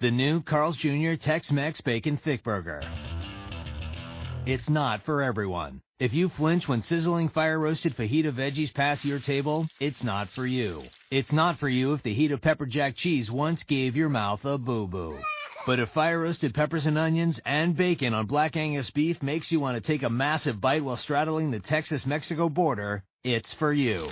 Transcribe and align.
The 0.00 0.10
new 0.10 0.40
Carl's 0.40 0.76
Jr. 0.76 1.12
Tex-Mex 1.20 1.82
Bacon 1.82 2.16
Thick 2.16 2.42
Burger. 2.42 2.80
It's 4.46 4.70
not 4.70 5.02
for 5.02 5.22
everyone. 5.22 5.82
If 5.98 6.14
you 6.14 6.30
flinch 6.30 6.66
when 6.66 6.80
sizzling 6.80 7.28
fire-roasted 7.28 7.94
fajita 7.94 8.32
veggies 8.32 8.72
pass 8.72 9.04
your 9.04 9.18
table, 9.18 9.68
it's 9.78 10.02
not 10.02 10.30
for 10.30 10.46
you. 10.46 10.84
It's 11.10 11.32
not 11.32 11.58
for 11.58 11.68
you 11.68 11.92
if 11.92 12.02
the 12.02 12.14
heat 12.14 12.32
of 12.32 12.40
pepper 12.40 12.64
jack 12.64 12.96
cheese 12.96 13.30
once 13.30 13.62
gave 13.64 13.94
your 13.94 14.08
mouth 14.08 14.42
a 14.46 14.56
boo-boo. 14.56 15.18
But 15.66 15.80
if 15.80 15.90
fire-roasted 15.90 16.54
peppers 16.54 16.86
and 16.86 16.96
onions 16.96 17.38
and 17.44 17.76
bacon 17.76 18.14
on 18.14 18.24
black 18.24 18.56
Angus 18.56 18.90
beef 18.90 19.22
makes 19.22 19.52
you 19.52 19.60
want 19.60 19.76
to 19.76 19.86
take 19.86 20.02
a 20.02 20.08
massive 20.08 20.62
bite 20.62 20.82
while 20.82 20.96
straddling 20.96 21.50
the 21.50 21.60
Texas-Mexico 21.60 22.48
border, 22.48 23.04
it's 23.22 23.52
for 23.52 23.70
you. 23.70 24.08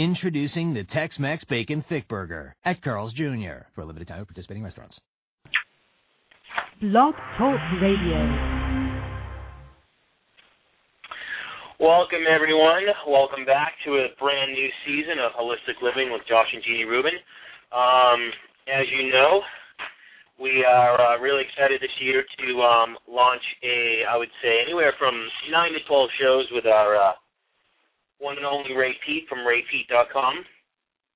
Introducing 0.00 0.72
the 0.72 0.82
Tex-Mex 0.82 1.44
Bacon 1.44 1.84
Thick 1.86 2.08
Burger 2.08 2.56
at 2.64 2.80
Carl's 2.80 3.12
Jr. 3.12 3.68
for 3.74 3.82
a 3.82 3.84
limited 3.84 4.08
time 4.08 4.22
at 4.22 4.28
participating 4.28 4.64
restaurants. 4.64 4.98
Blog 6.80 7.12
Talk 7.36 7.60
Radio. 7.82 8.16
Welcome, 11.78 12.24
everyone. 12.34 12.84
Welcome 13.06 13.44
back 13.44 13.74
to 13.84 14.00
a 14.00 14.08
brand 14.18 14.52
new 14.54 14.68
season 14.86 15.20
of 15.20 15.32
Holistic 15.32 15.82
Living 15.82 16.10
with 16.10 16.22
Josh 16.26 16.48
and 16.50 16.62
Jeannie 16.64 16.84
Rubin. 16.84 17.20
Um, 17.70 18.32
as 18.72 18.86
you 18.96 19.12
know, 19.12 19.42
we 20.40 20.64
are 20.64 20.98
uh, 20.98 21.18
really 21.20 21.44
excited 21.44 21.78
this 21.82 21.92
year 22.00 22.24
to 22.38 22.62
um, 22.62 22.96
launch 23.06 23.44
a, 23.62 24.04
I 24.10 24.16
would 24.16 24.32
say, 24.42 24.62
anywhere 24.64 24.94
from 24.98 25.12
9 25.50 25.72
to 25.74 25.78
12 25.86 26.08
shows 26.18 26.46
with 26.52 26.64
our 26.64 26.96
uh, 26.96 27.12
one 28.20 28.36
and 28.36 28.44
only 28.44 28.76
Ray 28.76 28.92
Peat 29.02 29.24
from 29.32 29.48
raypeat.com. 29.48 30.44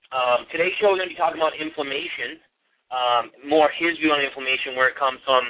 Um, 0.09 0.41
today's 0.49 0.73
show, 0.81 0.89
we're 0.89 1.01
going 1.05 1.13
to 1.13 1.15
be 1.15 1.21
talking 1.21 1.37
about 1.37 1.53
inflammation, 1.61 2.41
um, 2.89 3.25
more 3.45 3.69
his 3.77 4.01
view 4.01 4.09
on 4.09 4.25
inflammation, 4.25 4.73
where 4.73 4.89
it 4.89 4.97
comes 4.97 5.21
from, 5.29 5.45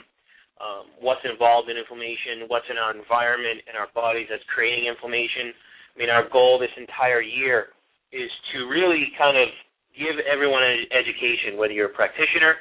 um, 0.59 0.84
what's 0.98 1.22
involved 1.22 1.70
in 1.70 1.78
inflammation, 1.78 2.51
what's 2.51 2.66
in 2.66 2.74
our 2.74 2.90
environment 2.90 3.62
and 3.70 3.79
our 3.79 3.87
bodies 3.95 4.26
that's 4.26 4.42
creating 4.51 4.90
inflammation. 4.90 5.54
I 5.54 5.95
mean, 5.95 6.10
our 6.10 6.26
goal 6.26 6.59
this 6.59 6.74
entire 6.74 7.23
year 7.23 7.70
is 8.10 8.30
to 8.54 8.66
really 8.66 9.14
kind 9.14 9.38
of 9.38 9.46
give 9.95 10.18
everyone 10.26 10.66
an 10.66 10.90
education, 10.90 11.54
whether 11.54 11.74
you're 11.74 11.95
a 11.95 11.96
practitioner, 11.96 12.59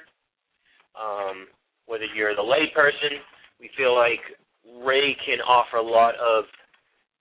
um, 0.93 1.49
whether 1.89 2.05
you're 2.13 2.37
the 2.37 2.45
layperson. 2.45 3.17
We 3.57 3.73
feel 3.73 3.97
like 3.97 4.21
Ray 4.85 5.17
can 5.25 5.41
offer 5.41 5.81
a 5.81 5.85
lot 5.85 6.13
of 6.21 6.45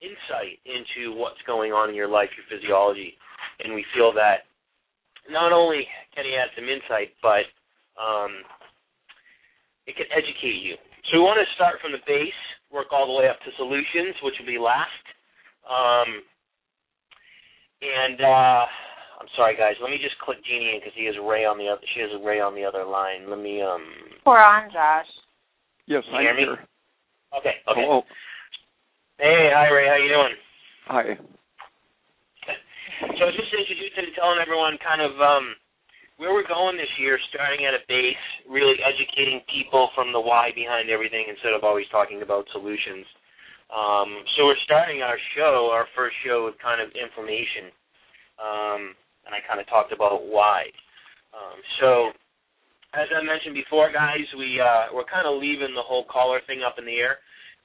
insight 0.02 0.58
into 0.66 1.14
what's 1.16 1.40
going 1.46 1.72
on 1.72 1.88
in 1.88 1.94
your 1.94 2.10
life, 2.10 2.28
your 2.34 2.46
physiology, 2.50 3.14
and 3.62 3.72
we 3.72 3.86
feel 3.94 4.12
that 4.12 4.50
not 5.30 5.52
only 5.52 5.86
can 6.14 6.26
he 6.26 6.34
add 6.34 6.50
some 6.58 6.66
insight, 6.66 7.14
but 7.22 7.46
um, 7.94 8.42
it 9.86 9.94
can 9.94 10.10
educate 10.10 10.60
you. 10.60 10.74
So 11.10 11.18
we 11.18 11.22
want 11.22 11.38
to 11.38 11.54
start 11.54 11.78
from 11.80 11.92
the 11.92 12.02
base, 12.06 12.42
work 12.70 12.90
all 12.90 13.06
the 13.06 13.14
way 13.14 13.30
up 13.30 13.38
to 13.46 13.50
solutions, 13.56 14.18
which 14.22 14.34
will 14.38 14.50
be 14.50 14.58
last. 14.58 15.04
Um, 15.66 16.22
and 17.82 18.18
uh, 18.20 18.64
I'm 19.22 19.30
sorry, 19.36 19.56
guys. 19.56 19.74
Let 19.82 19.90
me 19.90 19.98
just 20.02 20.18
click 20.18 20.38
Jeannie 20.42 20.74
in 20.74 20.80
because 20.80 20.94
he 20.94 21.06
has 21.06 21.14
Ray 21.22 21.46
on 21.46 21.58
the 21.58 21.66
other. 21.70 21.82
She 21.94 22.00
has 22.02 22.10
Ray 22.22 22.40
on 22.40 22.54
the 22.54 22.64
other 22.64 22.84
line. 22.84 23.30
Let 23.30 23.38
me 23.38 23.62
um. 23.62 23.82
We're 24.26 24.38
on, 24.38 24.70
Josh. 24.70 25.10
Yes, 25.86 26.02
I'm 26.14 26.22
hear 26.22 26.34
me? 26.34 26.42
here. 26.42 26.58
Okay. 27.38 27.58
Okay. 27.66 27.82
Hello. 27.82 28.02
Hey, 29.20 29.52
hi 29.52 29.68
Ray. 29.68 29.86
How 29.86 30.00
you 30.00 30.08
doing? 30.08 30.36
Hi. 30.88 31.04
So 33.18 33.20
I 33.22 33.28
was 33.28 33.36
just 33.36 33.52
introducing 33.52 34.08
and 34.08 34.16
telling 34.16 34.40
everyone 34.40 34.80
kind 34.80 35.04
of 35.04 35.12
um, 35.20 35.52
where 36.16 36.32
we're 36.32 36.48
going 36.48 36.80
this 36.80 36.90
year, 36.96 37.20
starting 37.28 37.68
at 37.68 37.76
a 37.76 37.84
base, 37.92 38.24
really 38.48 38.80
educating 38.80 39.44
people 39.52 39.92
from 39.94 40.16
the 40.16 40.20
why 40.20 40.50
behind 40.56 40.88
everything 40.88 41.28
instead 41.28 41.52
of 41.52 41.60
always 41.60 41.84
talking 41.92 42.24
about 42.24 42.48
solutions. 42.56 43.04
Um, 43.68 44.24
so 44.34 44.48
we're 44.48 44.64
starting 44.64 45.04
our 45.04 45.20
show, 45.36 45.68
our 45.72 45.86
first 45.92 46.16
show, 46.24 46.48
with 46.48 46.56
kind 46.62 46.80
of 46.80 46.88
information, 46.96 47.68
um, 48.40 48.96
and 49.28 49.36
I 49.36 49.44
kind 49.44 49.60
of 49.60 49.68
talked 49.68 49.92
about 49.92 50.24
why. 50.24 50.72
Um, 51.36 51.58
so 51.84 51.88
as 52.96 53.08
I 53.12 53.20
mentioned 53.20 53.54
before, 53.54 53.92
guys, 53.92 54.24
we 54.36 54.56
uh, 54.56 54.92
we're 54.96 55.08
kind 55.08 55.28
of 55.28 55.36
leaving 55.36 55.76
the 55.76 55.84
whole 55.84 56.04
caller 56.08 56.40
thing 56.48 56.64
up 56.64 56.80
in 56.80 56.84
the 56.88 56.96
air. 56.96 57.20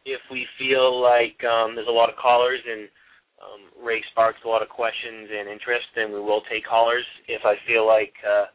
If 0.08 0.24
we 0.32 0.48
feel 0.56 1.04
like 1.04 1.36
um, 1.44 1.76
there's 1.76 1.92
a 1.92 1.94
lot 1.94 2.08
of 2.08 2.16
callers 2.16 2.64
and 2.64 2.88
um, 3.44 3.62
Ray 3.84 4.00
sparks 4.12 4.40
a 4.46 4.48
lot 4.48 4.64
of 4.64 4.72
questions 4.72 5.28
and 5.28 5.52
interest, 5.52 5.92
then 6.00 6.16
we 6.16 6.24
will 6.24 6.42
take 6.48 6.64
callers. 6.64 7.04
If 7.28 7.44
I 7.44 7.60
feel 7.68 7.84
like 7.84 8.16
uh, 8.24 8.48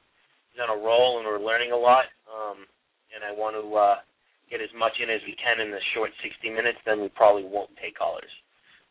he's 0.48 0.64
on 0.64 0.72
a 0.72 0.80
roll 0.80 1.20
and 1.20 1.28
we're 1.28 1.44
learning 1.44 1.70
a 1.70 1.76
lot, 1.76 2.08
um, 2.24 2.64
and 3.12 3.20
I 3.20 3.36
want 3.36 3.52
to 3.60 3.64
uh, 3.68 4.00
get 4.48 4.64
as 4.64 4.72
much 4.72 4.96
in 4.96 5.12
as 5.12 5.20
we 5.28 5.36
can 5.36 5.60
in 5.60 5.68
the 5.68 5.82
short 5.92 6.10
60 6.24 6.48
minutes, 6.48 6.80
then 6.88 7.04
we 7.04 7.12
probably 7.12 7.44
won't 7.44 7.70
take 7.76 8.00
callers. 8.00 8.32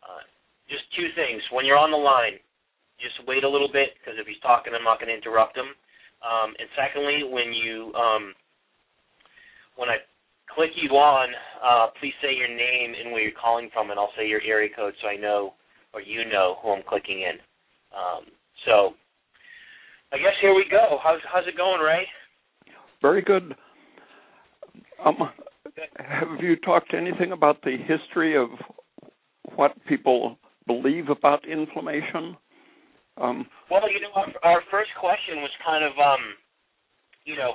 Uh, 0.06 0.22
just 0.70 0.86
two 0.94 1.10
things. 1.18 1.42
When 1.50 1.66
you're 1.66 1.82
on 1.82 1.90
the 1.90 2.00
line, 2.00 2.38
just 3.02 3.18
wait 3.26 3.44
a 3.44 3.50
little 3.50 3.74
bit 3.74 3.98
because 3.98 4.22
if 4.22 4.30
he's 4.30 4.40
talking, 4.46 4.78
I'm 4.78 4.86
not 4.86 5.02
going 5.02 5.10
to 5.10 5.18
interrupt 5.18 5.58
him. 5.58 5.74
Um, 6.22 6.54
and 6.62 6.70
secondly, 6.78 7.26
when 7.26 7.50
you 7.50 7.90
um, 7.98 8.38
when 9.76 9.90
I 9.90 9.98
click 10.56 10.72
you 10.76 10.90
on, 10.92 11.30
uh, 11.64 11.88
please 12.00 12.14
say 12.22 12.36
your 12.36 12.48
name 12.48 12.94
and 13.00 13.12
where 13.12 13.22
you're 13.22 13.40
calling 13.40 13.70
from, 13.74 13.92
and 13.92 14.00
I'll 14.00 14.14
say 14.18 14.28
your 14.28 14.42
area 14.42 14.70
code 14.76 14.94
so 15.02 15.08
I 15.08 15.16
know 15.16 15.54
or 15.94 16.02
you 16.02 16.24
know 16.26 16.58
who 16.62 16.72
I'm 16.72 16.84
clicking 16.88 17.22
in. 17.22 17.36
Um, 17.92 18.26
so 18.66 18.94
I 20.14 20.18
guess 20.18 20.36
here 20.42 20.54
we 20.56 20.66
go. 20.70 21.00
How's 21.04 21.20
how's 21.32 21.48
it 21.48 21.58
going, 21.58 21.82
Ray? 21.82 22.08
Very 23.02 23.22
good. 23.22 23.56
Um, 25.04 25.18
have 25.98 26.42
you 26.42 26.56
talked 26.58 26.94
anything 26.94 27.32
about 27.32 27.62
the 27.64 27.78
history 27.88 28.38
of 28.38 28.50
what 29.56 29.74
people 29.88 30.38
believe 30.68 31.10
about 31.10 31.48
inflammation? 31.48 32.38
Um, 33.18 33.46
Well, 33.70 33.92
you 33.92 34.00
know, 34.00 34.12
our, 34.16 34.28
our 34.44 34.62
first 34.70 34.92
question 35.00 35.38
was 35.42 35.50
kind 35.66 35.84
of, 35.84 35.92
um, 35.98 36.22
you 37.26 37.36
know, 37.36 37.54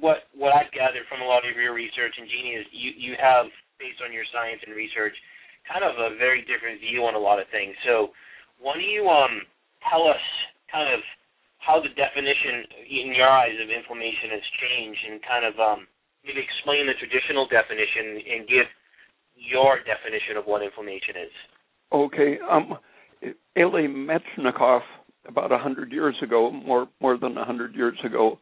what 0.00 0.28
what 0.36 0.52
I've 0.52 0.72
gathered 0.72 1.08
from 1.08 1.22
a 1.22 1.28
lot 1.28 1.48
of 1.48 1.56
your 1.56 1.72
research, 1.72 2.14
and 2.18 2.28
Jeannie 2.28 2.60
is 2.60 2.66
you 2.72 2.90
you 2.96 3.12
have 3.20 3.48
based 3.80 4.00
on 4.04 4.12
your 4.12 4.26
science 4.30 4.60
and 4.66 4.76
research, 4.76 5.16
kind 5.66 5.82
of 5.82 5.96
a 5.96 6.16
very 6.16 6.44
different 6.44 6.80
view 6.80 7.04
on 7.04 7.16
a 7.16 7.22
lot 7.22 7.40
of 7.40 7.48
things. 7.48 7.74
So, 7.86 8.12
why 8.60 8.76
don't 8.76 8.84
you 8.84 9.08
um 9.08 9.42
tell 9.88 10.04
us 10.04 10.20
kind 10.70 10.92
of 10.92 11.00
how 11.58 11.80
the 11.80 11.88
definition 11.96 12.68
in 12.84 13.16
your 13.16 13.28
eyes 13.28 13.56
of 13.56 13.72
inflammation 13.72 14.36
has 14.36 14.44
changed, 14.60 15.02
and 15.08 15.16
kind 15.24 15.44
of 15.48 15.54
um 15.56 15.80
maybe 16.24 16.40
explain 16.40 16.86
the 16.86 16.96
traditional 17.00 17.48
definition 17.48 18.20
and 18.20 18.48
give 18.48 18.68
your 19.34 19.80
definition 19.84 20.36
of 20.36 20.44
what 20.44 20.62
inflammation 20.62 21.16
is. 21.26 21.34
okay. 21.92 22.38
Um, 22.44 22.78
Eli 23.56 23.86
Metchnikoff, 23.88 24.82
about 25.28 25.52
a 25.52 25.58
hundred 25.58 25.92
years 25.92 26.16
ago, 26.22 26.50
more 26.50 26.88
more 27.00 27.16
than 27.16 27.36
a 27.38 27.44
hundred 27.44 27.74
years 27.74 27.98
ago, 28.04 28.38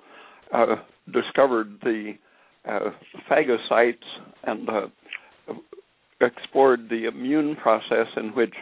uh, 0.52 0.76
discovered 1.10 1.78
the 1.82 2.14
uh, 2.68 2.90
phagocytes 3.30 3.96
and 4.44 4.68
uh, 4.68 5.54
explored 6.20 6.88
the 6.88 7.06
immune 7.06 7.56
process 7.56 8.06
in 8.16 8.28
which, 8.34 8.54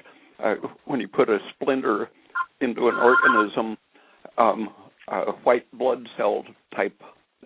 uh, 0.42 0.54
when 0.86 1.00
you 1.00 1.08
put 1.08 1.28
a 1.28 1.38
splinter 1.54 2.08
into 2.60 2.88
an 2.88 2.94
organism, 2.96 3.76
um, 4.38 4.70
uh, 5.08 5.32
white 5.44 5.70
blood 5.72 6.08
cell 6.16 6.44
type 6.74 6.98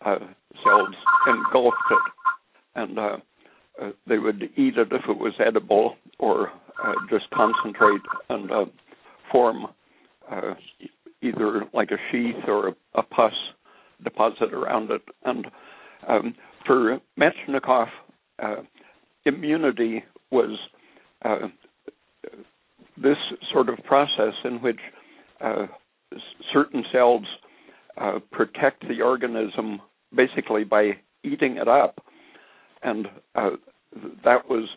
uh, 0.05 0.19
cells 0.63 0.95
engulfed 1.27 1.77
it, 1.91 2.13
and 2.77 2.99
uh, 2.99 3.17
they 4.07 4.19
would 4.19 4.43
eat 4.57 4.77
it 4.77 4.89
if 4.93 5.03
it 5.09 5.19
was 5.19 5.33
edible, 5.45 5.97
or 6.19 6.51
just 7.11 7.25
concentrate 7.31 8.01
and 8.29 8.51
form 9.33 9.67
either 11.23 11.63
like 11.73 11.91
a 11.91 11.97
sheath 12.11 12.45
or 12.47 12.69
a, 12.69 12.75
a 12.95 13.03
pus 13.03 13.33
deposit 14.03 14.53
around 14.53 14.91
it. 14.91 15.03
And 15.25 15.47
um, 16.09 16.35
for 16.67 16.99
Metchnikoff, 17.19 17.89
uh, 18.43 18.57
immunity 19.25 20.05
was 20.31 20.59
uh, 21.25 21.49
this 22.97 23.17
sort 23.53 23.69
of 23.69 23.79
process 23.85 24.35
in 24.45 24.61
which 24.61 24.81
uh, 25.41 25.67
certain 26.53 26.85
cells 26.93 27.25
uh, 28.01 28.19
protect 28.31 28.87
the 28.89 29.03
organism 29.03 29.81
basically 30.15 30.65
by 30.65 30.91
eating 31.23 31.57
it 31.57 31.69
up, 31.69 32.01
and 32.83 33.07
uh, 33.35 33.51
that 34.25 34.49
was 34.49 34.69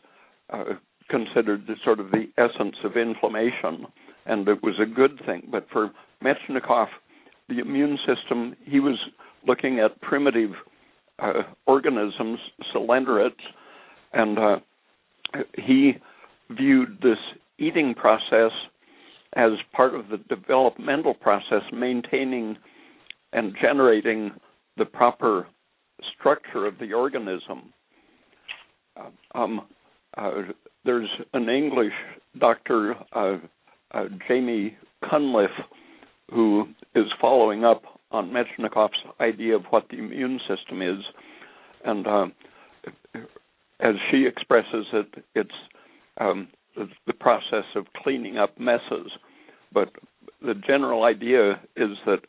uh, 0.51 0.63
considered 1.09 1.67
sort 1.83 1.99
of 1.99 2.11
the 2.11 2.25
essence 2.37 2.75
of 2.83 2.95
inflammation, 2.95 3.85
and 4.25 4.47
it 4.47 4.63
was 4.63 4.75
a 4.81 4.85
good 4.85 5.19
thing. 5.25 5.47
But 5.51 5.67
for 5.71 5.91
Metchnikoff, 6.23 6.87
the 7.49 7.59
immune 7.59 7.97
system, 8.05 8.55
he 8.63 8.79
was 8.79 8.97
looking 9.45 9.79
at 9.79 9.99
primitive 10.01 10.51
uh, 11.19 11.43
organisms, 11.65 12.39
coelenterates, 12.75 13.33
and 14.13 14.37
uh, 14.37 14.57
he 15.55 15.93
viewed 16.51 16.97
this 17.01 17.17
eating 17.57 17.93
process 17.93 18.51
as 19.33 19.51
part 19.73 19.93
of 19.93 20.09
the 20.09 20.17
developmental 20.29 21.13
process, 21.13 21.61
maintaining 21.73 22.57
and 23.33 23.55
generating 23.61 24.31
the 24.77 24.85
proper 24.85 25.47
structure 26.17 26.65
of 26.65 26.77
the 26.79 26.93
organism. 26.93 27.73
Uh, 28.95 29.09
um, 29.37 29.61
uh, 30.17 30.31
there's 30.85 31.09
an 31.33 31.49
English 31.49 31.93
doctor, 32.39 32.95
uh, 33.13 33.37
uh, 33.91 34.05
Jamie 34.27 34.77
Cunliffe, 35.09 35.49
who 36.31 36.67
is 36.95 37.05
following 37.19 37.63
up 37.63 37.83
on 38.11 38.31
Metchnikoff's 38.31 38.93
idea 39.19 39.55
of 39.55 39.63
what 39.69 39.87
the 39.89 39.97
immune 39.97 40.39
system 40.47 40.81
is, 40.81 41.03
and 41.85 42.07
uh, 42.07 42.25
as 43.79 43.95
she 44.09 44.25
expresses 44.25 44.85
it, 44.93 45.23
it's 45.35 45.49
um, 46.19 46.47
the 46.75 47.13
process 47.13 47.65
of 47.75 47.85
cleaning 48.03 48.37
up 48.37 48.59
messes. 48.59 49.11
But 49.73 49.89
the 50.41 50.53
general 50.53 51.03
idea 51.03 51.59
is 51.75 51.97
that 52.05 52.19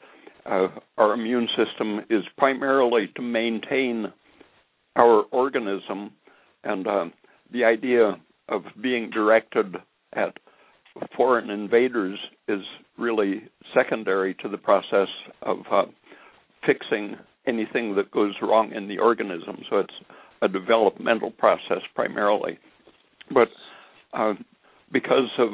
uh, 0.47 0.69
our 0.97 1.15
immune 1.15 1.49
system 1.56 2.00
is 2.11 2.25
primarily 2.37 3.11
to 3.17 3.23
maintain 3.23 4.12
our 4.97 5.23
organism, 5.31 6.12
and 6.65 6.87
uh, 6.87 7.05
the 7.53 7.65
idea 7.65 8.19
of 8.49 8.62
being 8.81 9.11
directed 9.11 9.77
at 10.15 10.37
foreign 11.17 11.50
invaders 11.50 12.19
is 12.49 12.61
really 12.97 13.43
secondary 13.75 14.35
to 14.35 14.49
the 14.49 14.59
process 14.59 15.09
of 15.43 15.59
uh, 15.71 15.85
fixing 16.67 17.17
anything 17.47 17.95
that 17.97 18.11
goes 18.11 18.35
wrong 18.43 18.73
in 18.73 18.89
the 18.89 18.99
organism. 18.99 19.59
So 19.71 19.79
it's 19.79 19.95
a 20.43 20.49
developmental 20.49 21.31
process 21.31 21.83
primarily. 21.95 22.59
But 23.33 23.49
uh, 24.12 24.35
because 24.93 25.31
of 25.39 25.50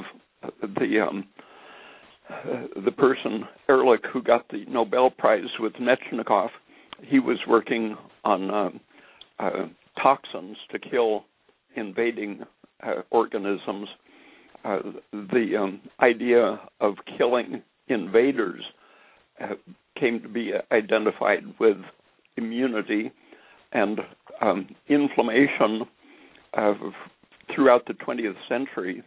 the 0.79 1.01
um, 1.01 1.25
the 2.85 2.93
person 2.93 3.45
Ehrlich 3.69 4.03
who 4.13 4.23
got 4.23 4.49
the 4.49 4.65
Nobel 4.69 5.11
Prize 5.11 5.43
with 5.61 5.75
Metchnikoff, 5.75 6.51
he 7.03 7.19
was 7.19 7.39
working 7.47 7.97
on 8.25 8.51
uh, 8.51 8.71
uh, 9.39 9.67
toxins 10.03 10.57
to 10.71 10.79
kill 10.79 11.25
invading 11.77 12.41
uh, 12.83 13.03
organisms. 13.11 13.89
Uh, 14.65 14.79
the 15.13 15.57
um, 15.61 15.81
idea 16.01 16.61
of 16.81 16.95
killing 17.19 17.63
invaders 17.89 18.63
uh, 19.41 19.55
came 19.99 20.21
to 20.23 20.29
be 20.29 20.53
identified 20.73 21.43
with 21.61 21.77
immunity 22.37 23.13
and 23.73 24.01
um, 24.41 24.69
inflammation 24.89 25.83
throughout 27.55 27.87
the 27.87 27.95
20th 27.95 28.37
century 28.49 29.03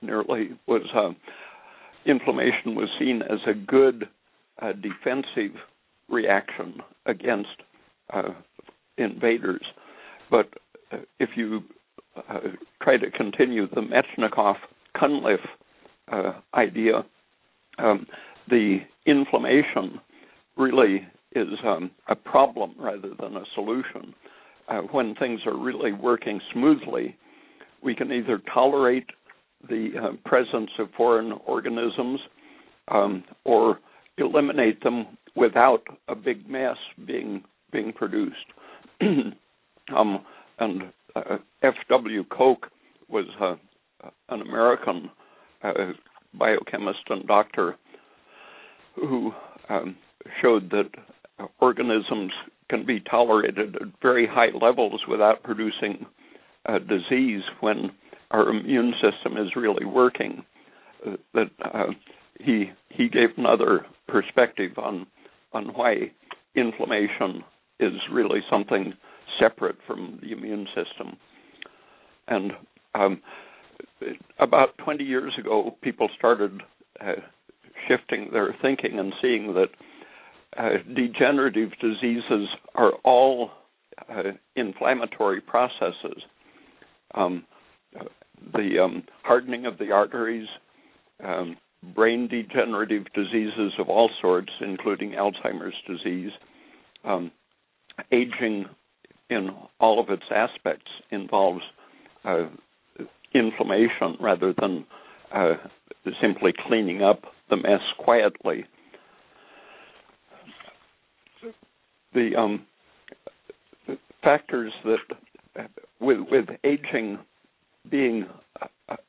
nearly 0.00 0.50
was 0.66 0.82
uh, 0.94 1.10
inflammation 2.06 2.74
was 2.74 2.88
seen 2.98 3.22
as 3.22 3.38
a 3.46 3.54
good 3.54 4.08
uh, 4.62 4.72
defensive 4.72 5.56
reaction 6.08 6.80
against 7.06 7.62
uh, 8.12 8.30
invaders. 8.98 9.62
But 10.30 10.48
uh, 10.92 10.98
if 11.18 11.30
you 11.36 11.62
uh, 12.16 12.40
try 12.82 12.96
to 12.96 13.10
continue 13.10 13.68
the 13.68 13.80
Metchnikoff 13.80 14.56
Cunliffe 14.96 15.38
uh, 16.10 16.32
idea, 16.54 17.04
um, 17.78 18.06
the 18.48 18.78
inflammation 19.06 20.00
really 20.56 21.06
is 21.34 21.48
um, 21.66 21.90
a 22.08 22.14
problem 22.14 22.74
rather 22.78 23.10
than 23.20 23.36
a 23.36 23.44
solution. 23.54 24.14
when 24.92 25.14
things 25.16 25.40
are 25.46 25.56
really 25.56 25.92
working 25.92 26.40
smoothly, 26.52 27.16
we 27.82 27.94
can 27.94 28.12
either 28.12 28.40
tolerate 28.52 29.06
the 29.68 29.90
uh, 30.00 30.28
presence 30.28 30.70
of 30.78 30.88
foreign 30.96 31.32
organisms 31.46 32.20
um, 32.88 33.24
or 33.44 33.78
eliminate 34.18 34.82
them 34.82 35.06
without 35.36 35.82
a 36.08 36.14
big 36.14 36.48
mess 36.48 36.76
being 37.06 37.42
being 37.72 37.92
produced. 37.92 38.46
um, 39.00 40.20
and 40.60 40.82
uh, 41.16 41.38
F.W. 41.62 42.24
Koch 42.30 42.70
was 43.08 43.26
uh, 43.40 43.56
an 44.28 44.40
American 44.40 45.10
uh, 45.62 45.92
biochemist 46.38 47.00
and 47.08 47.26
doctor 47.26 47.76
who 48.96 49.32
um, 49.68 49.96
showed 50.40 50.70
that 50.70 50.90
organisms 51.60 52.32
can 52.70 52.86
be 52.86 53.00
tolerated 53.00 53.76
at 53.76 53.82
very 54.00 54.26
high 54.26 54.56
levels 54.60 55.00
without 55.08 55.42
producing 55.42 56.06
disease 56.88 57.42
when 57.60 57.90
our 58.30 58.48
immune 58.48 58.94
system 58.94 59.36
is 59.36 59.54
really 59.56 59.84
working. 59.84 60.44
Uh, 61.06 61.16
that 61.34 61.50
uh, 61.62 61.86
he 62.40 62.70
he 62.88 63.08
gave 63.08 63.28
another 63.36 63.86
perspective 64.08 64.72
on 64.78 65.06
on 65.52 65.66
why 65.74 66.10
inflammation 66.56 67.44
is 67.80 67.92
really 68.10 68.40
something 68.50 68.94
separate 69.38 69.76
from 69.86 70.18
the 70.22 70.32
immune 70.32 70.66
system. 70.68 71.16
And 72.28 72.52
um, 72.94 73.20
about 74.38 74.76
20 74.78 75.04
years 75.04 75.32
ago, 75.38 75.76
people 75.82 76.08
started 76.16 76.62
uh, 77.00 77.12
shifting 77.88 78.28
their 78.32 78.54
thinking 78.62 78.98
and 78.98 79.12
seeing 79.20 79.54
that 79.54 79.68
uh, 80.56 80.82
degenerative 80.94 81.70
diseases 81.80 82.48
are 82.74 82.92
all 83.04 83.50
uh, 84.08 84.22
inflammatory 84.56 85.40
processes. 85.40 86.22
Um, 87.14 87.44
the 88.52 88.78
um, 88.82 89.04
hardening 89.22 89.66
of 89.66 89.78
the 89.78 89.90
arteries, 89.90 90.48
um, 91.24 91.56
brain 91.94 92.28
degenerative 92.28 93.04
diseases 93.14 93.72
of 93.78 93.88
all 93.88 94.10
sorts, 94.20 94.50
including 94.60 95.12
Alzheimer's 95.12 95.74
disease, 95.86 96.30
um, 97.04 97.30
aging 98.12 98.66
in 99.30 99.50
all 99.80 100.00
of 100.00 100.10
its 100.10 100.24
aspects 100.34 100.90
involves 101.10 101.62
uh, 102.24 102.46
inflammation 103.34 104.16
rather 104.20 104.54
than 104.60 104.84
uh, 105.34 105.54
simply 106.20 106.52
cleaning 106.66 107.02
up 107.02 107.22
the 107.50 107.56
mess 107.56 107.80
quietly. 107.98 108.64
The 112.14 112.36
um, 112.36 112.66
factors 114.22 114.72
that, 114.84 115.68
with, 116.00 116.18
with 116.30 116.46
aging 116.64 117.18
being 117.90 118.26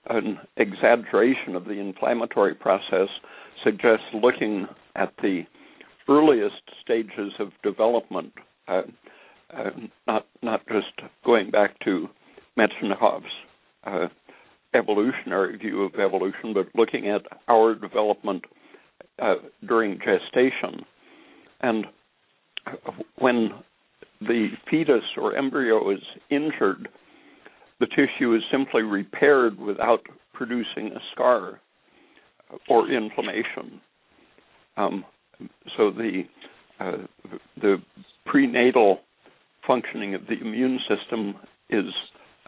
an 0.10 0.39
exaggeration 0.57 1.56
of 1.56 1.66
the 1.66 1.80
inflammatory 1.80 2.56
process 2.56 3.07
suggests 3.63 4.06
looking 4.13 4.68
at 4.95 5.13
the 5.22 5.44
earliest 6.10 6.62
stages 6.81 7.33
of 7.39 7.50
development, 7.63 8.33
uh, 8.68 8.81
uh, 9.56 9.69
not 10.07 10.25
not 10.42 10.62
just 10.68 11.10
going 11.24 11.51
back 11.51 11.77
to 11.84 12.08
Metchnikoff's 12.58 13.25
uh, 13.86 14.08
evolutionary 14.74 15.58
view 15.58 15.84
of 15.84 15.96
evolution, 15.96 16.54
but 16.54 16.68
looking 16.75 17.10
at 17.10 17.22
our 17.48 17.75
development 17.75 18.44
uh, 19.22 19.36
during 19.68 19.98
gestation, 19.98 20.86
and 21.62 21.86
when 23.20 23.51
the 24.22 24.48
fetus 24.70 25.04
or 25.18 25.36
embryo 25.36 25.92
is 25.92 26.00
injured 26.30 26.88
the 27.80 27.88
tissue 27.88 28.36
is 28.36 28.42
simply 28.51 28.84
repaired 28.84 29.60
without 29.60 30.01
producing 30.34 30.92
a 30.96 31.00
scar 31.12 31.60
or 32.70 32.89
inflammation. 32.89 33.82
Um, 34.77 35.06
so 35.77 35.92
the 35.92 36.24
uh, 36.80 36.98
the 37.62 37.77
prenatal 38.25 39.00
functioning 39.65 40.13
of 40.13 40.22
the 40.27 40.39
immune 40.39 40.80
system 40.89 41.36
is 41.70 41.86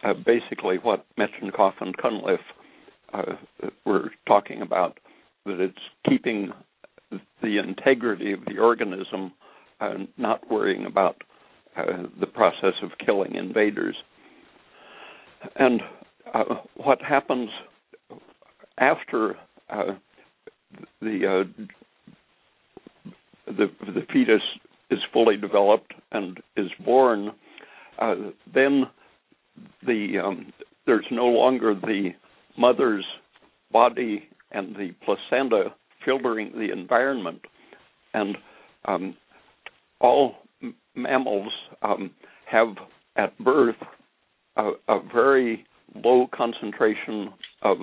uh, 0.02 0.14
basically 0.14 0.76
what 0.82 1.04
Metchnikoff 1.18 1.74
and 1.80 1.96
Cunliffe 1.96 2.38
uh, 3.12 3.34
were 3.84 4.10
talking 4.26 4.62
about. 4.62 4.98
That 5.46 5.60
it's 5.60 5.78
keeping 6.08 6.52
the 7.42 7.58
integrity 7.58 8.32
of 8.32 8.40
the 8.46 8.58
organism, 8.58 9.32
and 9.80 10.08
not 10.16 10.50
worrying 10.50 10.84
about 10.84 11.22
uh, 11.76 12.04
the 12.20 12.26
process 12.26 12.74
of 12.82 12.90
killing 13.04 13.34
invaders. 13.34 13.96
And 15.56 15.80
uh, 16.34 16.56
what 16.76 17.00
happens 17.00 17.48
after 18.78 19.36
uh, 19.70 19.94
the, 21.00 21.44
uh, 21.56 21.64
the 23.46 23.66
the 23.86 24.06
fetus 24.12 24.42
is 24.90 24.98
fully 25.12 25.36
developed 25.36 25.92
and 26.12 26.40
is 26.56 26.70
born, 26.84 27.30
uh, 27.98 28.14
then 28.52 28.84
the 29.86 30.18
um, 30.24 30.52
there's 30.86 31.06
no 31.10 31.26
longer 31.26 31.74
the 31.74 32.10
mother's 32.56 33.04
body 33.72 34.28
and 34.52 34.74
the 34.74 34.90
placenta 35.04 35.74
filtering 36.04 36.52
the 36.52 36.72
environment, 36.72 37.40
and 38.14 38.36
um, 38.86 39.16
all 40.00 40.36
mammals 40.94 41.52
um, 41.82 42.10
have 42.50 42.68
at 43.16 43.36
birth 43.38 43.76
a, 44.56 44.70
a 44.88 45.00
very 45.12 45.66
low 46.04 46.26
concentration 46.34 47.30
of 47.62 47.78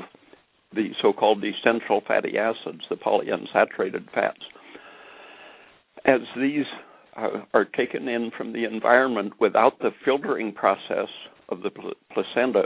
the 0.74 0.89
so-called 1.01 1.44
essential 1.44 2.01
fatty 2.08 2.38
acids, 2.38 2.82
the 2.89 2.96
polyunsaturated 2.96 4.12
fats. 4.13 4.39
As 6.05 6.22
these 6.38 6.65
uh, 7.15 7.44
are 7.53 7.65
taken 7.65 8.08
in 8.08 8.32
from 8.38 8.51
the 8.51 8.65
environment 8.65 9.34
without 9.39 9.79
the 9.79 9.91
filtering 10.03 10.51
process 10.51 11.08
of 11.50 11.62
the 11.62 11.70
pl- 11.70 11.94
placenta, 12.14 12.66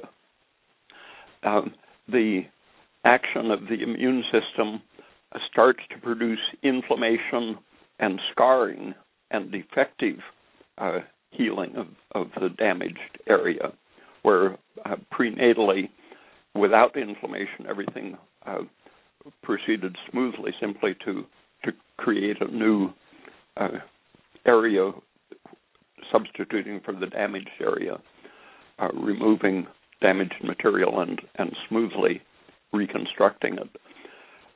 um, 1.43 1.73
the 2.07 2.41
action 3.05 3.51
of 3.51 3.61
the 3.61 3.81
immune 3.81 4.23
system 4.31 4.81
starts 5.51 5.79
to 5.91 5.97
produce 5.99 6.39
inflammation 6.63 7.57
and 7.99 8.19
scarring 8.31 8.93
and 9.31 9.51
defective 9.51 10.17
uh, 10.77 10.99
healing 11.31 11.75
of, 11.75 11.87
of 12.15 12.27
the 12.41 12.49
damaged 12.49 13.19
area, 13.27 13.71
where 14.23 14.57
uh, 14.85 14.95
prenatally, 15.13 15.89
without 16.55 16.97
inflammation, 16.97 17.65
everything 17.69 18.17
uh, 18.45 18.59
proceeded 19.43 19.95
smoothly, 20.09 20.51
simply 20.59 20.95
to 21.05 21.25
to 21.65 21.73
create 21.97 22.37
a 22.41 22.47
new 22.47 22.89
uh, 23.57 23.67
area, 24.45 24.91
substituting 26.11 26.79
for 26.85 26.93
the 26.93 27.07
damaged 27.07 27.49
area, 27.61 27.97
uh, 28.79 28.89
removing 28.93 29.67
damaged 30.01 30.35
material 30.43 31.01
and 31.01 31.21
and 31.35 31.55
smoothly 31.67 32.21
reconstructing 32.71 33.55
it. 33.55 33.69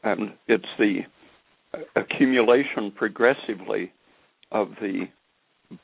And 0.04 0.34
it's 0.48 0.66
the 0.78 1.00
accumulation 1.96 2.92
progressively 2.96 3.92
of 4.52 4.70
the 4.82 5.06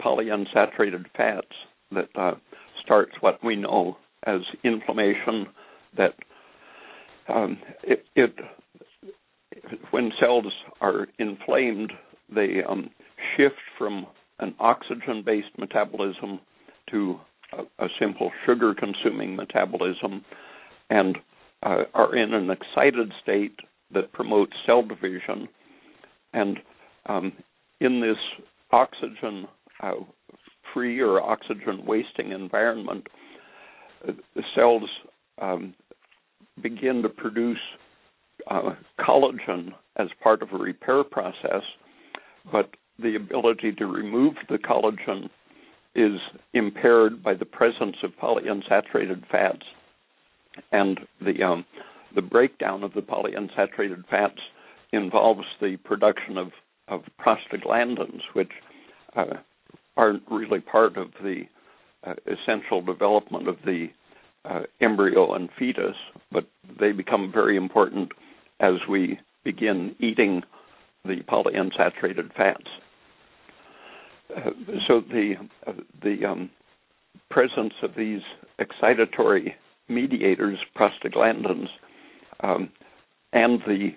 polyunsaturated 0.01 1.05
fats 1.15 1.48
that 1.91 2.10
uh, 2.15 2.34
starts 2.84 3.13
what 3.22 3.43
we 3.43 3.55
know 3.55 3.98
as 4.25 4.41
inflammation. 4.63 5.48
That 5.98 6.13
um, 7.27 7.58
it, 7.84 8.05
it, 8.15 8.36
when 9.91 10.12
cells 10.19 10.53
are 10.81 11.08
inflamed, 11.17 11.91
they 12.34 12.58
um, 12.67 12.91
shift 13.36 13.55
from 13.77 14.05
an 14.39 14.53
oxygen-based 14.60 15.58
metabolism 15.58 16.39
to 16.91 17.19
a, 17.58 17.88
simple 18.00 18.32
sugar-consuming 18.46 19.36
metabolism, 19.36 20.24
and 20.89 21.18
uh, 21.63 21.84
are 21.94 22.15
in 22.15 22.34
an 22.34 22.50
excited 22.50 23.12
state 23.22 23.56
that 23.94 24.12
promotes 24.13 24.53
cell 24.65 24.84
division. 24.84 25.48
And 26.34 26.58
um, 27.08 27.34
in 27.82 28.01
this 28.01 28.18
oxygen 28.72 29.48
uh, 29.82 29.91
free 30.74 31.00
or 31.00 31.22
oxygen 31.22 31.86
wasting 31.86 32.32
environment, 32.32 33.08
uh, 34.08 34.12
the 34.36 34.44
cells 34.56 34.89
um, 35.41 35.74
begin 36.62 37.01
to 37.01 37.10
produce 37.10 37.58
uh, 38.50 38.72
collagen 39.00 39.74
as 39.98 40.08
part 40.22 40.41
of 40.41 40.50
a 40.53 40.58
repair 40.58 41.03
process, 41.03 41.63
but 42.51 42.70
the 43.01 43.15
ability 43.15 43.72
to 43.74 43.86
remove 43.86 44.36
the 44.50 44.58
collagen 44.58 45.29
is 45.96 46.19
impaired 46.53 47.24
by 47.24 47.34
the 47.34 47.46
presence 47.46 47.98
of 48.03 48.12
polyunsaturated 48.22 49.27
fats 49.29 49.65
and 50.72 51.00
the 51.22 51.43
um, 51.43 51.65
the 52.15 52.22
breakdown 52.22 52.84
of 52.84 52.93
the 52.93 53.01
polyunsaturated 53.01 54.03
fats 54.10 54.39
involves 54.91 55.46
the 55.62 55.77
production 55.84 56.38
of, 56.38 56.51
of 56.88 57.01
prostaglandins, 57.19 58.22
which 58.34 58.51
uh, 59.15 59.36
aren't 59.96 60.24
really 60.31 60.60
part 60.60 60.98
of 60.98 61.10
the 61.22 61.43
uh, 62.03 62.13
essential 62.25 62.81
development 62.81 63.48
of 63.48 63.58
the 63.65 63.88
uh, 64.46 64.62
embryo 64.81 65.34
and 65.34 65.50
fetus, 65.58 65.96
but 66.31 66.48
they 66.79 66.91
become 66.91 67.31
very 67.31 67.58
important 67.58 68.12
as 68.60 68.75
we 68.89 69.19
begin 69.43 69.96
eating 70.00 70.41
the 71.05 71.17
polyunsaturated 71.29 72.34
fats. 72.36 72.67
Uh, 74.36 74.51
so 74.88 75.01
the 75.01 75.33
uh, 75.67 75.74
the 76.03 76.25
um, 76.25 76.50
presence 77.29 77.74
of 77.83 77.91
these 77.98 78.21
excitatory 78.59 79.53
mediators, 79.88 80.59
prostaglandins, 80.77 81.67
um, 82.41 82.69
and 83.33 83.62
the 83.67 83.89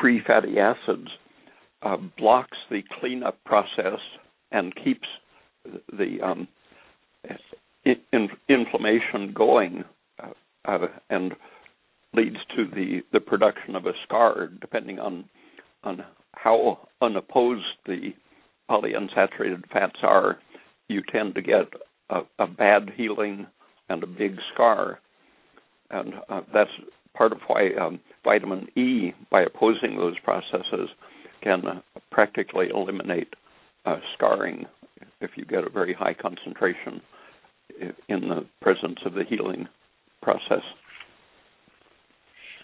free 0.00 0.20
fatty 0.26 0.58
acids 0.58 1.08
uh, 1.82 1.96
blocks 2.18 2.58
the 2.70 2.82
cleanup 2.98 3.42
process 3.44 4.00
and 4.52 4.74
keeps 4.74 5.06
the 5.92 6.18
um, 6.22 6.48
in, 7.84 8.28
inflammation 8.48 9.32
going 9.32 9.84
uh, 10.64 10.86
and 11.08 11.34
leads 12.14 12.36
to 12.56 12.66
the, 12.74 13.00
the 13.12 13.20
production 13.20 13.76
of 13.76 13.86
a 13.86 13.92
scar, 14.04 14.48
depending 14.60 14.98
on 14.98 15.24
on 15.82 16.04
how 16.32 16.78
unopposed 17.00 17.64
the 17.86 18.12
polyunsaturated 18.70 19.68
fats 19.72 19.98
are. 20.02 20.38
You 20.88 21.02
tend 21.10 21.34
to 21.34 21.42
get 21.42 21.66
a, 22.08 22.20
a 22.38 22.46
bad 22.46 22.90
healing 22.96 23.46
and 23.88 24.02
a 24.02 24.06
big 24.06 24.36
scar, 24.54 25.00
and 25.90 26.14
uh, 26.28 26.42
that's 26.54 26.70
part 27.16 27.32
of 27.32 27.38
why 27.48 27.70
um, 27.80 28.00
vitamin 28.24 28.68
E, 28.76 29.12
by 29.30 29.42
opposing 29.42 29.96
those 29.96 30.18
processes, 30.20 30.88
can 31.42 31.66
uh, 31.66 31.80
practically 32.12 32.68
eliminate 32.72 33.34
uh, 33.86 33.96
scarring 34.14 34.66
if 35.20 35.30
you 35.36 35.44
get 35.44 35.64
a 35.64 35.70
very 35.70 35.94
high 35.94 36.14
concentration 36.14 37.00
in 38.08 38.28
the 38.28 38.46
presence 38.60 38.98
of 39.04 39.14
the 39.14 39.24
healing 39.28 39.66
process. 40.22 40.62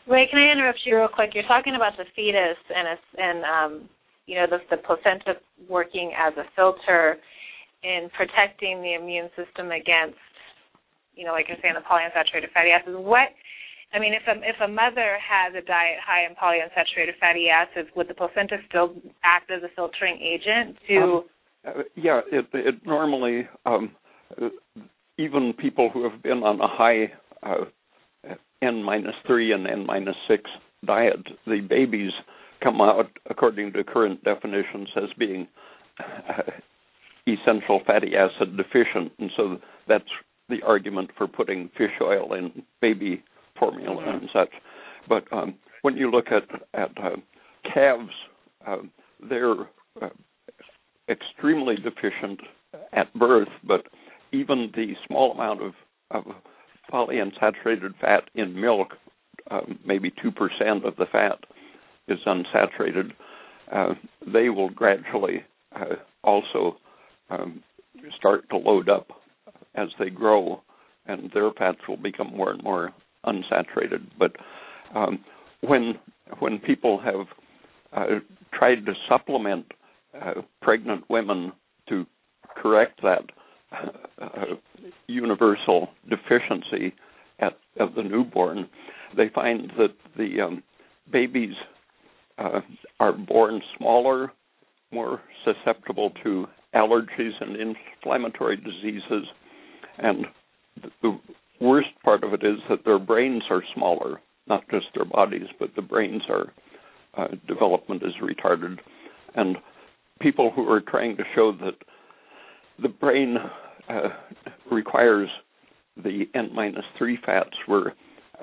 Ray, 0.06 0.28
can 0.30 0.38
I 0.38 0.52
interrupt 0.52 0.80
you 0.84 0.96
real 0.96 1.08
quick? 1.08 1.30
You're 1.34 1.48
talking 1.48 1.74
about 1.74 1.96
the 1.96 2.04
fetus 2.14 2.58
and 2.74 2.86
a, 2.86 2.96
and 3.20 3.44
um, 3.44 3.88
you 4.26 4.36
know 4.36 4.46
the, 4.50 4.58
the 4.70 4.82
placenta 4.82 5.38
working 5.68 6.12
as 6.16 6.34
a 6.36 6.44
filter 6.54 7.16
in 7.82 8.10
protecting 8.16 8.82
the 8.82 8.94
immune 8.94 9.30
system 9.36 9.70
against, 9.70 10.18
you 11.14 11.24
know, 11.24 11.32
like 11.32 11.46
you're 11.48 11.58
saying, 11.62 11.74
the 11.74 11.86
polyunsaturated 11.86 12.52
fatty 12.52 12.70
acids. 12.70 12.96
What 12.98 13.28
I 13.94 13.98
mean, 13.98 14.12
if 14.14 14.22
a 14.26 14.38
if 14.42 14.56
a 14.62 14.68
mother 14.68 15.16
has 15.22 15.54
a 15.54 15.64
diet 15.64 15.98
high 16.04 16.26
in 16.26 16.34
polyunsaturated 16.34 17.18
fatty 17.20 17.48
acids, 17.48 17.88
would 17.94 18.08
the 18.08 18.14
placenta 18.14 18.58
still 18.68 18.94
act 19.24 19.50
as 19.50 19.62
a 19.62 19.68
filtering 19.74 20.18
agent 20.20 20.76
to? 20.88 20.96
Um, 20.96 21.24
uh, 21.66 21.82
yeah, 21.94 22.20
it 22.30 22.46
it 22.52 22.74
normally 22.84 23.48
um, 23.64 23.92
even 25.18 25.54
people 25.58 25.90
who 25.90 26.08
have 26.08 26.22
been 26.22 26.42
on 26.42 26.60
a 26.60 26.68
high 26.68 27.12
uh, 27.42 27.64
n 28.62 28.82
minus 28.82 29.14
three 29.26 29.52
and 29.52 29.66
n 29.66 29.86
minus 29.86 30.16
six 30.28 30.42
diet, 30.84 31.26
the 31.46 31.60
babies 31.60 32.12
come 32.62 32.80
out 32.80 33.10
according 33.28 33.72
to 33.72 33.84
current 33.84 34.22
definitions 34.24 34.88
as 34.96 35.10
being 35.18 35.46
uh, 36.00 36.42
essential 37.26 37.80
fatty 37.86 38.12
acid 38.16 38.56
deficient, 38.56 39.12
and 39.18 39.30
so 39.36 39.58
that's 39.88 40.04
the 40.48 40.62
argument 40.64 41.10
for 41.16 41.26
putting 41.26 41.68
fish 41.76 41.90
oil 42.00 42.32
in 42.34 42.62
baby 42.80 43.22
formula 43.58 44.02
mm-hmm. 44.02 44.18
and 44.18 44.28
such. 44.32 44.50
But 45.08 45.24
um, 45.32 45.54
when 45.82 45.96
you 45.96 46.10
look 46.10 46.26
at 46.30 46.48
at 46.74 46.90
uh, 47.02 47.16
calves, 47.72 48.12
uh, 48.66 48.78
they're 49.28 49.68
uh, 50.00 50.08
extremely 51.08 51.76
deficient 51.76 52.40
at 52.92 53.12
birth, 53.14 53.48
but 53.66 53.86
even 54.32 54.70
the 54.74 54.94
small 55.06 55.32
amount 55.32 55.62
of, 55.62 55.72
of 56.10 56.24
polyunsaturated 56.92 57.98
fat 58.00 58.24
in 58.34 58.60
milk, 58.60 58.88
um, 59.50 59.78
maybe 59.84 60.12
two 60.22 60.30
percent 60.30 60.84
of 60.84 60.96
the 60.96 61.06
fat 61.10 61.38
is 62.08 62.18
unsaturated. 62.26 63.12
Uh, 63.72 63.94
they 64.32 64.48
will 64.48 64.70
gradually 64.70 65.42
uh, 65.74 65.96
also 66.22 66.76
um, 67.30 67.62
start 68.16 68.48
to 68.50 68.56
load 68.56 68.88
up 68.88 69.08
as 69.74 69.88
they 69.98 70.10
grow, 70.10 70.62
and 71.06 71.30
their 71.34 71.50
fats 71.52 71.78
will 71.88 71.96
become 71.96 72.34
more 72.36 72.52
and 72.52 72.62
more 72.62 72.92
unsaturated. 73.24 74.06
But 74.18 74.36
um, 74.94 75.24
when 75.60 75.98
when 76.38 76.58
people 76.58 77.00
have 77.00 77.26
uh, 77.92 78.18
tried 78.52 78.86
to 78.86 78.92
supplement 79.08 79.66
uh, 80.20 80.42
pregnant 80.62 81.04
women 81.08 81.52
to 81.88 82.04
correct 82.56 83.00
that 83.02 83.22
uh, 84.20 84.54
universal 85.06 85.88
deficiency 86.08 86.94
at, 87.40 87.58
of 87.78 87.94
the 87.94 88.02
newborn, 88.02 88.68
they 89.16 89.28
find 89.34 89.72
that 89.78 89.94
the 90.16 90.40
um, 90.40 90.62
babies 91.12 91.54
uh, 92.38 92.60
are 93.00 93.12
born 93.12 93.60
smaller, 93.76 94.32
more 94.92 95.20
susceptible 95.44 96.12
to 96.22 96.46
allergies 96.74 97.32
and 97.40 97.56
inflammatory 97.56 98.56
diseases, 98.56 99.26
and 99.98 100.26
the 101.02 101.18
worst 101.60 101.88
part 102.04 102.22
of 102.22 102.34
it 102.34 102.42
is 102.44 102.58
that 102.68 102.84
their 102.84 102.98
brains 102.98 103.42
are 103.50 103.62
smaller, 103.74 104.20
not 104.46 104.62
just 104.70 104.86
their 104.94 105.06
bodies, 105.06 105.48
but 105.58 105.70
the 105.74 105.82
brains 105.82 106.22
are 106.28 106.52
uh, 107.16 107.28
development 107.48 108.02
is 108.02 108.12
retarded, 108.22 108.78
and 109.34 109.56
people 110.20 110.50
who 110.54 110.68
are 110.70 110.80
trying 110.80 111.16
to 111.16 111.24
show 111.34 111.52
that 111.52 111.76
the 112.82 112.88
brain 112.88 113.36
uh, 113.88 114.08
requires 114.70 115.28
the 115.96 116.24
N 116.34 116.50
minus 116.54 116.84
three 116.98 117.18
fats 117.24 117.56
were 117.66 117.94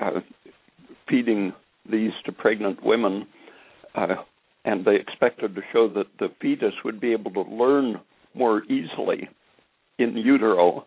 uh, 0.01 0.21
feeding 1.07 1.53
these 1.89 2.12
to 2.25 2.31
pregnant 2.31 2.83
women, 2.83 3.27
uh, 3.95 4.07
and 4.65 4.85
they 4.85 4.95
expected 4.95 5.55
to 5.55 5.62
show 5.71 5.88
that 5.89 6.07
the 6.19 6.29
fetus 6.41 6.73
would 6.85 7.00
be 7.00 7.12
able 7.12 7.31
to 7.31 7.41
learn 7.41 8.00
more 8.33 8.63
easily 8.65 9.29
in 10.00 10.15
utero 10.17 10.85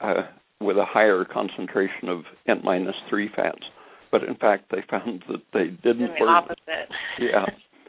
uh, 0.00 0.22
with 0.60 0.76
a 0.76 0.84
higher 0.84 1.24
concentration 1.24 2.08
of 2.08 2.22
N 2.48 2.60
minus 2.64 2.94
three 3.08 3.28
fats. 3.34 3.62
But 4.10 4.24
in 4.24 4.34
fact, 4.36 4.70
they 4.70 4.82
found 4.90 5.24
that 5.28 5.42
they 5.52 5.68
didn't 5.82 6.14
the 6.18 6.20
work. 6.20 6.28
opposite. 6.30 6.88
Yeah. 7.18 7.46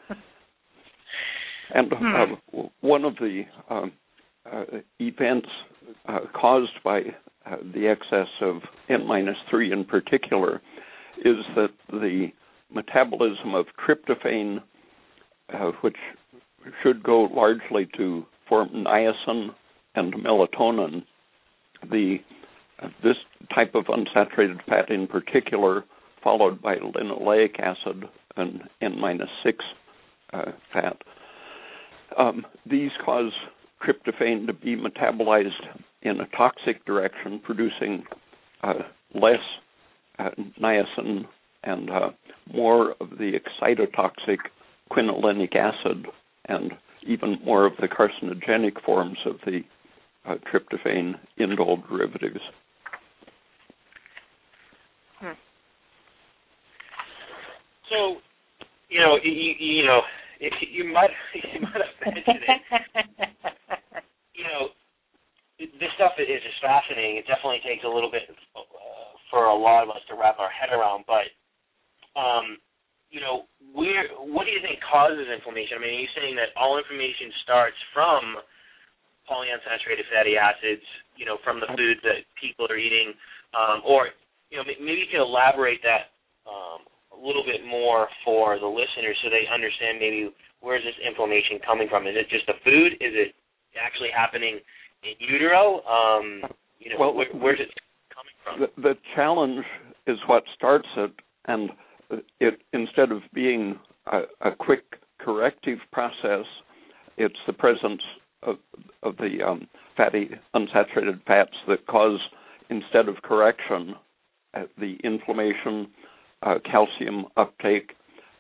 and 1.74 1.91
Hmm. 1.91 2.34
uh, 2.58 2.63
one 2.82 3.03
of 3.03 3.15
the 3.17 3.43
um, 3.70 3.91
uh, 4.51 4.63
events 5.00 5.50
uh, 6.08 6.20
caused 6.34 6.72
by 6.84 7.01
uh, 7.46 7.58
the 7.74 7.88
excess 7.88 8.27
of 8.41 8.62
N 8.89 9.05
minus 9.08 9.38
three 9.50 9.72
in 9.72 9.84
particular 9.84 10.62
is 11.25 11.36
that 11.55 11.70
the 11.91 12.29
metabolism 12.74 13.53
of 13.56 13.65
tryptophan, 13.86 14.62
uh, 15.53 15.72
which 15.82 15.98
should 16.82 17.03
go 17.03 17.24
largely 17.34 17.88
to 17.98 18.25
form 18.48 18.70
niacin 18.70 19.50
and 19.96 20.13
melatonin, 20.13 21.03
the 21.89 22.18
uh, 22.82 22.88
this 23.03 23.18
type 23.53 23.75
of 23.75 23.86
unsaturated 23.86 24.63
fat 24.68 24.89
in 24.89 25.08
particular, 25.08 25.84
followed 26.24 26.62
by 26.62 26.75
linoleic 26.75 27.60
acid 27.60 28.06
and 28.36 28.63
N 28.82 29.00
minus 29.00 29.30
six 29.44 29.63
uh, 30.34 30.51
fat. 30.72 30.98
Um, 32.18 32.46
these 32.70 32.92
cause 33.03 33.32
tryptophan 33.84 34.48
to 34.48 34.53
be 34.53 34.75
metabolized 34.75 35.51
in 36.01 36.20
a 36.20 36.27
toxic 36.36 36.84
direction, 36.86 37.39
producing 37.44 38.03
uh, 38.63 38.74
less 39.13 39.39
niacin 40.60 41.25
and 41.63 41.89
uh, 41.89 42.10
more 42.53 42.91
of 43.00 43.10
the 43.17 43.34
excitotoxic 43.34 44.38
quinolinic 44.91 45.55
acid 45.55 46.05
and 46.46 46.72
even 47.08 47.38
more 47.43 47.65
of 47.65 47.74
the 47.79 47.88
carcinogenic 47.88 48.82
forms 48.86 49.17
of 49.25 49.36
the 49.46 49.62
uh, 50.25 50.36
tryptophan 50.51 51.13
indole 51.39 51.88
derivatives. 51.88 52.39
So, 57.89 58.17
you 58.89 59.00
know, 59.00 59.17
you, 59.22 59.53
you 59.60 59.86
know, 59.86 60.01
you 60.39 60.86
might 60.91 61.13
you 61.53 61.62
might 61.62 61.82
have 61.82 61.98
mentioned 62.01 62.43
it. 62.48 63.29
You 64.34 64.50
know, 64.50 64.74
this 65.62 65.93
stuff 65.96 66.17
is 66.17 66.25
just 66.41 66.58
fascinating. 66.58 67.22
It 67.22 67.29
definitely 67.29 67.62
takes 67.62 67.86
a 67.86 67.88
little 67.88 68.10
bit 68.10 68.25
uh, 68.58 68.65
for 69.29 69.46
a 69.46 69.55
lot 69.55 69.86
of 69.86 69.93
us 69.93 70.01
to 70.10 70.17
wrap 70.17 70.41
our 70.41 70.50
head 70.50 70.74
around. 70.74 71.05
But, 71.05 71.29
um, 72.15 72.58
you 73.13 73.22
know, 73.22 73.46
where 73.74 74.10
what 74.25 74.46
do 74.46 74.51
you 74.51 74.62
think 74.62 74.82
causes 74.82 75.29
inflammation? 75.29 75.77
I 75.77 75.82
mean, 75.82 75.93
are 75.93 76.03
you 76.03 76.13
saying 76.17 76.36
that 76.41 76.53
all 76.58 76.82
inflammation 76.82 77.29
starts 77.46 77.77
from 77.93 78.41
polyunsaturated 79.29 80.10
fatty 80.10 80.34
acids? 80.34 80.86
You 81.15 81.29
know, 81.29 81.38
from 81.46 81.62
the 81.62 81.70
foods 81.77 82.01
that 82.01 82.25
people 82.41 82.65
are 82.70 82.77
eating, 82.77 83.13
um, 83.53 83.86
or 83.86 84.10
you 84.50 84.58
know, 84.58 84.65
maybe 84.65 85.01
you 85.01 85.10
can 85.10 85.22
elaborate 85.22 85.82
that 85.86 86.13
um, 86.50 86.86
a 87.13 87.20
little 87.20 87.46
bit 87.46 87.65
more 87.65 88.10
for 88.25 88.58
the 88.58 88.70
listeners 88.70 89.17
so 89.22 89.29
they 89.29 89.46
understand 89.50 90.01
maybe 90.01 90.29
where 90.62 90.77
is 90.77 90.84
this 90.84 90.98
inflammation 91.05 91.60
coming 91.65 91.88
from? 91.89 92.08
Is 92.08 92.17
it 92.17 92.29
just 92.29 92.48
the 92.48 92.58
food? 92.63 92.98
Is 92.98 93.13
it 93.13 93.36
actually 93.77 94.10
happening 94.15 94.60
in 95.03 95.13
utero? 95.20 95.82
Um, 95.86 96.41
you 96.79 96.89
know, 96.89 96.98
Well, 97.00 97.13
where, 97.13 97.27
where's 97.34 97.60
it 97.60 97.70
coming 98.10 98.36
from? 98.41 98.62
The, 98.62 98.70
the 98.82 98.96
challenge 99.15 99.65
is 100.08 100.17
what 100.27 100.43
starts 100.55 100.88
it, 100.98 101.12
and 101.46 101.70
it 102.39 102.62
instead 102.74 103.12
of 103.12 103.22
being 103.34 103.79
a, 104.12 104.22
a 104.41 104.51
quick 104.55 104.84
corrective 105.20 105.79
process, 105.91 106.46
it's 107.17 107.39
the 107.48 107.53
presence 107.53 108.01
of, 108.41 108.58
of 109.03 109.17
the 109.17 109.39
um, 109.46 109.67
fatty 109.96 110.32
unsaturated 110.55 111.24
fats 111.25 111.53
that 111.67 111.86
cause, 111.88 112.20
instead 112.70 113.08
of 113.08 113.22
correction, 113.24 113.96
uh, 114.53 114.63
the 114.77 114.97
inflammation, 115.04 115.88
uh, 116.43 116.56
calcium 116.69 117.26
uptake, 117.38 117.93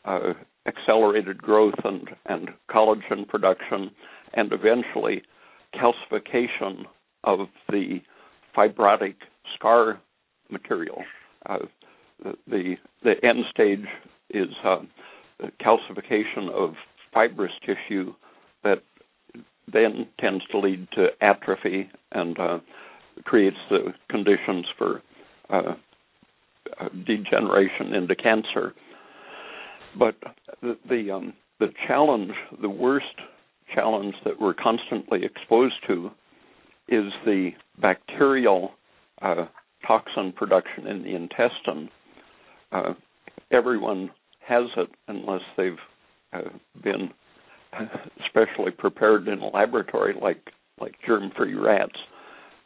uh, 0.05 0.33
accelerated 0.67 1.41
growth 1.41 1.75
and, 1.83 2.09
and 2.25 2.49
collagen 2.69 3.27
production, 3.27 3.91
and 4.33 4.51
eventually 4.51 5.21
calcification 5.75 6.85
of 7.23 7.47
the 7.69 7.99
fibrotic 8.55 9.15
scar 9.55 9.99
material. 10.49 11.03
The 12.47 12.75
the 13.03 13.13
end 13.23 13.45
stage 13.51 13.85
is 14.29 14.49
uh, 14.63 14.77
calcification 15.61 16.49
of 16.51 16.75
fibrous 17.13 17.51
tissue 17.65 18.13
that 18.63 18.81
then 19.71 20.07
tends 20.19 20.43
to 20.51 20.59
lead 20.59 20.87
to 20.93 21.07
atrophy 21.21 21.89
and 22.11 22.39
uh, 22.39 22.59
creates 23.23 23.57
the 23.69 23.93
conditions 24.09 24.65
for 24.77 25.01
uh, 25.49 25.73
uh, 26.79 26.89
degeneration 27.05 27.93
into 27.93 28.15
cancer. 28.15 28.73
But 29.97 30.15
the 30.61 30.77
the, 30.89 31.11
um, 31.11 31.33
the 31.59 31.67
challenge, 31.87 32.33
the 32.61 32.69
worst 32.69 33.05
challenge 33.73 34.15
that 34.25 34.39
we're 34.39 34.53
constantly 34.53 35.23
exposed 35.23 35.75
to, 35.87 36.11
is 36.87 37.11
the 37.25 37.51
bacterial 37.79 38.71
uh, 39.21 39.45
toxin 39.87 40.33
production 40.35 40.87
in 40.87 41.03
the 41.03 41.15
intestine. 41.15 41.89
Uh, 42.73 42.93
everyone 43.51 44.09
has 44.45 44.65
it 44.77 44.89
unless 45.07 45.41
they've 45.55 45.77
uh, 46.33 46.49
been 46.83 47.09
specially 48.27 48.71
prepared 48.71 49.27
in 49.27 49.39
a 49.39 49.47
laboratory 49.47 50.15
like 50.19 50.49
like 50.79 50.95
germ-free 51.05 51.53
rats. 51.53 51.97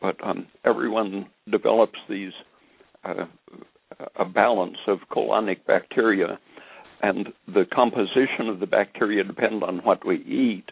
But 0.01 0.15
um, 0.25 0.47
everyone 0.65 1.27
develops 1.51 1.99
these 2.09 2.31
uh, 3.03 3.25
a 4.15 4.25
balance 4.25 4.77
of 4.87 4.99
colonic 5.11 5.65
bacteria, 5.65 6.39
and 7.01 7.29
the 7.47 7.65
composition 7.73 8.47
of 8.47 8.59
the 8.59 8.67
bacteria 8.67 9.23
depend 9.23 9.63
on 9.63 9.79
what 9.79 10.05
we 10.05 10.17
eat. 10.17 10.65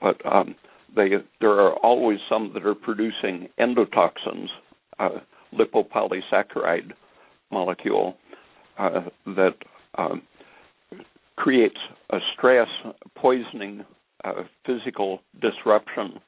But 0.00 0.24
um, 0.26 0.54
they, 0.94 1.10
there 1.40 1.50
are 1.50 1.74
always 1.76 2.18
some 2.28 2.52
that 2.54 2.66
are 2.66 2.74
producing 2.74 3.48
endotoxins, 3.60 4.48
uh, 4.98 5.20
lipopolysaccharide 5.54 6.92
molecule 7.50 8.16
uh, 8.78 9.00
that 9.26 9.54
um, 9.98 10.22
creates 11.36 11.78
a 12.10 12.18
stress, 12.34 12.68
poisoning, 13.16 13.84
uh, 14.24 14.42
physical 14.64 15.20
disruption 15.40 16.20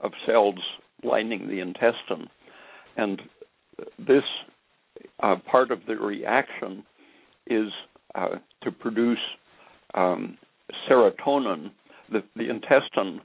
of 0.00 0.12
cells 0.26 0.58
lining 1.02 1.48
the 1.48 1.60
intestine, 1.60 2.28
and 2.96 3.22
this 3.98 4.24
uh, 5.22 5.36
part 5.50 5.70
of 5.70 5.80
the 5.86 5.94
reaction 5.94 6.84
is 7.46 7.68
uh, 8.14 8.36
to 8.62 8.70
produce 8.70 9.18
um, 9.94 10.38
serotonin. 10.88 11.70
The, 12.10 12.22
the 12.34 12.50
intestine 12.50 13.20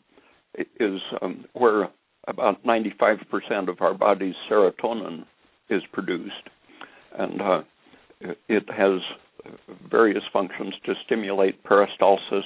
is 0.80 1.00
um, 1.22 1.46
where 1.54 1.90
about 2.28 2.64
95% 2.64 3.70
of 3.70 3.82
our 3.82 3.94
body's 3.94 4.36
serotonin 4.50 5.26
is 5.70 5.82
produced, 5.92 6.50
and 7.18 7.42
uh, 7.42 7.62
it 8.48 8.70
has 8.70 9.02
various 9.90 10.24
functions 10.32 10.74
to 10.86 10.94
stimulate 11.06 11.64
peristalsis 11.64 12.44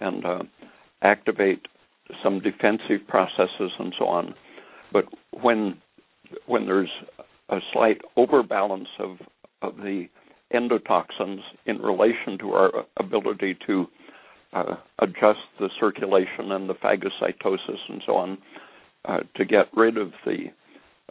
and 0.00 0.24
uh, 0.24 0.42
activate 1.02 1.66
some 2.22 2.40
defensive 2.40 3.06
processes 3.08 3.70
and 3.78 3.94
so 3.98 4.06
on. 4.06 4.34
But 4.92 5.04
when 5.42 5.78
when 6.46 6.66
there's 6.66 6.90
a 7.48 7.58
slight 7.72 8.00
overbalance 8.16 8.88
of 8.98 9.18
of 9.62 9.76
the 9.76 10.08
endotoxins 10.52 11.40
in 11.66 11.78
relation 11.78 12.38
to 12.38 12.52
our 12.52 12.70
ability 12.98 13.56
to 13.66 13.86
uh, 14.52 14.76
adjust 15.00 15.40
the 15.58 15.68
circulation 15.80 16.52
and 16.52 16.68
the 16.68 16.74
phagocytosis 16.74 17.78
and 17.88 18.02
so 18.06 18.14
on 18.14 18.38
uh, 19.06 19.18
to 19.34 19.44
get 19.44 19.66
rid 19.74 19.96
of 19.96 20.12
the, 20.24 20.44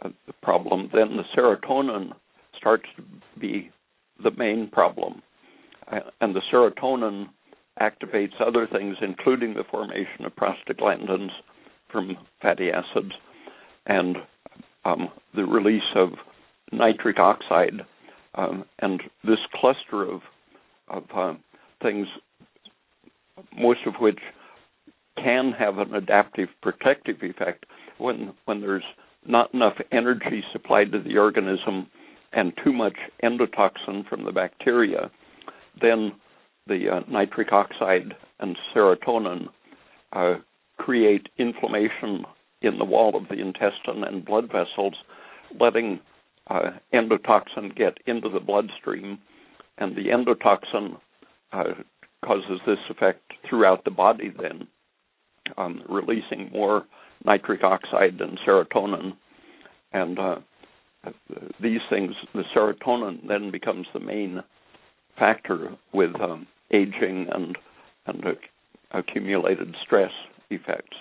uh, 0.02 0.08
the 0.26 0.32
problem, 0.42 0.88
then 0.92 1.16
the 1.16 1.24
serotonin 1.36 2.12
starts 2.56 2.84
to 2.96 3.02
be 3.38 3.70
the 4.22 4.30
main 4.32 4.68
problem. 4.70 5.22
Uh, 5.90 6.00
and 6.20 6.34
the 6.34 6.42
serotonin 6.52 7.26
activates 7.80 8.40
other 8.40 8.66
things, 8.70 8.96
including 9.02 9.54
the 9.54 9.64
formation 9.70 10.24
of 10.24 10.32
prostaglandins 10.36 11.30
from 11.90 12.16
fatty 12.40 12.70
acids 12.70 13.12
and 13.86 14.16
um, 14.84 15.08
the 15.34 15.44
release 15.44 15.82
of 15.96 16.10
nitric 16.72 17.18
oxide. 17.18 17.80
Um, 18.36 18.64
and 18.80 19.00
this 19.24 19.38
cluster 19.54 20.02
of, 20.02 20.20
of 20.88 21.04
uh, 21.14 21.34
things, 21.82 22.06
most 23.56 23.80
of 23.86 23.94
which 24.00 24.18
can 25.16 25.52
have 25.58 25.78
an 25.78 25.94
adaptive 25.94 26.48
protective 26.60 27.16
effect 27.22 27.66
when 27.98 28.32
when 28.46 28.60
there's 28.60 28.84
not 29.26 29.54
enough 29.54 29.74
energy 29.92 30.42
supplied 30.52 30.90
to 30.92 31.00
the 31.00 31.16
organism 31.16 31.86
and 32.34 32.52
too 32.62 32.72
much 32.72 32.96
endotoxin 33.22 34.08
from 34.08 34.24
the 34.24 34.32
bacteria, 34.32 35.10
then 35.80 36.12
the 36.66 36.88
uh, 36.88 37.00
nitric 37.10 37.52
oxide 37.52 38.14
and 38.40 38.56
serotonin 38.74 39.48
uh, 40.12 40.34
create 40.78 41.28
inflammation 41.38 42.24
in 42.62 42.78
the 42.78 42.84
wall 42.84 43.16
of 43.16 43.28
the 43.28 43.40
intestine 43.40 44.04
and 44.04 44.24
blood 44.24 44.46
vessels, 44.50 44.94
letting 45.60 46.00
uh, 46.48 46.70
endotoxin 46.92 47.74
get 47.76 47.98
into 48.06 48.28
the 48.28 48.40
bloodstream, 48.40 49.18
and 49.78 49.96
the 49.96 50.08
endotoxin 50.08 50.96
uh, 51.52 51.74
causes 52.24 52.60
this 52.66 52.78
effect 52.90 53.32
throughout 53.48 53.84
the 53.84 53.90
body 53.90 54.32
then, 54.40 54.66
um, 55.58 55.82
releasing 55.88 56.50
more 56.52 56.84
nitric 57.24 57.62
oxide 57.62 58.20
and 58.20 58.38
serotonin. 58.46 59.14
And 59.92 60.18
uh, 60.18 60.36
these 61.60 61.80
things, 61.90 62.12
the 62.34 62.44
serotonin 62.54 63.26
then 63.26 63.50
becomes 63.50 63.86
the 63.92 64.00
main 64.00 64.42
factor 65.18 65.76
with 65.92 66.10
um, 66.20 66.46
aging 66.72 67.26
and 67.32 67.56
and 68.06 68.22
accumulated 68.92 69.74
stress 69.84 70.10
effects. 70.50 70.96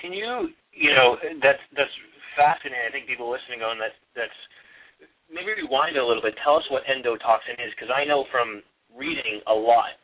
Can 0.00 0.12
you, 0.12 0.48
you 0.72 0.90
know, 0.94 1.16
that's 1.42 1.60
that's 1.76 1.92
fascinating. 2.36 2.88
I 2.88 2.92
think 2.92 3.06
people 3.06 3.30
listening 3.30 3.60
going, 3.60 3.78
that's 3.78 3.98
that's 4.16 4.40
maybe 5.28 5.52
rewind 5.60 5.96
a 5.96 6.04
little 6.04 6.22
bit. 6.22 6.34
Tell 6.42 6.56
us 6.56 6.66
what 6.70 6.82
endotoxin 6.88 7.60
is, 7.60 7.72
because 7.76 7.92
I 7.92 8.04
know 8.04 8.24
from 8.30 8.62
reading 8.96 9.40
a 9.46 9.54
lot. 9.54 9.94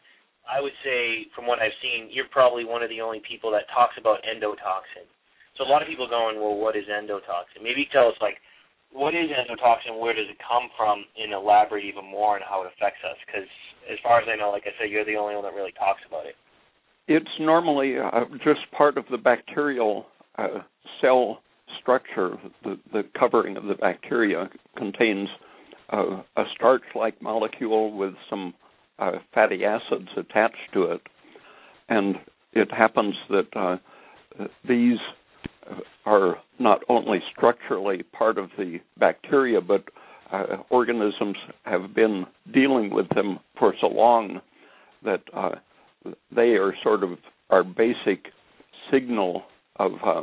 I 0.47 0.63
would 0.63 0.75
say, 0.87 1.27
from 1.35 1.51
what 1.51 1.59
I've 1.59 1.75
seen, 1.83 2.07
you're 2.15 2.31
probably 2.31 2.63
one 2.63 2.79
of 2.79 2.89
the 2.89 3.03
only 3.03 3.19
people 3.27 3.51
that 3.51 3.67
talks 3.75 3.99
about 3.99 4.23
endotoxin. 4.23 5.03
So 5.57 5.65
a 5.65 5.71
lot 5.71 5.83
of 5.83 5.89
people 5.89 6.09
going, 6.09 6.37
well, 6.37 6.55
what 6.55 6.77
is 6.77 6.85
endotoxin? 6.85 7.63
Maybe 7.63 7.89
tell 7.93 8.09
us, 8.09 8.15
like, 8.21 8.37
what 8.93 9.15
is 9.15 9.29
endotoxin? 9.33 9.99
Where 10.01 10.15
does 10.15 10.29
it 10.29 10.37
come 10.39 10.69
from? 10.77 11.05
And 11.17 11.33
elaborate 11.33 11.85
even 11.85 12.05
more 12.05 12.37
on 12.37 12.43
how 12.49 12.63
it 12.63 12.73
affects 12.77 13.01
us. 13.05 13.17
Because 13.27 13.49
as 13.91 13.99
far 14.03 14.21
as 14.21 14.29
I 14.29 14.37
know, 14.37 14.51
like 14.51 14.65
I 14.67 14.73
said, 14.79 14.91
you're 14.91 15.05
the 15.05 15.17
only 15.17 15.35
one 15.35 15.45
that 15.45 15.55
really 15.55 15.73
talks 15.73 16.01
about 16.07 16.27
it. 16.27 16.35
It's 17.09 17.31
normally 17.41 17.97
uh, 17.99 18.25
just 18.45 18.61
part 18.77 18.99
of 18.99 19.05
the 19.11 19.19
bacterial 19.19 20.07
uh, 20.37 20.63
cell 21.01 21.41
structure. 21.81 22.37
The, 22.65 22.79
the 22.93 23.03
covering 23.19 23.57
of 23.57 23.65
the 23.65 23.75
bacteria 23.75 24.51
contains 24.77 25.29
uh, 25.93 26.23
a 26.37 26.45
starch-like 26.55 27.23
molecule 27.23 27.97
with 27.97 28.15
some 28.29 28.55
uh, 28.99 29.13
fatty 29.33 29.65
acids 29.65 30.09
attached 30.17 30.73
to 30.75 30.85
it, 30.85 31.01
and 31.89 32.17
it 32.53 32.73
happens 32.73 33.15
that 33.31 33.47
uh, 33.55 33.77
these 34.69 34.99
are 36.05 36.37
not 36.59 36.81
only 36.89 37.19
structurally 37.35 38.03
part 38.03 38.39
of 38.39 38.51
the 38.57 38.79
bacteria, 38.99 39.61
but 39.61 39.85
uh, 40.33 40.57
organisms 40.71 41.37
have 41.65 41.95
been 41.95 42.27
dealing 42.53 42.91
with 42.91 43.09
them 43.11 43.39
for 43.59 43.75
so 43.81 43.87
long 43.87 44.41
that 45.05 45.23
uh, 45.35 45.51
they 46.35 46.55
are 46.55 46.75
sort 46.83 47.03
of 47.03 47.11
our 47.51 47.63
basic 47.63 48.27
signal 48.91 49.43
of 49.77 49.93
uh, 50.05 50.23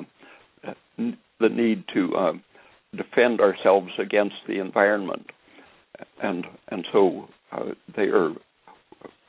the 1.40 1.50
need 1.50 1.84
to 1.94 2.16
uh, 2.16 2.34
defend 2.96 3.40
ourselves 3.40 3.90
against 4.00 4.36
the 4.48 4.60
environment, 4.60 5.26
and 6.22 6.46
and 6.70 6.86
so 6.92 7.28
uh, 7.52 7.72
they 7.96 8.04
are 8.04 8.32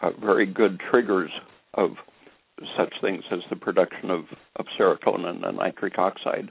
uh, 0.03 0.11
very 0.21 0.47
good 0.47 0.81
triggers 0.91 1.31
of 1.75 1.91
such 2.77 2.93
things 3.01 3.25
as 3.31 3.41
the 3.51 3.57
production 3.57 4.11
of, 4.11 4.25
of 4.57 4.67
serotonin 4.79 5.47
and 5.47 5.59
nitric 5.59 5.99
oxide. 5.99 6.51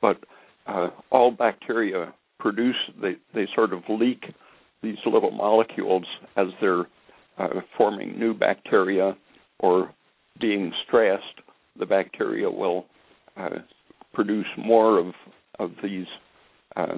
But 0.00 0.18
uh, 0.66 0.88
all 1.10 1.30
bacteria 1.30 2.14
produce 2.38 2.76
they 3.00 3.16
they 3.34 3.46
sort 3.54 3.72
of 3.72 3.82
leak 3.88 4.24
these 4.82 4.98
little 5.06 5.30
molecules 5.30 6.06
as 6.36 6.48
they're 6.60 6.86
uh, 7.38 7.60
forming 7.76 8.18
new 8.18 8.34
bacteria 8.34 9.16
or 9.60 9.92
being 10.40 10.72
stressed. 10.86 11.40
The 11.78 11.86
bacteria 11.86 12.50
will 12.50 12.86
uh, 13.36 13.60
produce 14.12 14.46
more 14.56 14.98
of 14.98 15.14
of 15.58 15.70
these 15.82 16.06
uh, 16.76 16.96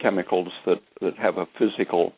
chemicals 0.00 0.48
that 0.66 0.80
that 1.00 1.16
have 1.16 1.38
a 1.38 1.46
physical 1.58 2.12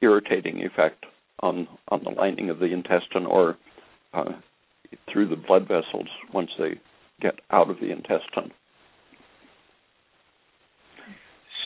irritating 0.00 0.64
effect 0.64 1.04
on 1.40 1.68
on 1.88 2.02
the 2.04 2.10
lining 2.10 2.50
of 2.50 2.58
the 2.58 2.72
intestine 2.72 3.26
or 3.26 3.56
uh, 4.14 4.32
through 5.12 5.28
the 5.28 5.36
blood 5.36 5.62
vessels 5.62 6.08
once 6.32 6.50
they 6.58 6.80
get 7.20 7.34
out 7.50 7.70
of 7.70 7.76
the 7.80 7.90
intestine. 7.90 8.50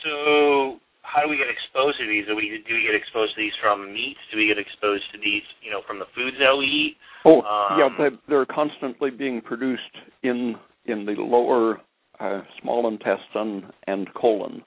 So, 0.03 0.77
how 1.01 1.23
do 1.23 1.29
we 1.29 1.37
get 1.37 1.47
exposed 1.49 1.97
to 1.99 2.07
these? 2.07 2.25
Do 2.27 2.35
we 2.35 2.63
do 2.67 2.75
we 2.75 2.83
get 2.83 2.95
exposed 2.95 3.35
to 3.35 3.41
these 3.41 3.53
from 3.61 3.93
meats? 3.93 4.19
Do 4.31 4.37
we 4.37 4.47
get 4.47 4.57
exposed 4.57 5.03
to 5.13 5.17
these, 5.17 5.43
you 5.61 5.71
know, 5.71 5.81
from 5.87 5.99
the 5.99 6.05
foods 6.15 6.37
that 6.39 6.55
we 6.57 6.65
eat? 6.65 6.97
Oh, 7.25 7.41
um, 7.41 7.79
yeah, 7.79 7.89
they, 7.97 8.15
they're 8.29 8.45
constantly 8.45 9.09
being 9.09 9.41
produced 9.41 9.81
in 10.23 10.55
in 10.85 11.05
the 11.05 11.13
lower 11.13 11.81
uh, 12.19 12.41
small 12.61 12.87
intestine 12.87 13.71
and 13.87 14.13
colon, 14.13 14.63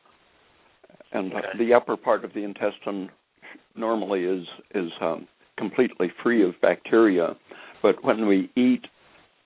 and 1.12 1.32
okay. 1.32 1.46
the 1.58 1.72
upper 1.74 1.96
part 1.96 2.24
of 2.24 2.32
the 2.34 2.44
intestine 2.44 3.10
normally 3.76 4.24
is 4.24 4.46
is 4.74 4.90
um, 5.00 5.26
completely 5.56 6.08
free 6.22 6.46
of 6.46 6.54
bacteria. 6.60 7.36
But 7.82 8.04
when 8.04 8.26
we 8.26 8.50
eat 8.56 8.86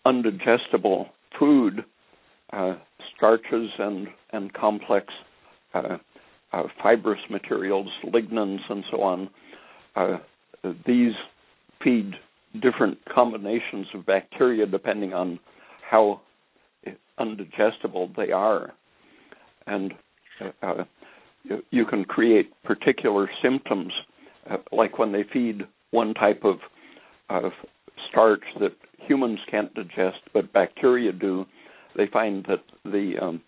undigestible 0.07 1.07
food, 1.39 1.85
uh, 2.53 2.75
starches 3.17 3.71
and 3.79 4.09
and 4.33 4.53
complex 4.53 5.07
uh, 5.75 5.99
uh, 6.53 6.63
fibrous 6.83 7.21
materials, 7.31 7.89
lignans, 8.05 8.61
and 8.69 8.85
so 8.91 9.03
on. 9.03 9.29
Uh, 9.97 10.19
these 10.87 11.13
feed 11.83 12.13
different 12.63 12.99
combinations 13.13 13.87
of 13.95 14.07
bacteria 14.07 14.67
depending 14.67 15.13
on 15.13 15.39
how 15.91 16.21
undigestible 17.19 18.15
they 18.17 18.31
are. 18.31 18.73
And 19.67 19.93
uh, 20.63 20.85
you 21.71 21.85
can 21.87 22.05
create 22.05 22.51
particular 22.63 23.29
symptoms, 23.43 23.93
uh, 24.51 24.59
like 24.73 24.99
when 24.99 25.13
they 25.13 25.25
feed 25.33 25.63
one 25.91 26.15
type 26.15 26.43
of, 26.45 26.57
of 27.31 27.53
starch 28.11 28.45
that 28.61 28.73
humans 29.07 29.41
can't 29.51 29.73
digest, 29.75 30.21
but 30.33 30.53
bacteria 30.53 31.13
do. 31.13 31.45
They 31.97 32.07
find 32.07 32.45
that 32.49 32.63
the 32.85 33.15
um, 33.21 33.43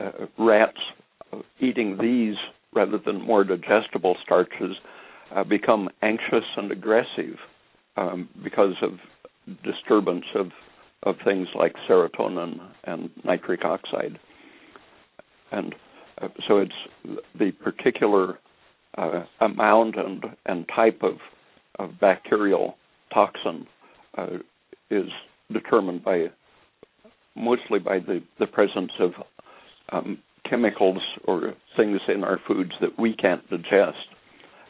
uh, 0.00 0.26
rats 0.38 0.78
eating 1.60 1.98
these 2.00 2.36
rather 2.74 2.98
than 2.98 3.20
more 3.20 3.44
digestible 3.44 4.16
starches 4.22 4.76
uh, 5.34 5.44
become 5.44 5.88
anxious 6.02 6.44
and 6.56 6.70
aggressive 6.70 7.36
um, 7.96 8.28
because 8.42 8.74
of 8.82 8.92
disturbance 9.62 10.24
of 10.34 10.48
of 11.02 11.16
things 11.22 11.48
like 11.54 11.74
serotonin 11.86 12.58
and 12.84 13.10
nitric 13.24 13.62
oxide, 13.62 14.18
and 15.52 15.74
uh, 16.20 16.28
so 16.48 16.58
it's 16.58 17.20
the 17.38 17.52
particular 17.62 18.38
uh, 18.96 19.24
amount 19.40 19.96
and 19.96 20.24
and 20.46 20.66
type 20.74 21.02
of 21.02 21.18
of 21.78 22.00
bacterial 22.00 22.76
toxin 23.12 23.66
uh, 24.16 24.38
is 24.90 25.08
determined 25.52 26.04
by 26.04 26.26
mostly 27.36 27.78
by 27.78 27.98
the 27.98 28.20
the 28.38 28.46
presence 28.46 28.92
of 29.00 29.12
um, 29.92 30.18
chemicals 30.48 31.02
or 31.24 31.54
things 31.76 32.00
in 32.08 32.24
our 32.24 32.38
foods 32.46 32.72
that 32.80 32.98
we 32.98 33.14
can't 33.14 33.48
digest. 33.50 34.06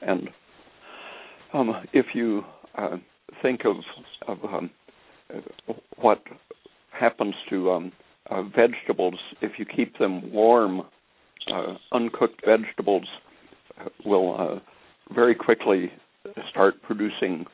And 0.02 0.28
um, 1.52 1.74
if 1.92 2.06
you 2.14 2.42
uh, 2.76 2.96
think 3.42 3.62
of, 3.64 3.76
of 4.28 4.44
um, 4.44 4.70
what 5.96 6.22
happens 6.90 7.34
to 7.50 7.70
um, 7.70 7.92
uh, 8.30 8.42
vegetables 8.42 9.18
if 9.42 9.52
you 9.58 9.64
keep 9.64 9.98
them 9.98 10.32
warm, 10.32 10.82
uh, 11.52 11.74
uncooked 11.92 12.42
vegetables 12.44 13.06
uh, 13.80 13.88
will 14.04 14.36
uh, 14.38 15.14
very 15.14 15.34
quickly 15.34 15.92
start 16.50 16.74
producing 16.82 17.44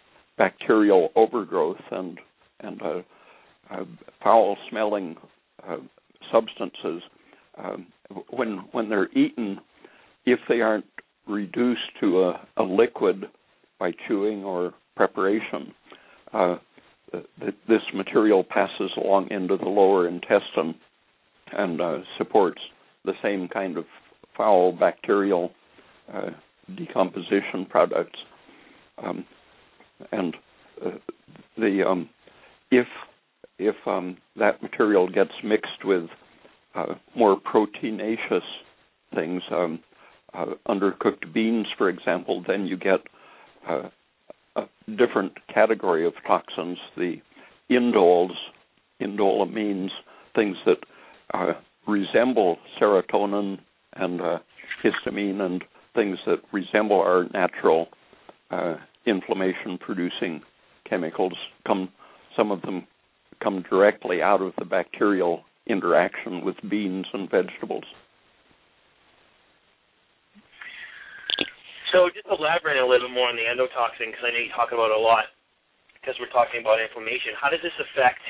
bacterial 0.41 1.11
overgrowth 1.17 1.85
and 1.91 2.19
and 2.61 2.81
uh, 2.83 3.85
foul 4.23 4.57
smelling 4.71 5.15
substances 6.33 7.03
um, 7.63 7.87
when 8.31 8.65
when 8.73 8.89
they're 8.89 9.11
eaten, 9.13 9.61
if 10.25 10.39
they 10.49 10.61
aren't 10.61 10.87
reduced 11.29 11.91
to 12.01 12.23
a, 12.23 12.49
a 12.57 12.63
liquid 12.63 13.27
by 13.79 13.93
chewing 14.09 14.43
or 14.45 14.73
preparation, 14.97 15.75
uh, 16.33 16.57
this 17.69 17.83
material 17.95 18.43
passes 18.45 18.91
along 18.97 19.31
into 19.31 19.57
the 19.57 19.69
lower 19.69 20.09
intestine 20.09 20.75
and 21.53 21.81
uh, 21.81 21.99
supports 22.17 22.61
the 23.05 23.13
same 23.23 23.49
kind 23.49 23.77
of 23.77 23.85
foul 24.37 24.73
bacterial 24.73 25.51
uh, 26.13 26.31
decomposition 26.77 27.67
products. 27.69 28.19
Um, 29.03 29.25
and 30.13 30.37
uh, 30.85 30.91
the 31.57 31.85
um, 31.87 32.09
if 32.71 32.87
if 33.59 33.77
um, 33.87 34.17
that 34.37 34.63
material 34.63 35.09
gets 35.09 35.33
mixed 35.45 35.85
with 35.85 36.09
uh, 36.75 36.95
more 37.17 37.39
proteinaceous 37.41 38.41
things, 39.15 39.43
um, 39.51 39.81
uh, 40.33 40.47
undercooked 40.69 41.33
beans, 41.35 41.67
for 41.77 41.89
example, 41.89 42.43
then 42.47 42.67
you 42.67 42.77
get 42.77 43.01
uh, 43.69 43.89
a 44.57 44.63
different 44.97 45.33
category 45.53 46.07
of 46.07 46.15
toxins. 46.27 46.79
The 46.97 47.17
indoles, 47.71 48.33
indoleamines, 49.01 49.91
things 50.35 50.57
that 50.65 50.79
uh, 51.35 51.53
resemble 51.87 52.59
serotonin 52.81 53.59
and 53.95 54.21
uh, 54.21 54.39
histamine 54.83 55.41
and 55.41 55.65
things 55.95 56.19
that 56.27 56.39
resemble 56.53 57.01
our 57.01 57.25
natural 57.33 57.89
inflammation 59.07 59.79
producing 59.79 60.43
chemicals 60.89 61.35
come 61.67 61.89
some 62.37 62.51
of 62.51 62.63
them 62.63 62.87
come 63.43 63.65
directly 63.69 64.23
out 64.23 64.43
of 64.43 64.53
the 64.59 64.65
bacterial 64.65 65.43
interaction 65.67 66.45
with 66.45 66.57
beans 66.69 67.07
and 67.13 67.31
vegetables. 67.31 67.85
So 71.93 72.07
just 72.15 72.27
elaborate 72.31 72.79
a 72.79 72.87
little 72.87 73.11
bit 73.11 73.15
more 73.15 73.27
on 73.27 73.35
the 73.35 73.47
endotoxin 73.47 74.15
because 74.15 74.23
I 74.23 74.31
know 74.31 74.39
you 74.39 74.53
talk 74.55 74.71
about 74.71 74.95
it 74.95 74.99
a 74.99 75.03
lot 75.03 75.27
because 75.99 76.15
we're 76.23 76.31
talking 76.31 76.63
about 76.63 76.79
inflammation. 76.79 77.35
How 77.35 77.51
does 77.51 77.61
this 77.67 77.75
affect, 77.77 78.23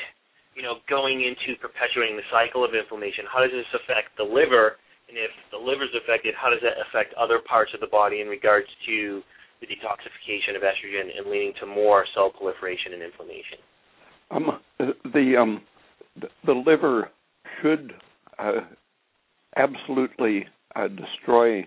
you 0.56 0.64
know, 0.64 0.80
going 0.88 1.20
into 1.20 1.60
perpetuating 1.60 2.16
the 2.16 2.26
cycle 2.32 2.64
of 2.64 2.72
inflammation? 2.72 3.28
How 3.28 3.44
does 3.44 3.52
this 3.52 3.68
affect 3.76 4.16
the 4.16 4.24
liver? 4.24 4.80
And 5.12 5.18
if 5.18 5.30
the 5.52 5.60
liver 5.60 5.84
is 5.84 5.92
affected, 5.92 6.32
how 6.32 6.48
does 6.48 6.64
that 6.64 6.80
affect 6.80 7.12
other 7.20 7.42
parts 7.44 7.76
of 7.76 7.84
the 7.84 7.90
body 7.90 8.24
in 8.24 8.32
regards 8.32 8.70
to 8.88 9.20
the 9.60 9.66
detoxification 9.66 10.56
of 10.56 10.62
estrogen 10.62 11.16
and 11.16 11.30
leading 11.30 11.52
to 11.60 11.66
more 11.66 12.04
cell 12.14 12.30
proliferation 12.30 12.92
and 12.92 13.02
inflammation? 13.02 13.58
Um, 14.30 14.60
the 15.12 15.36
um, 15.40 15.62
the 16.44 16.52
liver 16.52 17.10
should 17.60 17.92
uh, 18.38 18.60
absolutely 19.56 20.46
uh, 20.76 20.88
destroy 20.88 21.66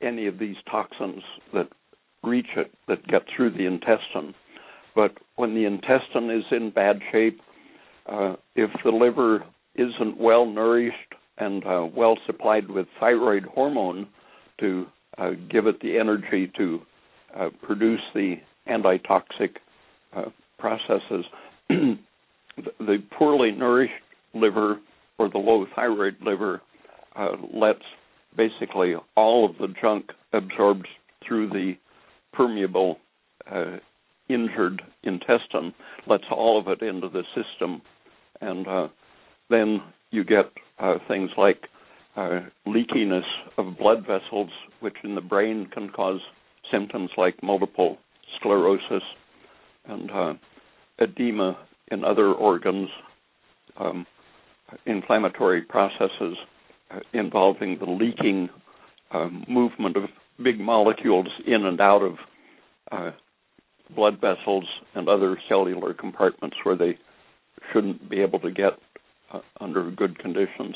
any 0.00 0.26
of 0.26 0.38
these 0.38 0.56
toxins 0.70 1.22
that 1.52 1.68
reach 2.22 2.46
it 2.56 2.72
that 2.88 3.06
get 3.06 3.22
through 3.34 3.50
the 3.50 3.66
intestine. 3.66 4.34
But 4.94 5.12
when 5.36 5.54
the 5.54 5.64
intestine 5.64 6.30
is 6.30 6.44
in 6.50 6.70
bad 6.70 7.00
shape, 7.10 7.40
uh, 8.06 8.36
if 8.54 8.70
the 8.84 8.90
liver 8.90 9.44
isn't 9.74 10.18
well 10.18 10.46
nourished 10.46 11.14
and 11.38 11.64
uh, 11.66 11.86
well 11.94 12.16
supplied 12.26 12.70
with 12.70 12.86
thyroid 13.00 13.44
hormone 13.44 14.06
to 14.60 14.86
uh, 15.18 15.30
give 15.50 15.66
it 15.66 15.80
the 15.80 15.98
energy 15.98 16.50
to 16.56 16.80
uh, 17.38 17.48
produce 17.62 18.00
the 18.14 18.36
antitoxic 18.68 19.56
uh, 20.16 20.24
processes, 20.58 21.24
the 21.68 23.02
poorly 23.18 23.50
nourished 23.50 23.92
liver 24.34 24.78
or 25.18 25.28
the 25.28 25.38
low 25.38 25.66
thyroid 25.74 26.16
liver 26.20 26.62
uh, 27.16 27.32
lets 27.52 27.82
basically 28.36 28.94
all 29.16 29.48
of 29.48 29.56
the 29.58 29.72
junk 29.80 30.06
absorbed 30.32 30.86
through 31.26 31.48
the 31.48 31.74
permeable 32.32 32.98
uh, 33.50 33.76
injured 34.28 34.82
intestine, 35.02 35.72
lets 36.06 36.24
all 36.30 36.58
of 36.58 36.68
it 36.68 36.82
into 36.82 37.08
the 37.08 37.22
system, 37.34 37.82
and 38.40 38.66
uh, 38.66 38.88
then 39.50 39.80
you 40.10 40.24
get 40.24 40.46
uh, 40.78 40.94
things 41.08 41.30
like 41.36 41.62
uh, 42.16 42.40
leakiness 42.66 43.22
of 43.58 43.78
blood 43.78 44.00
vessels, 44.06 44.50
which 44.80 44.96
in 45.04 45.14
the 45.14 45.20
brain 45.20 45.68
can 45.72 45.88
cause 45.90 46.20
symptoms 46.70 47.10
like 47.16 47.42
multiple 47.42 47.98
sclerosis 48.38 49.02
and 49.86 50.10
uh, 50.10 50.34
edema 51.00 51.58
in 51.90 52.04
other 52.04 52.32
organs, 52.32 52.88
um, 53.78 54.06
inflammatory 54.86 55.62
processes 55.62 56.36
uh, 56.90 57.00
involving 57.12 57.78
the 57.78 57.86
leaking 57.86 58.48
um, 59.12 59.44
movement 59.48 59.96
of 59.96 60.04
big 60.42 60.58
molecules 60.58 61.28
in 61.46 61.64
and 61.64 61.80
out 61.80 62.02
of 62.02 62.14
uh, 62.90 63.10
blood 63.94 64.20
vessels 64.20 64.64
and 64.94 65.08
other 65.08 65.38
cellular 65.48 65.94
compartments 65.94 66.56
where 66.64 66.76
they 66.76 66.98
shouldn't 67.72 68.08
be 68.08 68.20
able 68.20 68.40
to 68.40 68.50
get 68.50 68.72
uh, 69.32 69.40
under 69.60 69.90
good 69.90 70.18
conditions. 70.18 70.74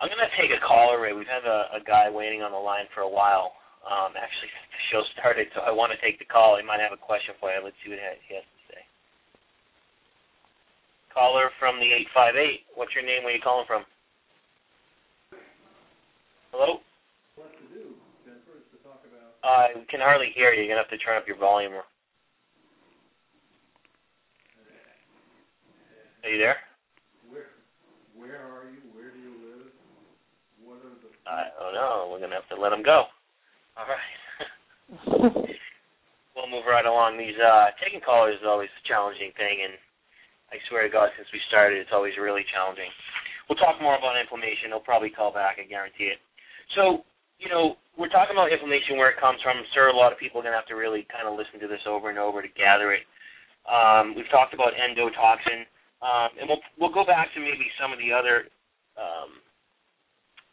I'm 0.00 0.08
going 0.08 0.24
to 0.24 0.32
take 0.40 0.48
a 0.48 0.60
caller, 0.64 0.96
Ray. 0.96 1.12
We've 1.12 1.28
had 1.28 1.44
a, 1.44 1.76
a 1.76 1.80
guy 1.84 2.08
waiting 2.08 2.40
on 2.40 2.52
the 2.52 2.60
line 2.60 2.88
for 2.96 3.04
a 3.04 3.08
while. 3.08 3.52
Um, 3.84 4.12
actually, 4.16 4.48
since 4.48 4.68
the 4.76 4.82
show 4.92 5.02
started, 5.16 5.48
so 5.52 5.60
I 5.64 5.72
want 5.72 5.92
to 5.92 6.00
take 6.00 6.20
the 6.20 6.28
call. 6.28 6.56
He 6.56 6.64
might 6.64 6.80
have 6.80 6.92
a 6.92 7.00
question 7.00 7.36
for 7.40 7.52
you. 7.52 7.60
Let's 7.60 7.76
see 7.84 7.92
what 7.92 8.00
he 8.00 8.34
has 8.36 8.44
to 8.44 8.60
say. 8.68 8.82
Caller 11.12 11.50
from 11.58 11.76
the 11.80 11.90
858. 12.12 12.78
What's 12.78 12.94
your 12.94 13.04
name? 13.04 13.24
Where 13.26 13.32
are 13.32 13.36
you 13.36 13.42
calling 13.42 13.66
from? 13.66 13.84
Hello? 16.52 16.82
What 17.36 17.52
to 17.54 17.64
do, 17.70 17.94
to 18.26 18.76
talk 18.82 19.02
about. 19.06 19.38
I 19.42 19.74
uh, 19.74 19.86
can 19.90 20.00
hardly 20.00 20.32
hear 20.34 20.52
you. 20.52 20.66
You're 20.66 20.74
going 20.74 20.82
to 20.82 20.86
have 20.86 20.94
to 20.94 21.02
turn 21.02 21.16
up 21.16 21.26
your 21.26 21.38
volume. 21.38 21.72
Are 26.20 26.28
you 26.28 26.36
there? 26.36 26.58
Where, 27.32 27.56
where 28.12 28.44
are 28.44 28.68
you? 28.68 28.82
Where 28.92 29.08
do 29.08 29.18
you 29.18 29.32
live? 29.40 29.72
What 30.60 30.84
are 30.84 30.94
the. 31.00 31.08
I 31.30 31.54
don't 31.62 31.78
know. 31.78 32.10
We're 32.10 32.18
going 32.18 32.34
to 32.34 32.40
have 32.42 32.50
to 32.50 32.58
let 32.58 32.74
him 32.74 32.82
go. 32.82 33.06
All 33.78 33.86
right. 33.86 34.16
we'll 36.34 36.50
move 36.50 36.66
right 36.66 36.86
along. 36.86 37.14
These 37.14 37.38
uh, 37.38 37.70
taking 37.78 38.02
callers 38.02 38.42
is 38.42 38.46
always 38.46 38.72
a 38.74 38.82
challenging 38.88 39.30
thing, 39.38 39.62
and 39.62 39.78
I 40.50 40.58
swear 40.66 40.82
to 40.82 40.90
God, 40.90 41.14
since 41.14 41.30
we 41.30 41.38
started, 41.46 41.78
it's 41.78 41.94
always 41.94 42.18
really 42.18 42.42
challenging. 42.50 42.90
We'll 43.46 43.58
talk 43.62 43.78
more 43.78 43.94
about 43.94 44.18
inflammation. 44.18 44.74
He'll 44.74 44.82
probably 44.82 45.10
call 45.10 45.30
back. 45.30 45.62
I 45.62 45.66
guarantee 45.66 46.10
it. 46.10 46.18
So, 46.74 47.06
you 47.38 47.46
know, 47.50 47.78
we're 47.94 48.10
talking 48.10 48.34
about 48.34 48.50
inflammation, 48.50 48.98
where 48.98 49.10
it 49.10 49.18
comes 49.18 49.38
from. 49.42 49.58
I'm 49.58 49.70
sure 49.74 49.90
a 49.90 49.96
lot 49.96 50.10
of 50.10 50.18
people 50.18 50.42
are 50.42 50.46
going 50.46 50.54
to 50.54 50.60
have 50.60 50.70
to 50.70 50.78
really 50.78 51.06
kind 51.10 51.26
of 51.26 51.38
listen 51.38 51.58
to 51.62 51.70
this 51.70 51.82
over 51.86 52.10
and 52.10 52.18
over 52.18 52.42
to 52.42 52.50
gather 52.58 52.94
it. 52.94 53.06
Um, 53.66 54.14
we've 54.14 54.28
talked 54.30 54.54
about 54.54 54.74
endotoxin, 54.74 55.66
um, 56.00 56.30
and 56.40 56.48
we'll 56.48 56.62
we'll 56.78 56.94
go 56.94 57.04
back 57.04 57.28
to 57.34 57.40
maybe 57.40 57.68
some 57.76 57.92
of 57.92 57.98
the 58.00 58.10
other, 58.10 58.48
um, 58.96 59.38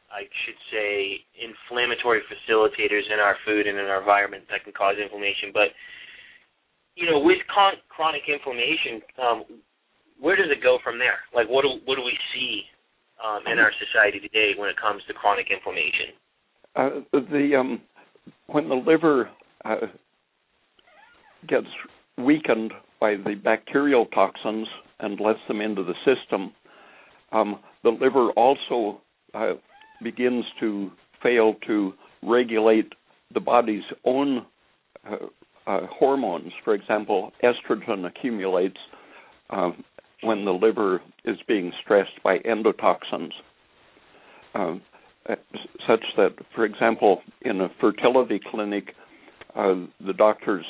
I 0.08 0.24
should 0.46 0.60
say, 0.72 1.20
inflammatory 1.36 2.24
facilitators 2.32 3.12
in 3.12 3.20
our 3.20 3.36
food 3.46 3.68
and 3.68 3.78
in 3.78 3.86
our 3.86 4.00
environment 4.00 4.46
that 4.50 4.64
can 4.64 4.74
cause 4.74 4.96
inflammation. 5.02 5.52
But 5.54 5.76
you 6.96 7.06
know, 7.06 7.20
with 7.20 7.38
con- 7.54 7.82
chronic 7.90 8.24
inflammation, 8.28 9.02
um, 9.22 9.44
where 10.20 10.36
does 10.36 10.50
it 10.50 10.64
go 10.64 10.80
from 10.84 10.98
there? 10.98 11.20
Like, 11.34 11.48
what 11.48 11.62
do 11.62 11.80
what 11.86 11.96
do 11.96 12.04
we 12.04 12.18
see 12.34 12.64
um, 13.24 13.44
in 13.52 13.60
our 13.60 13.72
society 13.78 14.20
today 14.20 14.54
when 14.58 14.70
it 14.70 14.76
comes 14.80 15.02
to 15.08 15.14
chronic 15.14 15.48
inflammation? 15.52 16.16
Uh, 16.76 16.90
the 17.32 17.56
um, 17.56 17.82
when 18.48 18.70
the 18.70 18.76
liver 18.76 19.30
uh, 19.66 19.88
gets 21.48 21.68
weakened 22.18 22.74
by 23.00 23.16
the 23.16 23.36
bacterial 23.36 24.06
toxins 24.08 24.68
and 25.00 25.20
lets 25.20 25.40
them 25.48 25.62
into 25.62 25.84
the 25.84 25.94
system, 26.06 26.52
um, 27.32 27.60
the 27.84 27.90
liver 27.90 28.32
also 28.32 29.02
uh, 29.34 29.54
begins 30.04 30.46
to 30.60 30.92
fail 31.22 31.56
to 31.68 31.94
regulate 32.24 32.94
the 33.34 33.40
body's 33.40 33.84
own 34.06 34.46
uh, 35.10 35.16
uh, 35.66 35.82
hormones. 35.88 36.52
For 36.64 36.74
example, 36.74 37.32
estrogen 37.44 38.06
accumulates 38.06 38.78
um, 39.50 39.84
when 40.22 40.46
the 40.46 40.52
liver 40.52 41.02
is 41.26 41.38
being 41.48 41.72
stressed 41.84 42.22
by 42.24 42.40
endotoxins, 42.40 43.32
um, 44.56 44.82
such 45.88 46.04
that, 46.16 46.36
for 46.56 46.66
example, 46.66 47.22
in 47.42 47.62
a 47.62 47.68
fertility 47.82 48.40
clinic, 48.50 48.94
uh, 49.56 49.74
the 50.06 50.14
doctors 50.14 50.66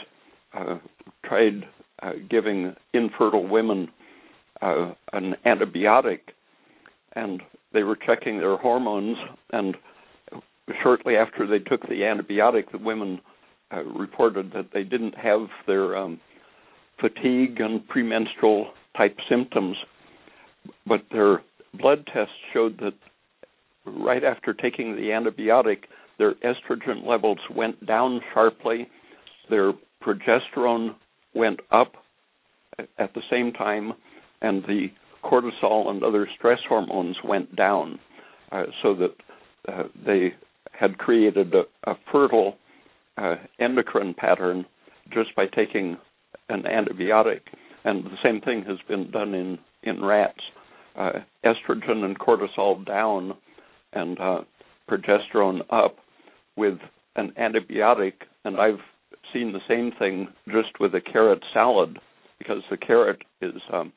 uh, 0.54 0.78
tried 1.26 1.64
uh, 2.02 2.14
giving 2.30 2.76
infertile 2.94 3.48
women 3.48 3.88
uh, 4.62 4.94
an 5.14 5.36
antibiotic, 5.46 6.20
and 7.16 7.42
they 7.74 7.84
were 7.84 7.98
checking 7.98 8.38
their 8.38 8.58
hormones, 8.58 9.18
and 9.52 9.76
shortly 10.82 11.16
after 11.16 11.48
they 11.48 11.60
took 11.60 11.82
the 11.84 12.02
antibiotic, 12.02 12.72
the 12.72 12.78
women 12.78 13.20
uh, 13.74 13.84
reported 13.84 14.52
that 14.54 14.70
they 14.74 14.84
didn't 14.84 15.16
have 15.16 15.48
their 15.66 15.98
um, 15.98 16.20
fatigue 17.00 17.60
and 17.60 17.88
premenstrual 17.88 18.72
type 18.96 19.16
symptoms, 19.30 19.76
but 20.86 21.02
their 21.12 21.42
blood 21.80 22.08
tests 22.14 22.34
showed 22.54 22.80
that 22.80 22.94
right 23.86 24.24
after 24.24 24.54
taking 24.54 24.96
the 24.96 25.10
antibiotic, 25.10 25.84
their 26.18 26.34
estrogen 26.36 27.06
levels 27.06 27.38
went 27.56 27.86
down 27.86 28.22
sharply, 28.34 28.88
their 29.50 29.74
progesterone 30.04 30.96
went 31.36 31.60
up 31.72 31.94
at 32.98 33.14
the 33.14 33.22
same 33.30 33.52
time, 33.54 33.94
and 34.42 34.64
the 34.64 34.88
cortisol 35.28 35.90
and 35.90 36.04
other 36.04 36.28
stress 36.38 36.60
hormones 36.68 37.18
went 37.24 37.56
down, 37.56 38.00
uh, 38.52 38.64
so 38.82 38.96
that 38.96 39.16
uh, 39.68 39.84
they 40.06 40.34
had 40.72 40.98
created 40.98 41.54
a, 41.54 41.64
a 41.90 41.96
fertile 42.12 42.58
uh, 43.18 43.36
endocrine 43.60 44.14
pattern 44.14 44.66
just 45.14 45.36
by 45.36 45.46
taking 45.48 45.98
an 46.50 46.64
antibiotic 46.64 47.42
and 47.88 48.04
the 48.04 48.18
same 48.22 48.42
thing 48.42 48.64
has 48.68 48.78
been 48.88 49.10
done 49.12 49.34
in 49.34 49.58
in 49.84 50.04
rats. 50.04 50.42
Uh, 50.98 51.12
estrogen 51.46 52.04
and 52.04 52.20
cortisol 52.20 52.84
down, 52.86 53.34
and 53.94 54.20
uh, 54.20 54.42
progesterone 54.90 55.62
up 55.70 55.98
with 56.56 56.80
an 57.16 57.32
antibiotic, 57.40 58.14
and 58.44 58.58
I've 58.60 58.80
seen 59.32 59.54
the 59.54 59.60
same 59.68 59.92
thing 60.00 60.28
just 60.48 60.80
with 60.80 60.96
a 60.96 61.02
carrot 61.02 61.44
salad 61.54 62.00
because 62.40 62.64
the 62.72 62.78
carrot 62.78 63.22
is 63.42 63.54
um, 63.72 63.94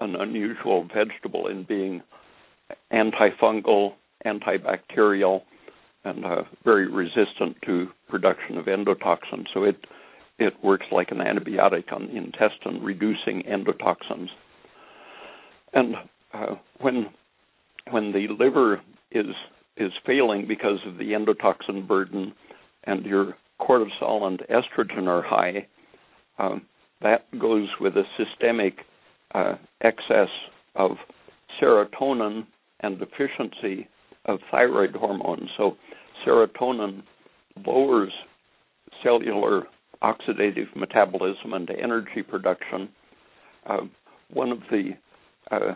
an 0.00 0.16
unusual 0.16 0.86
vegetable 0.94 1.46
in 1.46 1.64
being 1.64 2.02
antifungal, 2.92 3.94
antibacterial, 4.26 5.42
and 6.04 6.24
uh, 6.24 6.42
very 6.64 6.88
resistant 6.88 7.56
to 7.64 7.88
production 8.08 8.56
of 8.56 8.66
endotoxins. 8.66 9.46
So 9.52 9.64
it 9.64 9.76
it 10.38 10.54
works 10.64 10.86
like 10.90 11.10
an 11.10 11.18
antibiotic 11.18 11.92
on 11.92 12.06
the 12.06 12.16
intestine, 12.16 12.82
reducing 12.82 13.42
endotoxins. 13.42 14.28
And 15.74 15.96
uh, 16.32 16.54
when 16.80 17.08
when 17.90 18.12
the 18.12 18.28
liver 18.38 18.80
is 19.10 19.26
is 19.76 19.92
failing 20.06 20.46
because 20.48 20.78
of 20.86 20.96
the 20.96 21.12
endotoxin 21.12 21.86
burden, 21.86 22.32
and 22.84 23.04
your 23.04 23.36
cortisol 23.60 24.24
and 24.24 24.42
estrogen 24.50 25.06
are 25.06 25.22
high, 25.22 25.66
um, 26.38 26.62
that 27.02 27.26
goes 27.38 27.68
with 27.80 27.94
a 27.96 28.04
systemic 28.16 28.78
uh, 29.34 29.54
excess 29.82 30.28
of 30.74 30.92
serotonin 31.60 32.46
and 32.80 32.98
deficiency 32.98 33.88
of 34.26 34.38
thyroid 34.50 34.94
hormone. 34.94 35.48
So, 35.56 35.76
serotonin 36.26 37.02
lowers 37.66 38.12
cellular 39.02 39.64
oxidative 40.02 40.74
metabolism 40.76 41.52
and 41.52 41.68
energy 41.70 42.22
production. 42.22 42.88
Uh, 43.66 43.80
one 44.32 44.50
of 44.50 44.60
the 44.70 44.90
uh, 45.50 45.74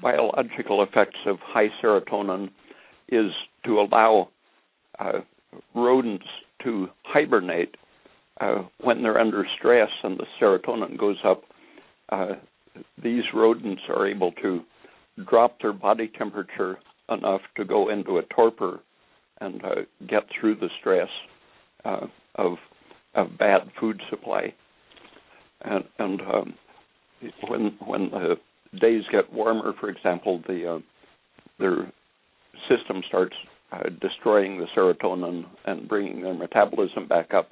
biological 0.00 0.82
effects 0.82 1.18
of 1.26 1.36
high 1.40 1.68
serotonin 1.82 2.48
is 3.08 3.30
to 3.64 3.80
allow 3.80 4.28
uh, 4.98 5.20
rodents 5.74 6.26
to 6.64 6.88
hibernate 7.04 7.74
uh, 8.40 8.62
when 8.80 9.02
they're 9.02 9.18
under 9.18 9.46
stress 9.58 9.90
and 10.02 10.18
the 10.18 10.26
serotonin 10.40 10.98
goes 10.98 11.18
up. 11.24 11.42
These 13.02 13.24
rodents 13.34 13.82
are 13.88 14.06
able 14.06 14.32
to 14.42 14.62
drop 15.28 15.60
their 15.60 15.72
body 15.72 16.10
temperature 16.16 16.78
enough 17.08 17.42
to 17.56 17.64
go 17.64 17.90
into 17.90 18.18
a 18.18 18.22
torpor 18.34 18.80
and 19.40 19.62
uh, 19.64 19.68
get 20.08 20.22
through 20.40 20.56
the 20.56 20.68
stress 20.80 21.08
uh, 21.84 22.06
of 22.36 22.56
of 23.14 23.26
bad 23.38 23.60
food 23.78 24.00
supply. 24.08 24.54
And, 25.62 25.84
and 25.98 26.20
um, 26.22 26.54
when 27.48 27.76
when 27.84 28.10
the 28.10 28.36
days 28.80 29.02
get 29.10 29.32
warmer, 29.32 29.74
for 29.78 29.90
example, 29.90 30.42
the 30.46 30.76
uh, 30.76 30.78
their 31.58 31.92
system 32.68 33.02
starts 33.06 33.34
uh, 33.72 33.88
destroying 34.00 34.58
the 34.58 34.66
serotonin 34.76 35.44
and 35.66 35.88
bringing 35.88 36.22
their 36.22 36.34
metabolism 36.34 37.06
back 37.08 37.34
up. 37.34 37.50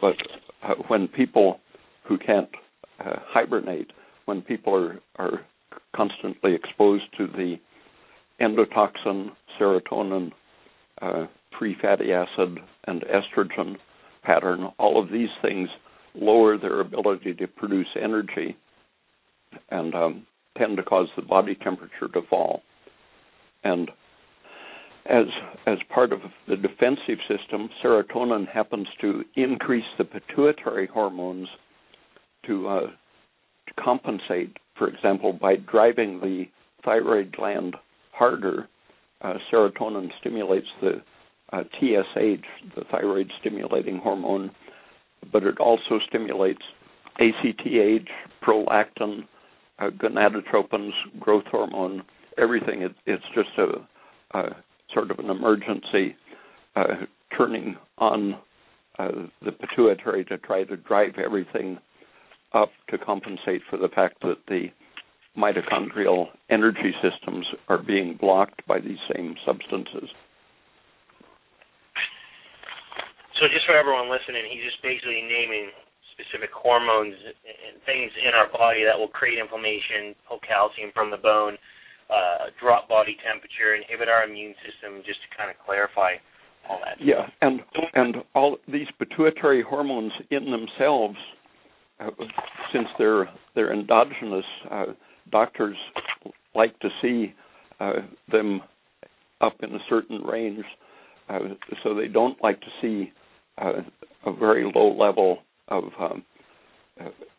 But 0.00 0.14
uh, 0.62 0.74
when 0.88 1.08
people 1.08 1.60
who 2.04 2.18
can't 2.18 2.48
uh, 3.00 3.16
hibernate, 3.26 3.90
when 4.32 4.40
people 4.40 4.74
are, 4.74 4.98
are 5.16 5.40
constantly 5.94 6.54
exposed 6.54 7.04
to 7.18 7.26
the 7.26 7.56
endotoxin, 8.40 9.28
serotonin, 9.60 10.32
uh, 11.02 11.26
free 11.58 11.76
fatty 11.82 12.14
acid, 12.14 12.58
and 12.86 13.02
estrogen 13.02 13.76
pattern, 14.22 14.70
all 14.78 15.02
of 15.02 15.10
these 15.10 15.28
things 15.42 15.68
lower 16.14 16.56
their 16.56 16.80
ability 16.80 17.34
to 17.34 17.46
produce 17.46 17.88
energy 18.00 18.56
and 19.70 19.94
um, 19.94 20.26
tend 20.56 20.78
to 20.78 20.82
cause 20.82 21.08
the 21.14 21.22
body 21.22 21.54
temperature 21.54 22.08
to 22.14 22.22
fall. 22.30 22.62
And 23.64 23.90
as 25.10 25.26
as 25.66 25.76
part 25.92 26.12
of 26.12 26.20
the 26.48 26.56
defensive 26.56 27.18
system, 27.28 27.68
serotonin 27.84 28.48
happens 28.48 28.86
to 29.02 29.24
increase 29.36 29.84
the 29.98 30.04
pituitary 30.04 30.86
hormones 30.86 31.48
to, 32.46 32.68
uh, 32.68 32.80
compensate. 33.76 34.56
For 34.76 34.88
example, 34.88 35.32
by 35.32 35.56
driving 35.56 36.20
the 36.20 36.44
thyroid 36.84 37.34
gland 37.36 37.76
harder, 38.12 38.68
uh, 39.20 39.34
serotonin 39.52 40.08
stimulates 40.20 40.66
the 40.80 41.02
uh, 41.52 41.62
TSH, 41.78 42.44
the 42.74 42.84
thyroid 42.90 43.30
stimulating 43.40 43.98
hormone, 43.98 44.50
but 45.32 45.44
it 45.44 45.58
also 45.58 45.98
stimulates 46.08 46.62
ACTH, 47.20 48.08
prolactin, 48.42 49.26
uh, 49.78 49.90
gonadotropins, 49.90 50.92
growth 51.20 51.44
hormone, 51.50 52.02
everything. 52.38 52.82
It, 52.82 52.92
it's 53.06 53.24
just 53.34 53.50
a, 53.58 54.38
a, 54.38 54.56
sort 54.94 55.10
of 55.10 55.18
an 55.18 55.30
emergency 55.30 56.16
uh, 56.74 57.04
turning 57.36 57.76
on 57.98 58.34
uh, 58.98 59.08
the 59.44 59.52
pituitary 59.52 60.24
to 60.26 60.38
try 60.38 60.64
to 60.64 60.76
drive 60.76 61.14
everything 61.22 61.78
up 62.54 62.70
to 62.90 62.98
compensate 62.98 63.62
for 63.68 63.76
the 63.76 63.88
fact 63.88 64.20
that 64.22 64.36
the 64.48 64.68
mitochondrial 65.36 66.26
energy 66.50 66.92
systems 67.00 67.46
are 67.68 67.78
being 67.78 68.18
blocked 68.20 68.66
by 68.66 68.78
these 68.78 69.00
same 69.14 69.34
substances. 69.46 70.10
So 73.40 73.48
just 73.48 73.66
for 73.66 73.74
everyone 73.74 74.12
listening, 74.12 74.44
he's 74.52 74.62
just 74.62 74.78
basically 74.84 75.24
naming 75.24 75.72
specific 76.14 76.52
hormones 76.52 77.16
and 77.26 77.80
things 77.88 78.12
in 78.20 78.36
our 78.36 78.46
body 78.52 78.84
that 78.84 78.94
will 78.94 79.08
create 79.08 79.40
inflammation, 79.40 80.14
pull 80.28 80.38
calcium 80.44 80.92
from 80.94 81.10
the 81.10 81.16
bone, 81.16 81.56
uh, 82.12 82.52
drop 82.60 82.88
body 82.88 83.16
temperature, 83.24 83.74
inhibit 83.74 84.06
our 84.06 84.28
immune 84.28 84.54
system, 84.62 85.00
just 85.02 85.18
to 85.24 85.28
kind 85.32 85.50
of 85.50 85.56
clarify 85.64 86.20
all 86.68 86.78
that. 86.84 87.00
Yeah, 87.00 87.26
and 87.40 87.64
and 87.94 88.16
all 88.34 88.58
these 88.68 88.86
pituitary 88.98 89.64
hormones 89.64 90.12
in 90.30 90.52
themselves, 90.52 91.16
since 92.72 92.88
they're 92.98 93.28
they're 93.54 93.72
endogenous, 93.72 94.44
uh, 94.70 94.84
doctors 95.30 95.76
like 96.54 96.78
to 96.80 96.88
see 97.00 97.34
uh, 97.80 97.92
them 98.30 98.60
up 99.40 99.54
in 99.62 99.74
a 99.74 99.78
certain 99.88 100.22
range, 100.22 100.64
uh, 101.28 101.38
so 101.82 101.94
they 101.94 102.08
don't 102.08 102.42
like 102.42 102.60
to 102.60 102.66
see 102.80 103.12
uh, 103.58 103.82
a 104.26 104.32
very 104.32 104.70
low 104.74 104.96
level 104.96 105.38
of 105.68 105.84
um, 106.00 106.24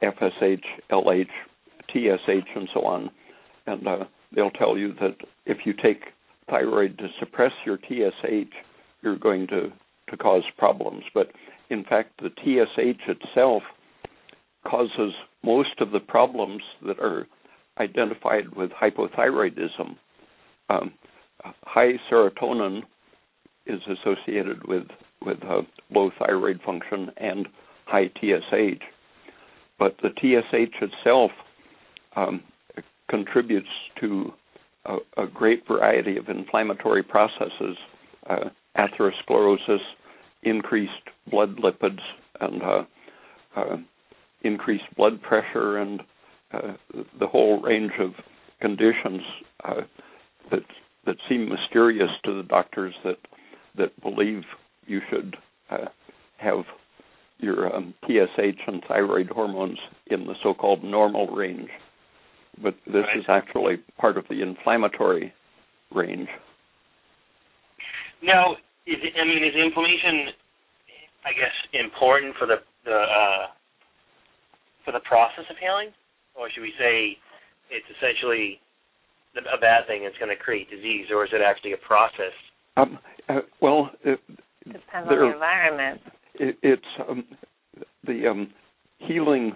FSH, 0.01 0.63
LH, 0.91 1.27
TSH, 1.89 2.49
and 2.55 2.69
so 2.73 2.81
on. 2.81 3.09
And 3.67 3.87
uh, 3.87 4.03
they'll 4.35 4.51
tell 4.51 4.77
you 4.77 4.93
that 4.99 5.15
if 5.45 5.59
you 5.65 5.73
take 5.73 6.01
thyroid 6.49 6.97
to 6.97 7.07
suppress 7.19 7.51
your 7.65 7.77
TSH, 7.77 8.51
you're 9.01 9.17
going 9.17 9.47
to, 9.47 9.71
to 10.09 10.17
cause 10.17 10.43
problems. 10.57 11.03
But 11.13 11.27
in 11.69 11.83
fact, 11.83 12.21
the 12.21 12.29
TSH 12.29 13.01
itself 13.07 13.63
causes 14.67 15.13
most 15.43 15.79
of 15.79 15.91
the 15.91 15.99
problems 15.99 16.61
that 16.85 16.99
are 16.99 17.27
identified 17.79 18.55
with 18.55 18.71
hypothyroidism. 18.71 19.95
Um, 20.69 20.93
high 21.63 21.93
serotonin 22.11 22.83
is 23.65 23.81
associated 23.87 24.67
with 24.67 24.87
with 25.21 25.37
uh, 25.43 25.61
low 25.89 26.11
thyroid 26.19 26.59
function 26.65 27.09
and 27.17 27.47
high 27.85 28.07
TSH. 28.19 28.83
But 29.79 29.95
the 30.01 30.09
TSH 30.09 30.81
itself 30.81 31.31
um, 32.15 32.43
contributes 33.09 33.69
to 34.01 34.33
a, 34.85 34.97
a, 35.17 35.27
great 35.27 35.65
variety 35.65 36.17
of 36.17 36.27
inflammatory 36.27 37.03
processes, 37.03 37.77
uh, 38.29 38.49
atherosclerosis, 38.77 39.79
increased 40.43 40.91
blood 41.31 41.55
lipids, 41.57 42.01
and 42.41 42.61
uh, 42.61 42.83
uh 43.55 43.77
increased 44.43 44.83
blood 44.95 45.21
pressure, 45.21 45.77
and 45.77 46.01
uh, 46.53 46.73
the 47.19 47.27
whole 47.27 47.61
range 47.61 47.93
of 47.99 48.11
conditions 48.61 49.21
uh, 49.65 49.81
that 50.51 50.63
that 51.05 51.15
seem 51.27 51.49
mysterious 51.49 52.09
to 52.23 52.35
the 52.35 52.47
doctors 52.47 52.93
that 53.03 53.17
that 53.77 53.99
believe 54.01 54.43
you 54.85 55.01
should 55.09 55.35
uh, 55.69 55.85
have 56.37 56.63
your 57.39 57.75
um, 57.75 57.93
TSH 58.05 58.61
and 58.67 58.81
thyroid 58.87 59.27
hormones 59.27 59.77
in 60.07 60.25
the 60.25 60.35
so-called 60.41 60.83
normal 60.83 61.27
range, 61.27 61.69
but 62.61 62.75
this 62.85 63.03
right. 63.03 63.17
is 63.17 63.25
actually 63.27 63.77
part 63.99 64.17
of 64.17 64.25
the 64.29 64.41
inflammatory 64.41 65.33
range. 65.93 66.29
Now, 68.21 68.53
is 68.87 68.99
it, 69.03 69.13
I 69.19 69.25
mean, 69.25 69.43
is 69.43 69.55
inflammation, 69.55 70.31
I 71.25 71.33
guess, 71.33 71.55
important 71.73 72.35
for 72.39 72.47
the 72.47 72.57
the 72.85 72.95
uh, 72.95 73.47
for 74.85 74.91
the 74.91 74.99
process 75.01 75.45
of 75.49 75.57
healing, 75.57 75.89
or 76.35 76.49
should 76.49 76.61
we 76.61 76.73
say 76.79 77.17
it's 77.69 77.85
essentially 77.97 78.59
a 79.37 79.59
bad 79.59 79.87
thing? 79.87 80.03
It's 80.03 80.17
going 80.17 80.35
to 80.35 80.41
create 80.41 80.69
disease, 80.69 81.07
or 81.11 81.25
is 81.25 81.31
it 81.33 81.41
actually 81.41 81.73
a 81.73 81.77
process? 81.77 82.33
Um, 82.77 82.99
uh, 83.29 83.39
well, 83.61 83.91
uh, 84.05 84.15
Depends 84.65 85.09
on 85.09 85.17
the 85.17 85.33
environment. 85.33 86.01
It, 86.35 86.57
it's 86.63 86.81
um, 87.07 87.25
the 88.05 88.27
um, 88.27 88.49
healing 88.99 89.53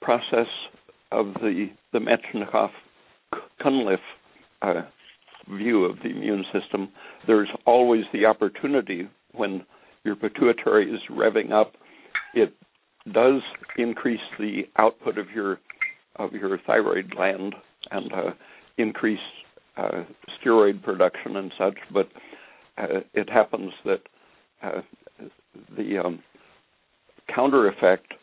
process 0.00 0.48
of 1.12 1.34
the 1.34 1.68
the 1.92 1.98
Metchnikoff 1.98 2.70
Cunliffe 3.60 3.98
uh, 4.62 4.82
view 5.56 5.84
of 5.84 5.98
the 6.02 6.10
immune 6.10 6.44
system. 6.52 6.88
There's 7.26 7.48
always 7.66 8.04
the 8.12 8.26
opportunity 8.26 9.08
when 9.32 9.64
your 10.04 10.16
pituitary 10.16 10.90
is 10.90 11.00
revving 11.10 11.52
up, 11.52 11.74
it 12.34 12.54
does 13.12 13.42
increase 13.76 14.20
the 14.38 14.62
output 14.76 15.18
of 15.18 15.30
your 15.34 15.58
of 16.16 16.32
your 16.32 16.58
thyroid 16.66 17.10
gland 17.10 17.54
and 17.90 18.12
uh, 18.12 18.30
increase 18.76 19.18
uh, 19.76 20.02
steroid 20.40 20.82
production 20.82 21.36
and 21.36 21.52
such, 21.56 21.78
but 21.92 22.08
uh, 22.76 23.00
it 23.14 23.30
happens 23.30 23.72
that 23.84 24.00
uh, 24.62 24.80
the 25.76 25.98
um, 25.98 26.22
counter 27.32 27.68
effect 27.68 28.14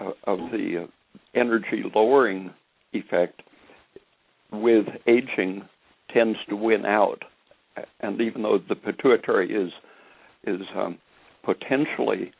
of, 0.00 0.12
of 0.24 0.38
the 0.50 0.86
energy 1.34 1.82
lowering 1.94 2.52
effect 2.92 3.42
with 4.52 4.86
aging 5.06 5.62
tends 6.12 6.38
to 6.48 6.56
win 6.56 6.84
out. 6.84 7.22
And 8.00 8.20
even 8.20 8.42
though 8.42 8.58
the 8.68 8.74
pituitary 8.74 9.52
is 9.52 9.72
is 10.46 10.66
um, 10.76 10.98
potentially 11.44 12.32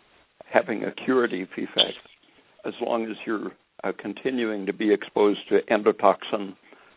having 0.57 0.85
a 0.85 0.93
curative 0.93 1.49
effect, 1.57 1.99
as 2.65 2.75
long 2.81 3.05
as 3.05 3.17
you're 3.27 3.53
uh, 3.85 3.93
continuing 3.99 4.67
to 4.67 4.73
be 4.73 4.93
exposed 4.93 5.41
to 5.49 5.61
endotoxin 5.71 6.55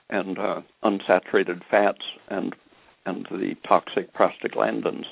and 0.09 0.39
uh, 0.39 0.61
unsaturated 0.83 1.61
fats 1.69 2.03
and 2.29 2.55
and 3.05 3.25
the 3.31 3.55
toxic 3.67 4.13
prostaglandins, 4.13 5.05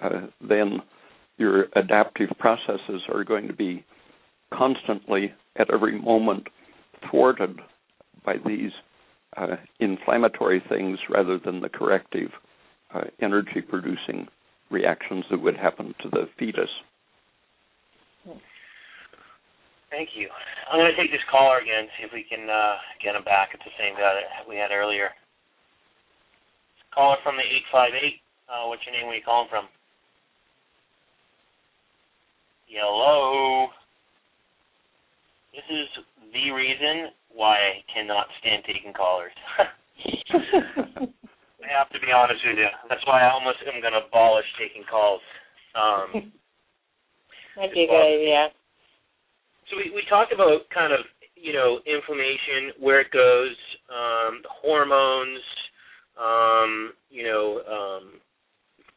uh, 0.00 0.26
then 0.40 0.80
your 1.38 1.66
adaptive 1.74 2.30
processes 2.38 3.02
are 3.12 3.24
going 3.24 3.46
to 3.46 3.52
be 3.52 3.84
constantly, 4.54 5.32
at 5.56 5.68
every 5.72 6.00
moment, 6.00 6.46
thwarted 7.10 7.58
by 8.24 8.36
these 8.46 8.70
uh, 9.36 9.56
inflammatory 9.80 10.62
things 10.68 10.98
rather 11.10 11.38
than 11.38 11.60
the 11.60 11.68
corrective 11.68 12.30
uh, 12.94 13.02
energy 13.20 13.60
producing 13.60 14.28
reactions 14.70 15.24
that 15.30 15.42
would 15.42 15.56
happen 15.56 15.94
to 16.00 16.08
the 16.08 16.26
fetus. 16.38 16.70
Thank 19.90 20.10
you. 20.18 20.28
I'm 20.70 20.78
going 20.80 20.90
to 20.90 20.98
take 20.98 21.14
this 21.14 21.22
caller 21.30 21.58
again, 21.62 21.86
see 21.96 22.04
if 22.04 22.12
we 22.12 22.26
can 22.26 22.50
uh, 22.50 22.76
get 23.02 23.14
him 23.14 23.22
back. 23.22 23.54
It's 23.54 23.62
the 23.62 23.76
same 23.78 23.94
guy 23.94 24.18
that 24.18 24.48
we 24.48 24.56
had 24.56 24.74
earlier. 24.74 25.10
Caller 26.92 27.16
from 27.22 27.36
the 27.36 27.46
858. 27.70 28.20
Uh, 28.50 28.66
what's 28.66 28.82
your 28.86 28.94
name? 28.94 29.06
Where 29.06 29.14
are 29.14 29.20
you 29.20 29.24
calling 29.24 29.48
from? 29.48 29.70
Hello. 32.66 33.68
This 35.54 35.64
is 35.70 35.88
the 36.34 36.50
reason 36.50 37.14
why 37.32 37.56
I 37.56 37.84
cannot 37.92 38.26
stand 38.40 38.64
taking 38.66 38.92
callers. 38.92 39.32
I 41.66 41.68
have 41.72 41.90
to 41.90 42.00
be 42.00 42.12
honest 42.12 42.42
with 42.44 42.58
you. 42.58 42.68
That's 42.88 43.04
why 43.06 43.22
I 43.22 43.32
almost 43.32 43.58
am 43.66 43.80
going 43.80 43.94
to 43.94 44.06
abolish 44.06 44.46
taking 44.58 44.84
calls. 44.88 45.20
Um, 45.74 46.32
That'd 47.56 47.72
be 47.72 47.84
a 47.84 47.86
good 47.86 48.02
idea. 48.02 48.48
So 49.70 49.76
we, 49.76 49.90
we 49.94 50.02
talked 50.08 50.32
about 50.32 50.68
kind 50.72 50.92
of 50.92 51.00
you 51.34 51.52
know 51.52 51.80
inflammation, 51.86 52.78
where 52.80 53.00
it 53.00 53.10
goes, 53.10 53.56
um, 53.90 54.40
the 54.42 54.52
hormones, 54.52 55.42
um, 56.18 56.92
you 57.10 57.24
know, 57.24 57.60
um, 57.66 58.04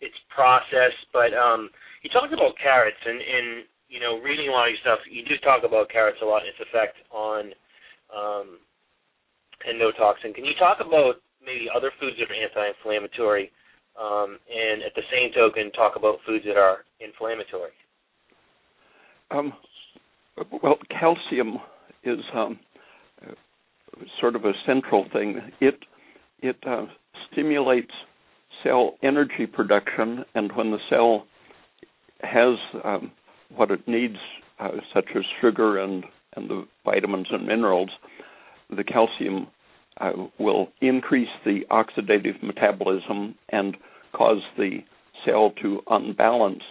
its 0.01 0.15
process. 0.33 0.93
But 1.11 1.33
um, 1.33 1.69
you 2.01 2.09
talked 2.09 2.33
about 2.33 2.55
carrots, 2.61 3.01
and, 3.05 3.19
and 3.19 3.47
you 3.89 3.99
know, 3.99 4.21
reading 4.21 4.49
a 4.49 4.51
lot 4.51 4.69
of 4.69 4.77
your 4.77 4.81
stuff, 4.81 4.99
you 5.09 5.25
do 5.25 5.35
talk 5.43 5.63
about 5.65 5.89
carrots 5.89 6.21
a 6.21 6.25
lot 6.25 6.45
and 6.45 6.49
its 6.53 6.61
effect 6.61 6.95
on 7.11 7.51
um, 8.13 8.61
endotoxin. 9.65 10.33
Can 10.33 10.45
you 10.45 10.53
talk 10.57 10.77
about 10.79 11.21
maybe 11.43 11.67
other 11.73 11.91
foods 11.99 12.15
that 12.21 12.29
are 12.29 12.37
anti-inflammatory, 12.37 13.51
um, 13.99 14.37
and 14.45 14.83
at 14.83 14.93
the 14.95 15.01
same 15.11 15.33
token, 15.33 15.71
talk 15.73 15.97
about 15.97 16.21
foods 16.25 16.45
that 16.45 16.57
are 16.57 16.85
inflammatory? 17.01 17.73
Um, 19.31 19.53
well, 20.63 20.77
calcium 20.89 21.57
is 22.03 22.19
um, 22.33 22.59
sort 24.19 24.35
of 24.35 24.45
a 24.45 24.53
central 24.65 25.05
thing. 25.11 25.39
It 25.59 25.79
it 26.41 26.57
uh, 26.65 26.85
stimulates 27.31 27.91
cell 28.63 28.95
energy 29.03 29.45
production, 29.45 30.25
and 30.35 30.51
when 30.55 30.71
the 30.71 30.79
cell 30.89 31.25
has 32.21 32.57
um, 32.83 33.11
what 33.55 33.71
it 33.71 33.87
needs, 33.87 34.17
uh, 34.59 34.69
such 34.93 35.07
as 35.15 35.23
sugar 35.41 35.79
and 35.79 36.03
and 36.35 36.49
the 36.49 36.65
vitamins 36.85 37.27
and 37.31 37.45
minerals, 37.45 37.89
the 38.69 38.83
calcium 38.83 39.47
uh, 39.99 40.11
will 40.39 40.69
increase 40.81 41.29
the 41.43 41.61
oxidative 41.71 42.41
metabolism 42.43 43.35
and 43.49 43.75
cause 44.13 44.41
the 44.57 44.79
cell 45.25 45.51
to 45.61 45.81
unbalance, 45.89 46.61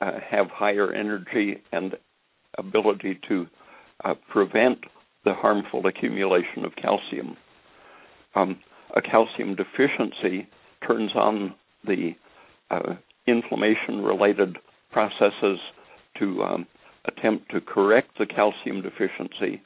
uh, 0.00 0.12
have 0.28 0.48
higher 0.48 0.92
energy 0.92 1.62
and 1.72 1.94
ability 2.58 3.18
to 3.28 3.46
uh, 4.04 4.14
prevent 4.30 4.78
the 5.24 5.34
harmful 5.34 5.86
accumulation 5.86 6.64
of 6.64 6.72
calcium. 6.76 7.36
Um, 8.34 8.58
a 8.96 9.02
calcium 9.02 9.54
deficiency 9.54 10.48
turns 10.86 11.10
on 11.14 11.54
the 11.84 12.12
uh, 12.70 12.94
inflammation 13.26 14.02
related 14.02 14.56
processes 14.90 15.58
to 16.18 16.42
um, 16.42 16.66
attempt 17.04 17.50
to 17.52 17.60
correct 17.60 18.10
the 18.18 18.26
calcium 18.26 18.82
deficiency, 18.82 19.62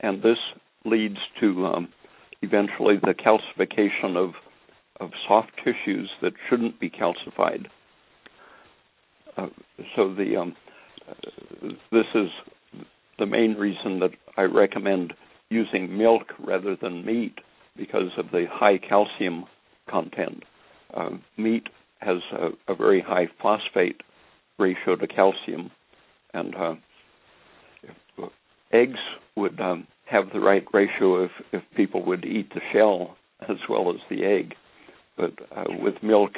and 0.00 0.22
this 0.22 0.38
leads 0.84 1.18
to 1.40 1.66
um, 1.66 1.88
eventually 2.42 2.96
the 3.02 3.14
calcification 3.14 4.16
of 4.16 4.32
of 4.98 5.10
soft 5.28 5.50
tissues 5.62 6.10
that 6.22 6.32
shouldn't 6.48 6.80
be 6.80 6.88
calcified. 6.88 7.66
Uh, 9.36 9.48
so 9.94 10.14
the 10.14 10.36
um, 10.36 10.56
this 11.92 12.06
is 12.14 12.28
the 13.18 13.26
main 13.26 13.54
reason 13.54 14.00
that 14.00 14.10
I 14.36 14.42
recommend 14.42 15.14
using 15.50 15.96
milk 15.96 16.22
rather 16.38 16.76
than 16.80 17.04
meat 17.04 17.38
because 17.76 18.10
of 18.18 18.26
the 18.32 18.46
high 18.50 18.78
calcium 18.78 19.44
content. 19.88 20.42
Uh, 20.94 21.10
meat 21.36 21.68
has 22.00 22.18
a, 22.32 22.72
a, 22.72 22.76
very 22.76 23.00
high 23.00 23.28
phosphate 23.40 24.00
ratio 24.58 24.96
to 24.96 25.06
calcium, 25.06 25.70
and 26.34 26.54
uh, 26.54 26.74
eggs 28.72 28.98
would 29.36 29.60
um, 29.60 29.86
have 30.06 30.24
the 30.32 30.40
right 30.40 30.64
ratio 30.72 31.24
if, 31.24 31.30
if 31.52 31.62
people 31.76 32.04
would 32.04 32.24
eat 32.24 32.52
the 32.54 32.60
shell 32.72 33.16
as 33.48 33.56
well 33.68 33.90
as 33.90 33.96
the 34.10 34.24
egg. 34.24 34.54
But 35.16 35.32
uh, 35.54 35.64
with 35.80 35.94
milk, 36.02 36.32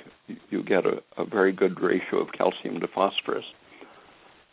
you 0.51 0.63
get 0.63 0.85
a, 0.87 1.03
a, 1.21 1.25
very 1.25 1.53
good 1.53 1.81
ratio 1.81 2.21
of 2.21 2.29
calcium 2.37 2.81
to 2.81 2.87
phosphorus. 2.95 3.45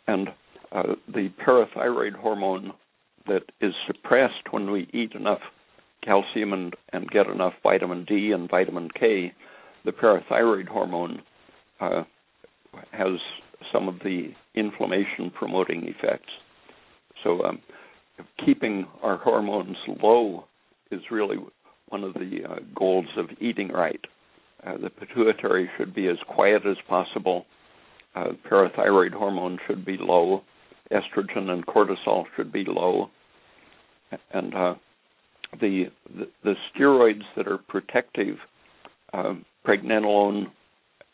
And 0.06 0.28
uh, 0.72 0.94
the 1.08 1.30
parathyroid 1.44 2.14
hormone 2.14 2.72
that 3.26 3.42
is 3.60 3.72
suppressed 3.86 4.52
when 4.52 4.70
we 4.70 4.88
eat 4.92 5.12
enough 5.12 5.40
calcium 6.04 6.52
and, 6.52 6.74
and 6.92 7.10
get 7.10 7.26
enough 7.26 7.54
vitamin 7.62 8.04
D 8.04 8.30
and 8.32 8.48
vitamin 8.48 8.88
K, 8.98 9.32
the 9.84 9.92
parathyroid 9.92 10.68
hormone 10.68 11.22
uh, 11.80 12.04
has 12.92 13.18
some 13.72 13.88
of 13.88 13.98
the 14.00 14.30
inflammation 14.54 15.30
promoting 15.34 15.84
effects. 15.88 16.30
So, 17.24 17.42
um, 17.42 17.60
keeping 18.44 18.86
our 19.02 19.18
hormones 19.18 19.76
low 20.02 20.44
is 20.90 21.00
really 21.10 21.36
one 21.88 22.04
of 22.04 22.14
the 22.14 22.40
uh, 22.48 22.56
goals 22.74 23.06
of 23.16 23.26
eating 23.40 23.68
right. 23.68 24.00
Uh, 24.66 24.76
the 24.78 24.90
pituitary 24.90 25.70
should 25.76 25.94
be 25.94 26.08
as 26.08 26.16
quiet 26.28 26.62
as 26.66 26.76
possible. 26.88 27.46
Uh, 28.16 28.32
parathyroid 28.50 29.12
hormone 29.12 29.58
should 29.66 29.84
be 29.84 29.98
low. 30.00 30.42
Estrogen 30.90 31.50
and 31.50 31.66
cortisol 31.66 32.24
should 32.34 32.50
be 32.50 32.64
low. 32.66 33.10
And 34.32 34.54
uh, 34.54 34.74
the, 35.60 35.90
the, 36.16 36.28
the 36.42 36.54
steroids 36.74 37.24
that 37.36 37.46
are 37.46 37.58
protective, 37.58 38.36
uh, 39.12 39.34
pregnenolone 39.66 40.46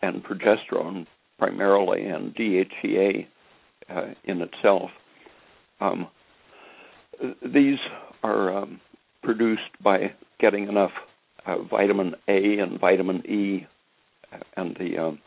and 0.00 0.22
progesterone 0.22 1.06
primarily, 1.38 2.04
and 2.04 2.34
DHEA 2.36 3.26
uh, 3.90 4.06
in 4.24 4.40
itself. 4.40 4.90
Um, 5.80 6.06
these 7.44 7.78
are 8.22 8.56
um, 8.56 8.80
produced 9.22 9.60
by 9.82 10.12
getting 10.38 10.68
enough 10.68 10.92
uh, 11.46 11.62
vitamin 11.62 12.14
A 12.28 12.58
and 12.58 12.78
vitamin 12.80 13.26
E 13.26 13.66
and 14.56 14.76
the 14.76 14.98
um, 14.98 15.18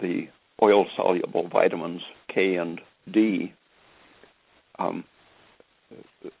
the 0.00 0.28
oil 0.62 0.86
soluble 0.96 1.48
vitamins 1.48 2.02
K 2.32 2.56
and 2.56 2.80
D. 3.12 3.52
Um, 4.78 5.04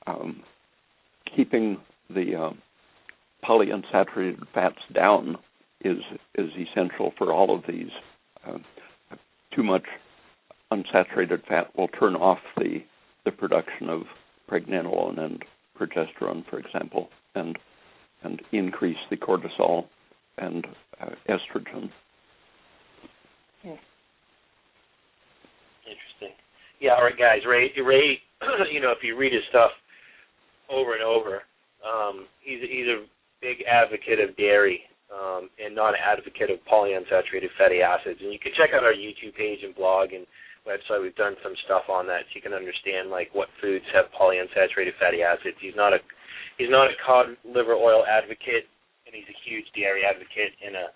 um, 0.06 0.42
keeping 1.34 1.78
the 2.10 2.34
uh, 2.34 2.50
polyunsaturated 3.48 4.40
fats 4.52 4.78
down 4.94 5.36
is 5.82 5.98
is 6.34 6.50
essential 6.56 7.12
for 7.16 7.32
all 7.32 7.54
of 7.54 7.64
these. 7.68 7.90
Uh, 8.46 8.58
too 9.54 9.62
much 9.62 9.84
unsaturated 10.72 11.46
fat 11.46 11.76
will 11.76 11.88
turn 11.88 12.14
off 12.14 12.38
the 12.56 12.82
the 13.24 13.32
production 13.32 13.88
of 13.88 14.02
pregnenolone 14.50 15.18
and 15.18 15.44
progesterone, 15.78 16.48
for 16.48 16.58
example, 16.58 17.08
and 17.34 17.58
and 18.22 18.42
increase 18.52 18.98
the 19.10 19.16
cortisol 19.16 19.86
and 20.38 20.66
uh, 21.00 21.10
estrogen. 21.28 21.90
Yeah, 26.80 26.92
all 26.92 27.04
right, 27.04 27.16
guys. 27.16 27.40
Ray, 27.48 27.72
Ray, 27.80 28.20
you 28.72 28.80
know, 28.80 28.92
if 28.92 29.02
you 29.02 29.16
read 29.16 29.32
his 29.32 29.42
stuff 29.48 29.70
over 30.68 30.94
and 30.94 31.02
over, 31.02 31.42
um, 31.80 32.26
he's 32.42 32.60
he's 32.60 32.88
a 32.88 33.04
big 33.40 33.64
advocate 33.64 34.20
of 34.20 34.36
dairy 34.36 34.80
um, 35.08 35.48
and 35.62 35.74
not 35.74 35.94
an 35.94 36.02
advocate 36.02 36.50
of 36.50 36.58
polyunsaturated 36.66 37.52
fatty 37.56 37.80
acids. 37.80 38.20
And 38.20 38.32
you 38.32 38.40
can 38.42 38.52
check 38.58 38.74
out 38.74 38.84
our 38.84 38.96
YouTube 38.96 39.36
page 39.38 39.62
and 39.62 39.74
blog 39.74 40.12
and 40.12 40.26
website. 40.66 41.00
We've 41.00 41.16
done 41.16 41.38
some 41.40 41.54
stuff 41.64 41.86
on 41.88 42.06
that, 42.10 42.26
so 42.28 42.34
you 42.34 42.42
can 42.42 42.52
understand 42.56 43.08
like 43.08 43.30
what 43.32 43.48
foods 43.62 43.86
have 43.94 44.12
polyunsaturated 44.12 44.98
fatty 44.98 45.22
acids. 45.22 45.56
He's 45.62 45.78
not 45.78 45.94
a 45.94 46.02
he's 46.58 46.72
not 46.72 46.90
a 46.90 46.98
cod 47.00 47.38
liver 47.46 47.78
oil 47.78 48.04
advocate, 48.04 48.66
and 49.06 49.14
he's 49.14 49.28
a 49.30 49.38
huge 49.46 49.64
dairy 49.72 50.02
advocate 50.02 50.52
in 50.60 50.74
a 50.74 50.90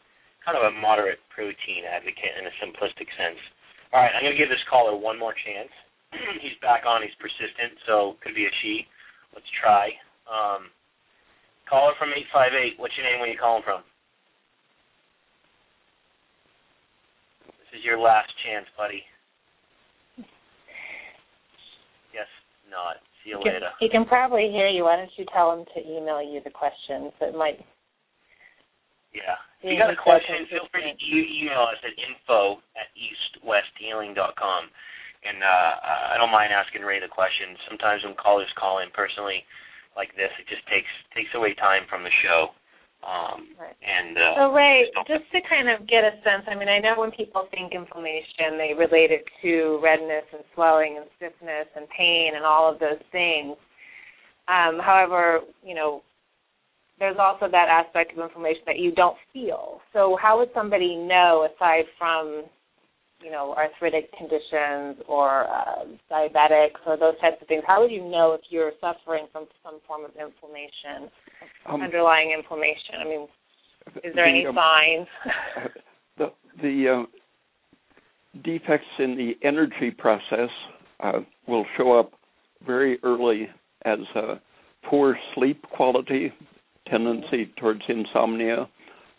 kind 0.45 0.59
of 0.59 0.67
a 0.67 0.75
moderate 0.75 1.23
protein 1.31 1.87
advocate 1.87 2.35
in 2.37 2.45
a 2.49 2.55
simplistic 2.59 3.09
sense. 3.17 3.39
All 3.93 3.99
right, 4.01 4.13
I'm 4.15 4.23
going 4.23 4.35
to 4.35 4.39
give 4.39 4.49
this 4.49 4.63
caller 4.71 4.95
one 4.95 5.19
more 5.19 5.35
chance. 5.35 5.71
he's 6.43 6.55
back 6.63 6.87
on. 6.87 7.03
He's 7.03 7.15
persistent, 7.19 7.75
so 7.87 8.15
could 8.23 8.35
be 8.35 8.47
a 8.47 8.53
she. 8.63 8.87
Let's 9.35 9.47
try. 9.59 9.91
Um, 10.31 10.71
caller 11.69 11.95
from 11.99 12.15
858. 12.15 12.79
What's 12.79 12.95
your 12.95 13.07
name? 13.07 13.19
Where 13.19 13.31
you 13.31 13.39
calling 13.39 13.67
from? 13.67 13.83
This 17.67 17.79
is 17.79 17.85
your 17.85 17.99
last 17.99 18.31
chance, 18.47 18.67
buddy. 18.79 19.03
Yes, 22.15 22.27
not. 22.71 23.03
See 23.23 23.31
you 23.31 23.39
He 23.39 23.45
can, 23.45 23.55
later. 23.55 23.71
he 23.79 23.89
can 23.91 24.05
probably 24.07 24.51
hear 24.51 24.67
you. 24.67 24.85
Why 24.85 24.97
don't 24.97 25.11
you 25.19 25.27
tell 25.35 25.51
him 25.53 25.67
to 25.75 25.79
email 25.83 26.23
you 26.23 26.41
the 26.43 26.51
questions? 26.51 27.11
It 27.21 27.35
might. 27.35 27.59
Yeah. 29.13 29.37
If 29.61 29.75
you 29.75 29.79
got 29.79 29.93
a 29.93 29.99
question, 29.99 30.47
feel 30.49 30.71
free 30.73 30.87
to 30.87 30.97
e- 30.97 31.45
email 31.45 31.67
us 31.69 31.81
at 31.85 31.93
info 31.99 32.63
at 32.79 32.89
eastwesthealing.com. 32.97 34.63
And 35.21 35.45
uh, 35.45 36.15
I 36.15 36.17
don't 36.17 36.33
mind 36.33 36.49
asking 36.49 36.81
Ray 36.81 36.97
the 37.01 37.13
question. 37.13 37.53
Sometimes 37.69 38.01
when 38.05 38.17
callers 38.17 38.49
call 38.57 38.81
in 38.81 38.89
personally 38.97 39.45
like 39.97 40.17
this, 40.17 40.33
it 40.41 40.49
just 40.49 40.65
takes 40.65 40.89
takes 41.13 41.29
away 41.37 41.53
time 41.61 41.85
from 41.91 42.05
the 42.05 42.15
show. 42.25 42.57
Um, 43.05 43.53
Right. 43.61 43.77
And 43.85 44.17
uh, 44.17 44.33
So 44.37 44.53
Ray, 44.53 44.89
just 44.95 45.21
just 45.21 45.27
to 45.33 45.41
kind 45.49 45.69
of 45.69 45.85
get 45.89 46.05
a 46.05 46.17
sense, 46.25 46.49
I 46.49 46.55
mean, 46.57 46.69
I 46.69 46.81
know 46.81 46.97
when 46.97 47.11
people 47.13 47.49
think 47.53 47.73
inflammation, 47.77 48.57
they 48.57 48.73
relate 48.73 49.13
it 49.13 49.25
to 49.45 49.81
redness 49.83 50.25
and 50.33 50.41
swelling 50.55 50.97
and 50.97 51.05
stiffness 51.21 51.69
and 51.77 51.85
pain 51.93 52.33
and 52.37 52.45
all 52.45 52.71
of 52.71 52.81
those 52.81 53.01
things. 53.13 53.57
Um, 54.49 54.81
however, 54.81 55.41
you 55.65 55.75
know, 55.75 56.01
there's 57.01 57.17
also 57.19 57.49
that 57.51 57.67
aspect 57.69 58.13
of 58.13 58.23
inflammation 58.23 58.63
that 58.67 58.79
you 58.79 58.93
don't 58.93 59.17
feel. 59.33 59.81
So 59.93 60.17
how 60.21 60.39
would 60.39 60.51
somebody 60.55 60.95
know, 60.95 61.49
aside 61.49 61.85
from, 61.99 62.45
you 63.23 63.31
know, 63.33 63.55
arthritic 63.57 64.11
conditions 64.17 65.03
or 65.09 65.49
uh, 65.49 65.85
diabetics 66.13 66.79
or 66.87 66.99
those 66.99 67.19
types 67.21 67.41
of 67.41 67.49
things, 67.49 67.65
how 67.67 67.81
would 67.81 67.91
you 67.91 68.05
know 68.05 68.33
if 68.35 68.43
you're 68.51 68.73
suffering 68.81 69.27
from 69.33 69.47
some 69.65 69.81
form 69.89 70.05
of 70.05 70.11
inflammation, 70.11 71.11
Um, 71.67 71.81
underlying 71.81 72.33
inflammation? 72.33 73.01
I 73.01 73.05
mean, 73.05 73.29
is 74.05 74.15
there 74.15 74.27
the, 74.27 74.31
any 74.31 74.47
um, 74.47 74.55
signs? 74.55 75.09
the 76.19 76.33
the 76.63 76.89
uh, 76.89 78.41
defects 78.45 78.87
in 78.99 79.17
the 79.17 79.33
energy 79.43 79.91
process 79.91 80.51
uh, 81.01 81.21
will 81.47 81.65
show 81.79 81.99
up 81.99 82.13
very 82.67 82.99
early 83.03 83.49
as 83.87 83.99
poor 84.85 85.19
sleep 85.35 85.63
quality, 85.75 86.33
tendency 86.91 87.53
towards 87.59 87.83
insomnia, 87.89 88.69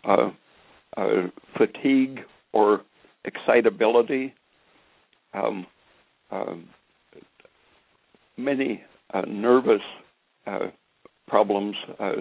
uh, 0.07 0.29
uh, 0.97 1.27
fatigue 1.57 2.19
or 2.53 2.81
excitability. 3.25 4.33
Um, 5.33 5.65
um, 6.31 6.67
many 8.37 8.81
uh, 9.13 9.21
nervous 9.27 9.81
uh, 10.47 10.67
problems, 11.27 11.75
uh, 11.99 12.13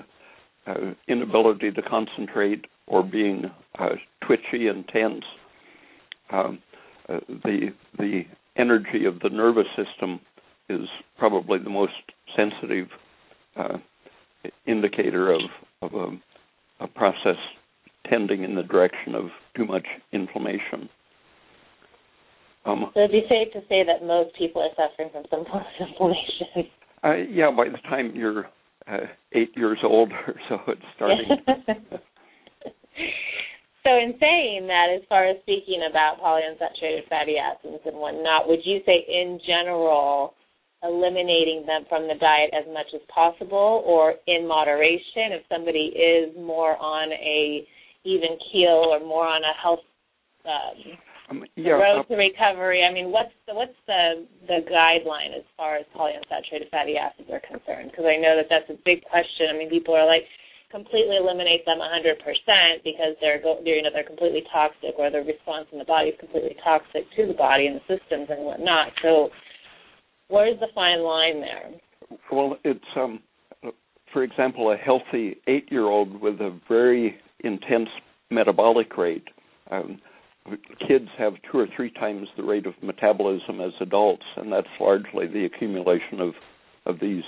inability 1.09 1.73
to 1.73 1.83
concentrate 1.83 2.67
or 2.87 3.03
being 3.03 3.45
twitchy 4.25 4.69
and 4.69 4.87
tense. 4.89 5.25
Um, 6.33 6.61
the 7.09 7.73
the 7.99 8.23
energy 8.57 9.05
of 9.07 9.19
the 9.21 9.31
nervous 9.31 9.67
system 9.77 10.21
is 10.69 10.89
probably 11.19 11.59
the 11.59 11.71
most 11.71 11.93
sensitive 12.37 12.87
uh, 13.57 13.79
indicator 14.67 15.33
of 15.33 15.41
of 15.83 15.95
a, 15.95 16.85
a 16.85 16.89
process 16.89 17.37
tending 18.09 18.43
in 18.43 18.55
the 18.55 18.63
direction 18.63 19.15
of 19.15 19.27
too 19.57 19.65
much 19.65 19.87
inflammation. 20.13 20.89
Um, 22.65 22.91
So 22.95 23.01
it'd 23.01 23.13
be 23.13 23.27
safe 23.29 23.53
to 23.55 23.61
say 23.69 23.85
that 23.85 24.05
most 24.07 24.37
people 24.37 24.63
are 24.63 24.71
suffering 24.77 25.11
from 25.13 25.25
some 25.31 25.45
form 25.47 25.65
of 25.65 25.89
inflammation. 25.89 26.71
uh, 27.05 27.17
yeah, 27.31 27.51
by 27.51 27.69
the 27.69 27.79
time 27.89 28.13
you're 28.15 28.47
uh, 28.87 29.07
eight 29.33 29.53
years 29.57 29.79
old 29.83 30.13
or 30.13 30.35
so, 30.49 30.59
it's 30.69 30.83
starting. 30.97 31.29
so 33.85 33.91
in 33.97 34.15
saying 34.21 34.67
that, 34.67 34.89
as 34.95 35.03
far 35.09 35.27
as 35.29 35.37
speaking 35.43 35.87
about 35.89 36.21
polyunsaturated 36.21 37.09
fatty 37.09 37.37
acids 37.39 37.83
and 37.87 37.97
whatnot, 37.97 38.49
would 38.49 38.61
you 38.65 38.81
say 38.85 39.05
in 39.09 39.39
general 39.47 40.35
eliminating 40.83 41.65
them 41.67 41.85
from 41.89 42.09
the 42.09 42.15
diet 42.21 42.51
as 42.57 42.67
much 42.73 42.87
as 42.95 43.01
possible 43.13 43.83
or 43.85 44.15
in 44.27 44.49
moderation 44.49 45.37
if 45.37 45.43
somebody 45.51 45.93
is 45.93 46.35
more 46.37 46.77
on 46.79 47.13
a 47.13 47.67
even 48.05 48.39
keel 48.51 48.89
or 48.89 48.99
more 49.01 49.27
on 49.27 49.43
a 49.45 49.55
health 49.61 49.85
um, 50.45 50.97
Um, 51.31 51.45
yeah, 51.55 51.79
road 51.79 52.03
uh, 52.03 52.11
to 52.11 52.17
recovery. 52.17 52.83
I 52.83 52.93
mean, 52.93 53.13
what's 53.13 53.31
the 53.47 53.55
what's 53.55 53.77
the 53.87 54.27
the 54.49 54.67
guideline 54.67 55.37
as 55.37 55.47
far 55.57 55.77
as 55.77 55.87
polyunsaturated 55.95 56.71
fatty 56.71 56.97
acids 56.99 57.31
are 57.31 57.39
concerned? 57.39 57.95
Because 57.95 58.09
I 58.09 58.19
know 58.19 58.35
that 58.35 58.51
that's 58.51 58.67
a 58.67 58.79
big 58.83 59.05
question. 59.07 59.47
I 59.47 59.55
mean, 59.55 59.71
people 59.71 59.95
are 59.95 60.07
like 60.07 60.27
completely 60.71 61.19
eliminate 61.19 61.67
them 61.67 61.79
100% 61.83 62.19
because 62.83 63.19
they're 63.21 63.43
go, 63.43 63.59
they're 63.63 63.77
you 63.79 63.83
know 63.83 63.91
they're 63.93 64.07
completely 64.07 64.43
toxic 64.51 64.95
or 64.99 65.11
the 65.11 65.23
response 65.23 65.67
in 65.71 65.79
the 65.79 65.85
body 65.87 66.11
is 66.11 66.19
completely 66.19 66.57
toxic 66.63 67.07
to 67.15 67.27
the 67.27 67.35
body 67.35 67.67
and 67.67 67.79
the 67.79 67.87
systems 67.87 68.27
and 68.31 68.43
whatnot. 68.43 68.91
So, 69.03 69.31
where's 70.31 70.59
the 70.61 70.69
fine 70.75 71.03
line 71.03 71.41
there? 71.41 72.19
Well, 72.33 72.57
it's 72.65 72.81
um, 72.97 73.21
for 74.13 74.23
example, 74.23 74.73
a 74.73 74.77
healthy 74.77 75.37
eight-year-old 75.47 76.21
with 76.21 76.41
a 76.41 76.59
very 76.69 77.17
intense 77.45 77.89
metabolic 78.31 78.97
rate. 78.97 79.25
Um, 79.71 80.01
kids 80.87 81.09
have 81.19 81.35
two 81.51 81.59
or 81.59 81.67
three 81.77 81.91
times 81.91 82.29
the 82.37 82.43
rate 82.43 82.67
of 82.67 82.75
metabolism 82.83 83.61
as 83.61 83.73
adults, 83.81 84.25
and 84.37 84.53
that's 84.53 84.67
largely 84.81 85.27
the 85.27 85.45
accumulation 85.45 86.21
of 86.21 86.35
of 86.87 86.99
these 87.01 87.23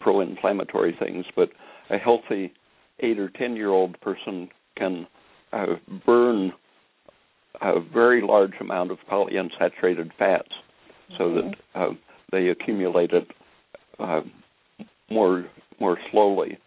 pro-inflammatory 0.00 0.94
things. 0.98 1.24
But 1.34 1.48
a 1.90 1.96
healthy 1.96 2.52
eight 3.00 3.18
or 3.18 3.30
ten-year-old 3.30 4.00
person 4.00 4.48
can 4.76 5.06
uh, 5.52 5.66
burn 6.06 6.52
a 7.60 7.80
very 7.80 8.22
large 8.22 8.52
amount 8.60 8.90
of 8.92 8.98
polyunsaturated 9.10 10.10
fats, 10.18 10.50
so 11.16 11.34
that 11.34 11.54
uh, 11.74 11.88
they 12.30 12.48
accumulate 12.48 13.10
it 13.12 13.26
uh, 13.98 14.20
more 15.10 15.46
more 15.80 15.98
slowly. 16.10 16.58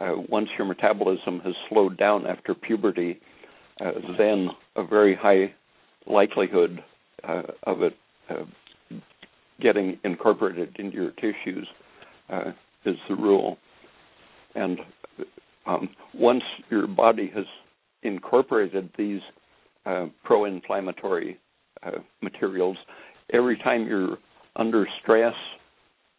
Uh, 0.00 0.12
once 0.28 0.48
your 0.56 0.66
metabolism 0.66 1.40
has 1.40 1.54
slowed 1.68 1.96
down 1.96 2.26
after 2.26 2.54
puberty, 2.54 3.18
uh, 3.80 3.92
then 4.16 4.48
a 4.76 4.84
very 4.84 5.14
high 5.14 5.52
likelihood 6.06 6.82
uh, 7.26 7.42
of 7.64 7.82
it 7.82 7.94
uh, 8.30 8.44
getting 9.60 9.98
incorporated 10.04 10.76
into 10.78 10.96
your 10.96 11.10
tissues 11.12 11.66
uh, 12.30 12.52
is 12.84 12.96
the 13.08 13.16
rule. 13.16 13.58
And 14.54 14.78
um, 15.66 15.88
once 16.14 16.44
your 16.70 16.86
body 16.86 17.30
has 17.34 17.44
incorporated 18.02 18.90
these 18.96 19.20
uh, 19.84 20.06
pro-inflammatory 20.24 21.38
materials, 22.22 22.76
every 23.32 23.56
time 23.58 23.86
you're 23.86 24.18
under 24.58 24.86
stress 25.02 25.34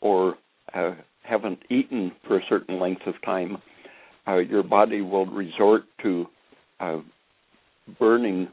or 0.01 0.35
uh, 0.73 0.91
haven't 1.23 1.59
eaten 1.69 2.11
for 2.25 2.37
a 2.37 2.41
certain 2.49 2.79
length 2.79 3.05
of 3.05 3.13
time, 3.23 3.57
uh, 4.27 4.37
your 4.37 4.63
body 4.63 5.01
will 5.01 5.25
resort 5.25 5.83
to 6.01 6.25
uh, 6.79 6.99
burning 7.99 8.47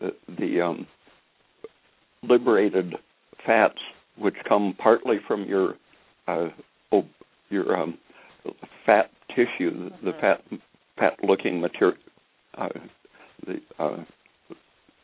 the, 0.00 0.10
the 0.38 0.60
um, 0.60 0.86
liberated 2.22 2.94
fats, 3.46 3.78
which 4.18 4.34
come 4.48 4.74
partly 4.78 5.16
from 5.26 5.44
your 5.44 5.74
uh, 6.26 6.48
ob- 6.92 7.04
your 7.50 7.76
um, 7.76 7.98
fat 8.86 9.10
tissue, 9.28 9.90
the 10.02 10.12
fat 10.20 10.42
fat-looking 10.98 11.60
material, 11.60 11.98
uh, 12.56 12.68
the 13.46 13.56
uh, 13.78 14.04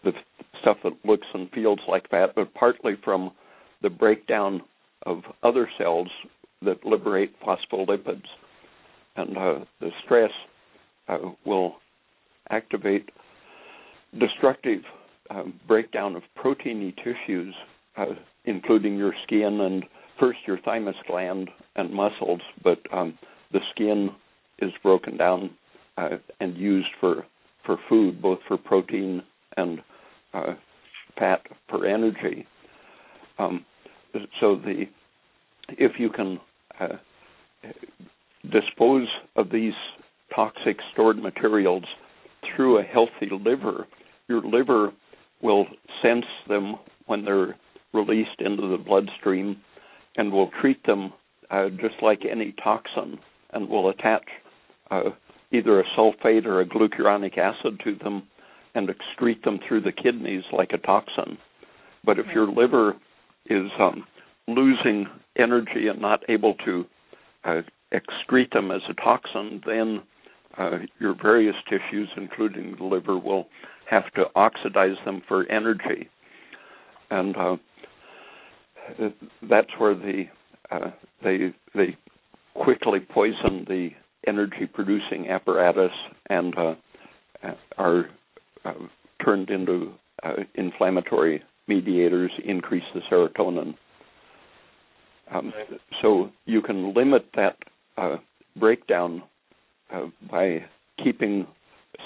the 0.05 0.12
stuff 0.61 0.78
that 0.85 0.93
looks 1.05 1.26
and 1.35 1.51
feels 1.51 1.81
like 1.89 2.09
fat, 2.09 2.31
but 2.35 2.53
partly 2.55 2.93
from 3.05 3.31
the 3.83 3.91
breakdown 3.91 4.62
of 5.07 5.22
other 5.43 5.68
cells 5.78 6.09
that 6.62 6.85
liberate 6.85 7.35
phospholipids, 7.41 8.26
and 9.16 9.37
uh, 9.37 9.64
the 9.81 9.91
stress 10.05 10.31
uh, 11.09 11.18
will 11.47 11.76
activate 12.51 13.09
destructive 14.18 14.83
uh, 15.31 15.45
breakdown 15.66 16.16
of 16.16 16.22
proteiny 16.37 16.95
tissues 16.97 17.55
uh, 17.97 18.07
including 18.45 18.97
your 18.97 19.14
skin 19.24 19.61
and 19.61 19.85
first 20.18 20.39
your 20.47 20.59
thymus 20.61 20.97
gland 21.07 21.49
and 21.76 21.93
muscles, 21.93 22.41
but 22.62 22.78
um, 22.93 23.18
the 23.53 23.61
skin 23.72 24.11
is 24.61 24.70
broken 24.83 25.16
down 25.16 25.51
uh, 25.97 26.16
and 26.41 26.57
used 26.57 26.89
for 27.01 27.24
for 27.66 27.78
food, 27.89 28.22
both 28.22 28.39
for 28.49 28.57
protein 28.57 29.22
and 29.57 29.81
uh, 30.33 30.55
fat 31.18 31.43
for 31.68 31.87
energy. 31.87 32.47
Um, 33.39 33.66
so 34.41 34.57
the 34.57 34.85
if 35.79 35.93
you 35.99 36.11
can 36.11 36.41
uh, 36.81 36.97
dispose 38.51 39.07
of 39.37 39.51
these 39.51 39.75
toxic 40.35 40.79
stored 40.93 41.19
materials 41.19 41.85
through 42.45 42.79
a 42.79 42.83
healthy 42.83 43.29
liver, 43.31 43.87
your 44.29 44.43
liver 44.43 44.93
will 45.43 45.67
sense 46.03 46.25
them 46.49 46.77
when 47.07 47.25
they're 47.25 47.57
released 47.93 48.41
into 48.41 48.69
the 48.69 48.83
bloodstream 48.83 49.57
and 50.17 50.33
will 50.33 50.51
treat 50.61 50.85
them 50.87 51.13
uh, 51.51 51.69
just 51.71 52.03
like 52.03 52.21
any 52.31 52.55
toxin 52.63 53.19
and 53.53 53.69
will 53.69 53.91
attach 53.91 54.25
uh, 54.91 55.11
either 55.53 55.81
a 55.81 55.85
sulfate 55.97 56.47
or 56.47 56.61
a 56.61 56.67
glucuronic 56.67 57.37
acid 57.39 57.81
to 57.85 57.97
them 57.97 58.23
and 58.75 58.89
excrete 58.89 59.43
them 59.43 59.59
through 59.67 59.81
the 59.81 59.93
kidneys 59.93 60.45
like 60.53 60.71
a 60.73 60.79
toxin. 60.79 61.37
But 62.05 62.19
if 62.19 62.27
your 62.33 62.51
liver 62.51 62.95
is 63.47 63.70
um, 63.78 64.05
losing 64.49 65.07
energy 65.38 65.88
and 65.88 66.01
not 66.01 66.20
able 66.28 66.55
to 66.64 66.84
uh, 67.45 67.62
excrete 67.93 68.53
them 68.53 68.70
as 68.70 68.82
a 68.88 68.95
toxin, 68.95 69.61
then 69.66 70.03
uh, 70.59 70.78
your 70.99 71.14
various 71.20 71.55
tissues, 71.68 72.09
including 72.16 72.76
the 72.78 72.84
liver, 72.84 73.18
will 73.18 73.47
have 73.88 74.12
to 74.14 74.24
oxidize 74.34 74.97
them 75.05 75.22
for 75.26 75.51
energy, 75.51 76.09
and 77.11 77.36
uh, 77.36 77.57
that's 79.49 79.70
where 79.78 79.95
the 79.95 80.24
uh, 80.70 80.91
they 81.22 81.55
they 81.74 81.97
quickly 82.55 83.01
poison 83.01 83.64
the 83.68 83.91
energy 84.26 84.66
producing 84.72 85.28
apparatus 85.28 85.93
and 86.28 86.55
uh, 86.59 86.74
are 87.78 88.07
uh, 88.64 88.72
turned 89.24 89.51
into 89.51 89.93
uh, 90.22 90.34
inflammatory 90.55 91.43
mediators, 91.71 92.33
increase 92.45 92.85
the 92.95 93.01
serotonin. 93.11 93.75
Um, 95.33 95.53
so 96.03 96.31
you 96.45 96.61
can 96.61 96.93
limit 96.93 97.27
that 97.37 97.57
uh, 97.97 98.16
breakdown 98.57 99.23
uh, 99.95 100.07
by 100.29 100.64
keeping 101.03 101.47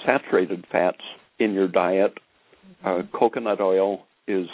saturated 0.05 0.67
fats 0.71 1.01
in 1.39 1.55
your 1.55 1.69
diet. 1.69 2.13
Uh, 2.85 3.03
coconut 3.19 3.61
oil 3.61 4.05
is 4.29 4.47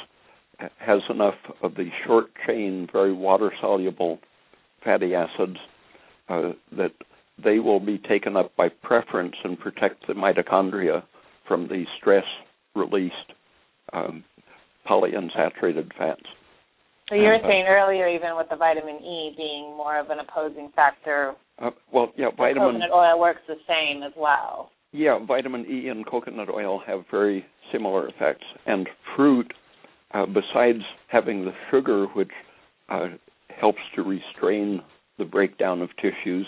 has 0.78 1.00
enough 1.08 1.40
of 1.62 1.74
the 1.74 1.88
short 2.06 2.26
chain, 2.46 2.86
very 2.92 3.14
water 3.14 3.50
soluble 3.60 4.18
fatty 4.84 5.14
acids 5.14 5.56
uh, 6.28 6.52
that 6.76 6.92
they 7.42 7.58
will 7.58 7.80
be 7.80 7.98
taken 7.98 8.36
up 8.36 8.54
by 8.56 8.68
preference 8.68 9.34
and 9.42 9.58
protect 9.58 10.06
the 10.06 10.12
mitochondria 10.12 11.02
from 11.48 11.66
the 11.68 11.84
stress 11.98 12.24
released 12.74 13.14
um, 13.92 14.22
polyunsaturated 14.88 15.92
fats. 15.96 16.22
So 17.08 17.16
you 17.16 17.22
were 17.22 17.34
uh, 17.34 17.42
saying 17.42 17.66
earlier, 17.68 18.08
even 18.08 18.36
with 18.36 18.48
the 18.50 18.56
vitamin 18.56 18.96
E 18.96 19.34
being 19.36 19.76
more 19.76 19.98
of 19.98 20.10
an 20.10 20.18
opposing 20.20 20.70
factor. 20.76 21.34
Uh, 21.58 21.70
well, 21.92 22.12
yeah, 22.16 22.28
vitamin. 22.36 22.74
Coconut 22.74 22.90
oil 22.92 23.18
works 23.18 23.40
the 23.48 23.56
same 23.66 24.02
as 24.02 24.12
well. 24.16 24.70
Yeah, 24.92 25.18
vitamin 25.26 25.66
E 25.68 25.88
and 25.88 26.06
coconut 26.06 26.48
oil 26.48 26.80
have 26.86 27.04
very 27.10 27.44
similar 27.72 28.08
effects, 28.08 28.44
and 28.66 28.88
fruit, 29.16 29.52
uh, 30.14 30.26
besides 30.26 30.82
having 31.08 31.44
the 31.44 31.52
sugar 31.70 32.06
which 32.14 32.30
uh, 32.88 33.08
helps 33.60 33.80
to 33.94 34.02
restrain 34.02 34.80
the 35.18 35.24
breakdown 35.24 35.82
of 35.82 35.90
tissues, 35.96 36.46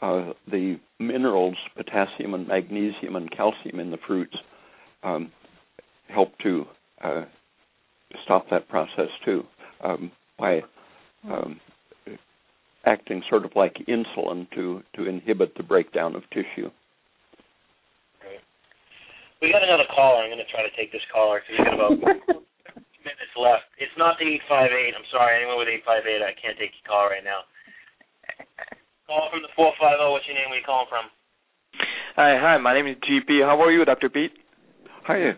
uh, 0.00 0.32
the 0.50 0.78
minerals, 0.98 1.56
potassium 1.76 2.34
and 2.34 2.48
magnesium 2.48 3.16
and 3.16 3.30
calcium 3.30 3.80
in 3.80 3.90
the 3.90 3.98
fruits, 4.06 4.36
um, 5.02 5.30
help 6.08 6.30
to 6.42 6.64
uh, 7.02 7.24
stop 8.24 8.46
that 8.50 8.68
process 8.68 9.08
too 9.24 9.44
um, 9.82 10.10
by 10.38 10.60
um, 11.24 11.60
acting 12.86 13.22
sort 13.28 13.44
of 13.44 13.52
like 13.54 13.76
insulin 13.88 14.48
to 14.54 14.82
to 14.96 15.06
inhibit 15.06 15.54
the 15.56 15.62
breakdown 15.62 16.16
of 16.16 16.22
tissue. 16.30 16.70
Right. 18.24 18.40
We 19.42 19.52
got 19.52 19.62
another 19.62 19.88
caller. 19.94 20.24
I'm 20.24 20.30
going 20.30 20.38
to 20.42 20.50
try 20.50 20.62
to 20.62 20.74
take 20.76 20.92
this 20.92 21.04
caller 21.12 21.40
because 21.40 21.54
we 21.58 21.64
got 21.64 21.74
about 21.76 21.96
minutes 23.04 23.34
left. 23.36 23.68
It's 23.78 23.94
not 23.96 24.16
the 24.18 24.26
eight 24.28 24.44
five 24.48 24.70
eight. 24.72 24.92
I'm 24.96 25.06
sorry, 25.12 25.36
anyone 25.40 25.58
with 25.58 25.68
eight 25.68 25.84
five 25.84 26.04
eight, 26.06 26.22
I 26.24 26.32
can't 26.36 26.56
take 26.56 26.72
your 26.80 26.86
call 26.88 27.08
right 27.08 27.24
now. 27.24 27.44
Call 29.06 29.28
from 29.32 29.42
the 29.42 29.52
four 29.56 29.72
five 29.80 29.98
zero. 29.98 30.12
What's 30.12 30.26
your 30.26 30.36
name? 30.36 30.48
Where 30.48 30.60
you 30.60 30.66
calling 30.66 30.88
from? 30.88 31.08
Hi, 32.16 32.36
hi. 32.40 32.58
My 32.58 32.74
name 32.74 32.86
is 32.86 32.96
GP. 33.04 33.44
How 33.44 33.60
are 33.60 33.72
you, 33.72 33.84
Dr. 33.84 34.08
Peat? 34.08 34.32
Hi. 35.04 35.36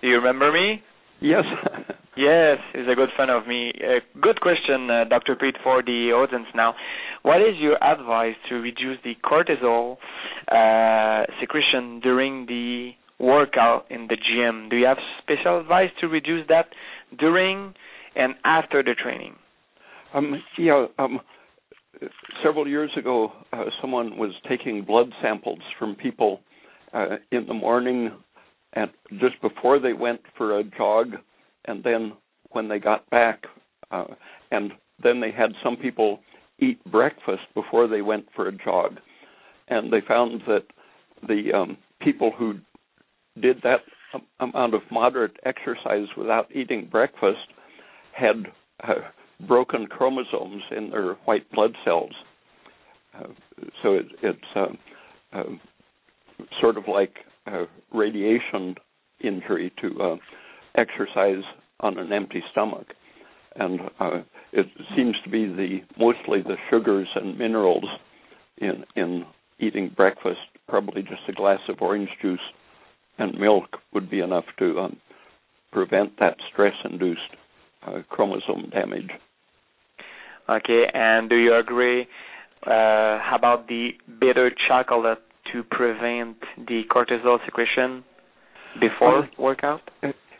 Do 0.00 0.06
you 0.06 0.16
remember 0.16 0.52
me? 0.52 0.82
Yes. 1.20 1.44
yes, 2.16 2.58
he's 2.72 2.86
a 2.90 2.94
good 2.94 3.10
friend 3.16 3.30
of 3.30 3.46
me. 3.46 3.72
Uh, 3.76 4.00
good 4.20 4.40
question, 4.40 4.90
uh, 4.90 5.04
Dr. 5.08 5.36
Peat, 5.36 5.56
for 5.62 5.82
the 5.82 6.12
audience 6.12 6.46
now. 6.54 6.74
What 7.22 7.40
is 7.40 7.56
your 7.58 7.82
advice 7.82 8.36
to 8.48 8.56
reduce 8.56 8.98
the 9.02 9.14
cortisol 9.24 9.96
uh, 10.50 11.26
secretion 11.40 12.00
during 12.00 12.46
the 12.46 12.90
workout 13.18 13.86
in 13.90 14.06
the 14.08 14.16
gym? 14.16 14.68
Do 14.68 14.76
you 14.76 14.86
have 14.86 14.98
special 15.22 15.60
advice 15.60 15.90
to 16.00 16.06
reduce 16.06 16.46
that 16.48 16.66
during 17.18 17.74
and 18.14 18.34
after 18.44 18.82
the 18.82 18.94
training? 18.94 19.34
Um, 20.14 20.40
yeah, 20.56 20.86
um, 20.98 21.20
several 22.42 22.66
years 22.68 22.90
ago, 22.96 23.32
uh, 23.52 23.64
someone 23.80 24.16
was 24.16 24.32
taking 24.48 24.84
blood 24.84 25.10
samples 25.20 25.60
from 25.78 25.96
people 25.96 26.40
uh, 26.94 27.16
in 27.32 27.46
the 27.46 27.54
morning 27.54 28.12
and 28.78 28.90
just 29.20 29.40
before 29.42 29.80
they 29.80 29.92
went 29.92 30.20
for 30.36 30.58
a 30.58 30.64
jog, 30.64 31.08
and 31.64 31.82
then 31.82 32.12
when 32.50 32.68
they 32.68 32.78
got 32.78 33.08
back, 33.10 33.42
uh, 33.90 34.04
and 34.52 34.72
then 35.02 35.20
they 35.20 35.32
had 35.32 35.50
some 35.64 35.76
people 35.76 36.20
eat 36.60 36.78
breakfast 36.90 37.42
before 37.54 37.88
they 37.88 38.02
went 38.02 38.26
for 38.36 38.46
a 38.46 38.52
jog, 38.52 38.98
and 39.66 39.92
they 39.92 40.00
found 40.06 40.42
that 40.46 40.64
the 41.26 41.52
um, 41.52 41.76
people 42.00 42.30
who 42.38 42.54
did 43.42 43.60
that 43.62 43.80
amount 44.38 44.74
of 44.74 44.82
moderate 44.92 45.36
exercise 45.44 46.06
without 46.16 46.46
eating 46.54 46.88
breakfast 46.90 47.48
had 48.12 48.46
uh, 48.84 48.94
broken 49.48 49.86
chromosomes 49.86 50.62
in 50.76 50.90
their 50.90 51.14
white 51.24 51.50
blood 51.50 51.74
cells. 51.84 52.12
Uh, 53.14 53.26
so 53.82 53.94
it, 53.94 54.06
it's 54.22 54.38
um, 54.54 54.78
uh, 55.32 55.42
sort 56.60 56.76
of 56.76 56.84
like 56.86 57.14
radiation 57.92 58.74
injury 59.22 59.72
to 59.80 60.00
uh, 60.00 60.16
exercise 60.76 61.42
on 61.80 61.98
an 61.98 62.12
empty 62.12 62.42
stomach, 62.50 62.86
and 63.56 63.80
uh, 64.00 64.22
it 64.52 64.66
seems 64.96 65.16
to 65.24 65.30
be 65.30 65.46
the 65.46 65.78
mostly 65.98 66.42
the 66.42 66.56
sugars 66.70 67.08
and 67.14 67.38
minerals 67.38 67.84
in 68.58 68.84
in 68.96 69.24
eating 69.58 69.90
breakfast. 69.96 70.40
Probably 70.68 71.02
just 71.02 71.22
a 71.28 71.32
glass 71.32 71.60
of 71.68 71.80
orange 71.80 72.10
juice 72.20 72.40
and 73.18 73.38
milk 73.38 73.78
would 73.92 74.10
be 74.10 74.20
enough 74.20 74.44
to 74.58 74.78
um, 74.78 74.96
prevent 75.72 76.18
that 76.20 76.36
stress-induced 76.52 77.20
uh, 77.86 78.02
chromosome 78.08 78.70
damage. 78.70 79.10
Okay, 80.48 80.84
and 80.94 81.28
do 81.28 81.36
you 81.36 81.54
agree 81.54 82.06
uh, 82.66 83.18
about 83.34 83.66
the 83.68 83.90
bitter 84.20 84.50
chocolate 84.68 85.18
to 85.52 85.62
prevent 85.62 86.36
the 86.56 86.82
cortisol 86.90 87.38
secretion 87.44 88.04
before 88.80 89.24
uh, 89.24 89.26
workout? 89.38 89.80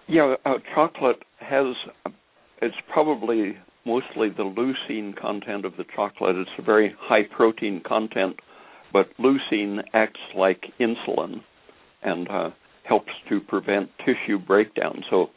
Yeah, 0.07 0.35
uh, 0.45 0.55
chocolate 0.75 1.23
has 1.41 1.75
it's 2.61 2.77
probably 2.93 3.57
mostly 3.87 4.29
the 4.29 4.43
leucine 4.45 5.17
content 5.17 5.65
of 5.65 5.77
the 5.77 5.85
chocolate. 5.95 6.37
It's 6.37 6.51
a 6.59 6.63
very 6.63 6.95
high 6.99 7.23
protein 7.37 7.81
content, 7.87 8.37
but 8.93 9.07
leucine 9.19 9.81
acts 9.95 10.21
like 10.37 10.65
insulin 10.81 11.41
and 12.03 12.29
uh, 12.29 12.51
helps 12.85 13.13
to 13.29 13.41
prevent 13.41 13.91
tissue 13.99 14.39
breakdown. 14.39 15.03
So, 15.11 15.29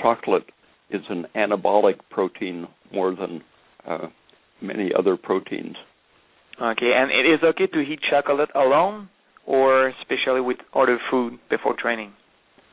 chocolate 0.00 0.50
is 0.90 1.02
an 1.08 1.26
anabolic 1.34 1.98
protein 2.10 2.66
more 2.92 3.14
than 3.14 3.42
uh, 3.86 4.08
many 4.60 4.92
other 4.96 5.16
proteins. 5.16 5.76
Okay, 6.60 6.92
and 6.94 7.10
it 7.10 7.28
is 7.28 7.40
okay 7.42 7.66
to 7.66 7.80
eat 7.80 8.00
chocolate 8.08 8.50
alone 8.54 9.08
or 9.46 9.88
especially 9.88 10.40
with 10.40 10.58
other 10.74 10.98
food 11.10 11.38
before 11.48 11.74
training? 11.78 12.12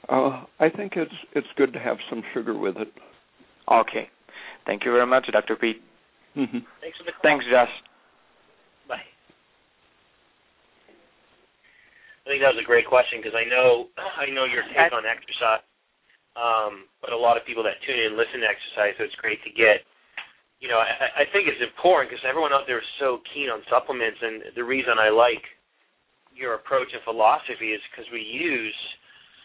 Uh, 0.09 0.43
I 0.59 0.69
think 0.69 0.93
it's 0.97 1.13
it's 1.33 1.47
good 1.55 1.71
to 1.73 1.79
have 1.79 1.97
some 2.09 2.23
sugar 2.33 2.57
with 2.57 2.75
it. 2.77 2.91
Okay. 3.71 4.09
Thank 4.65 4.83
you 4.83 4.91
very 4.91 5.07
much, 5.07 5.27
Dr. 5.31 5.55
Peat. 5.55 5.79
Mm-hmm. 6.35 6.65
Thanks 6.81 6.97
for 6.97 7.05
the 7.05 7.13
call. 7.13 7.23
Thanks, 7.23 7.45
Josh. 7.47 7.71
Bye. 8.89 9.05
I 12.25 12.25
think 12.27 12.41
that 12.41 12.51
was 12.51 12.59
a 12.59 12.67
great 12.67 12.87
question 12.89 13.21
because 13.21 13.37
I 13.37 13.47
know 13.47 13.87
I 14.19 14.27
know 14.33 14.43
your 14.43 14.65
take 14.73 14.91
on 14.91 15.05
exercise. 15.07 15.63
Um, 16.33 16.89
but 16.97 17.13
a 17.13 17.17
lot 17.17 17.37
of 17.37 17.45
people 17.45 17.61
that 17.61 17.77
tune 17.85 17.93
in 17.93 18.17
listen 18.17 18.41
to 18.41 18.49
exercise, 18.49 18.97
so 18.97 19.05
it's 19.05 19.15
great 19.21 19.37
to 19.45 19.53
get. 19.53 19.85
You 20.57 20.65
know, 20.65 20.81
I, 20.81 21.21
I 21.21 21.25
think 21.29 21.45
it's 21.45 21.61
important 21.61 22.09
because 22.09 22.25
everyone 22.25 22.49
out 22.49 22.65
there 22.65 22.81
is 22.81 22.91
so 22.97 23.21
keen 23.35 23.53
on 23.53 23.61
supplements, 23.69 24.17
and 24.17 24.41
the 24.57 24.65
reason 24.65 24.97
I 24.97 25.13
like 25.13 25.45
your 26.35 26.57
approach 26.57 26.89
and 26.93 27.01
philosophy 27.05 27.71
is 27.71 27.81
because 27.89 28.09
we 28.11 28.21
use, 28.21 28.75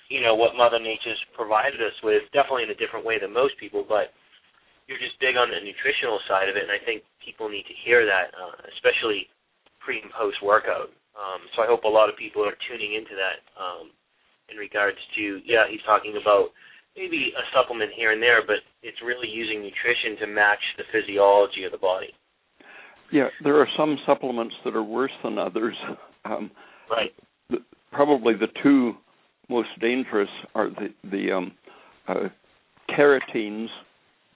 you 0.08 0.20
know, 0.20 0.34
what 0.34 0.56
Mother 0.56 0.80
Nature's 0.80 1.20
provided 1.36 1.80
us 1.80 1.94
with, 2.02 2.24
definitely 2.32 2.64
in 2.64 2.74
a 2.74 2.80
different 2.80 3.04
way 3.04 3.20
than 3.20 3.32
most 3.32 3.54
people, 3.60 3.84
but 3.84 4.16
you're 4.88 5.00
just 5.00 5.20
big 5.20 5.36
on 5.36 5.52
the 5.52 5.60
nutritional 5.60 6.16
side 6.24 6.48
of 6.48 6.56
it, 6.56 6.64
and 6.64 6.72
I 6.72 6.80
think 6.80 7.04
people 7.20 7.52
need 7.52 7.68
to 7.68 7.76
hear 7.84 8.08
that, 8.08 8.32
uh, 8.32 8.56
especially 8.72 9.28
pre 9.84 10.00
and 10.00 10.10
post 10.16 10.40
workout. 10.40 10.88
Um, 11.12 11.44
so 11.52 11.62
I 11.62 11.68
hope 11.68 11.84
a 11.84 11.92
lot 11.92 12.08
of 12.08 12.16
people 12.16 12.40
are 12.40 12.56
tuning 12.70 12.96
into 12.96 13.12
that 13.12 13.44
um, 13.60 13.92
in 14.48 14.56
regards 14.56 14.96
to, 15.20 15.44
yeah, 15.44 15.68
he's 15.68 15.84
talking 15.84 16.16
about 16.16 16.56
maybe 16.96 17.36
a 17.36 17.44
supplement 17.52 17.92
here 17.92 18.12
and 18.16 18.22
there, 18.22 18.40
but 18.40 18.64
it's 18.82 18.98
really 19.04 19.28
using 19.28 19.60
nutrition 19.60 20.16
to 20.24 20.26
match 20.26 20.62
the 20.80 20.88
physiology 20.88 21.64
of 21.68 21.72
the 21.72 21.78
body. 21.78 22.10
Yeah, 23.12 23.28
there 23.44 23.60
are 23.60 23.68
some 23.76 23.96
supplements 24.06 24.54
that 24.64 24.74
are 24.74 24.82
worse 24.82 25.14
than 25.22 25.38
others. 25.38 25.76
Um, 26.24 26.50
right. 26.90 27.12
The, 27.50 27.58
probably 27.92 28.34
the 28.34 28.48
two 28.62 28.94
most 29.48 29.68
dangerous 29.80 30.28
are 30.54 30.70
the 30.70 30.88
the 31.10 31.32
um, 31.32 31.52
uh, 32.06 32.28
carotenes 32.88 33.68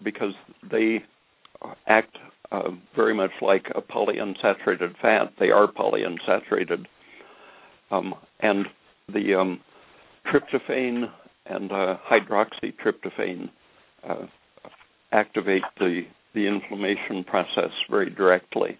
because 0.02 0.32
they 0.70 1.02
act 1.86 2.16
uh, 2.50 2.70
very 2.94 3.14
much 3.14 3.30
like 3.40 3.66
a 3.74 3.80
polyunsaturated 3.80 4.96
fat. 5.00 5.32
They 5.38 5.50
are 5.50 5.70
polyunsaturated, 5.70 6.86
um, 7.90 8.14
and 8.40 8.66
the 9.12 9.34
um, 9.34 9.60
tryptophan 10.26 11.04
and 11.46 11.72
uh, 11.72 11.96
hydroxytryptophan 12.10 13.50
uh, 14.08 14.26
activate 15.12 15.62
the 15.78 16.02
the 16.34 16.46
inflammation 16.46 17.24
process 17.24 17.70
very 17.90 18.10
directly. 18.10 18.76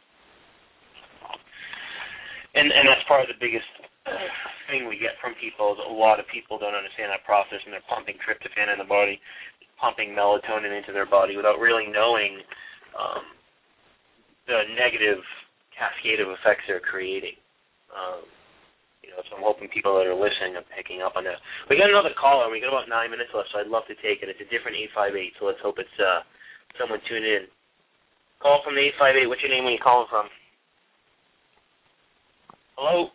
And 2.55 2.69
and 2.69 2.85
that's 2.85 3.05
part 3.09 3.25
of 3.25 3.33
the 3.33 3.41
biggest 3.41 3.69
thing 4.69 4.89
we 4.89 4.99
get 4.99 5.17
from 5.23 5.33
people 5.39 5.73
is 5.73 5.81
a 5.81 5.93
lot 5.93 6.21
of 6.21 6.27
people 6.29 6.59
don't 6.59 6.77
understand 6.77 7.09
that 7.13 7.25
process 7.25 7.63
and 7.65 7.73
they're 7.73 7.87
pumping 7.89 8.19
tryptophan 8.21 8.73
in 8.73 8.79
the 8.81 8.89
body, 8.89 9.21
pumping 9.81 10.13
melatonin 10.13 10.75
into 10.75 10.93
their 10.93 11.09
body 11.09 11.37
without 11.37 11.63
really 11.63 11.87
knowing 11.89 12.43
um, 12.99 13.25
the 14.47 14.69
negative 14.77 15.23
cascade 15.73 16.21
of 16.21 16.29
effects 16.35 16.67
they're 16.69 16.83
creating. 16.83 17.39
Um, 17.93 18.27
you 19.01 19.11
know, 19.11 19.21
so 19.29 19.37
I'm 19.37 19.45
hoping 19.45 19.69
people 19.73 19.99
that 19.99 20.07
are 20.07 20.17
listening 20.17 20.57
are 20.57 20.67
picking 20.73 21.03
up 21.03 21.19
on 21.19 21.25
that. 21.25 21.41
We 21.69 21.77
got 21.77 21.91
another 21.91 22.15
caller. 22.15 22.49
We 22.49 22.63
got 22.63 22.71
about 22.73 22.89
nine 22.89 23.11
minutes 23.11 23.35
left, 23.35 23.51
so 23.53 23.59
I'd 23.59 23.71
love 23.71 23.85
to 23.91 23.97
take 23.99 24.23
it. 24.23 24.31
It's 24.31 24.41
a 24.41 24.49
different 24.53 24.79
eight 24.79 24.93
five 24.95 25.17
eight, 25.17 25.35
so 25.41 25.49
let's 25.49 25.61
hope 25.61 25.81
it's 25.81 25.99
uh, 25.99 26.23
someone 26.79 27.03
tuned 27.09 27.27
in. 27.27 27.49
Call 28.41 28.63
from 28.63 28.77
the 28.77 28.83
eight 28.83 28.97
five 28.99 29.17
eight. 29.17 29.27
What's 29.27 29.43
your 29.43 29.51
name? 29.51 29.65
Where 29.65 29.75
you 29.75 29.83
calling 29.83 30.09
from? 30.09 30.31
Hello. 32.83 33.15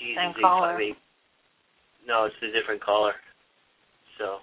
Jesus, 0.00 0.16
Same 0.16 0.32
caller. 0.40 0.80
No, 2.08 2.24
it's 2.24 2.40
a 2.40 2.48
different 2.58 2.80
caller. 2.80 3.12
So. 4.16 4.40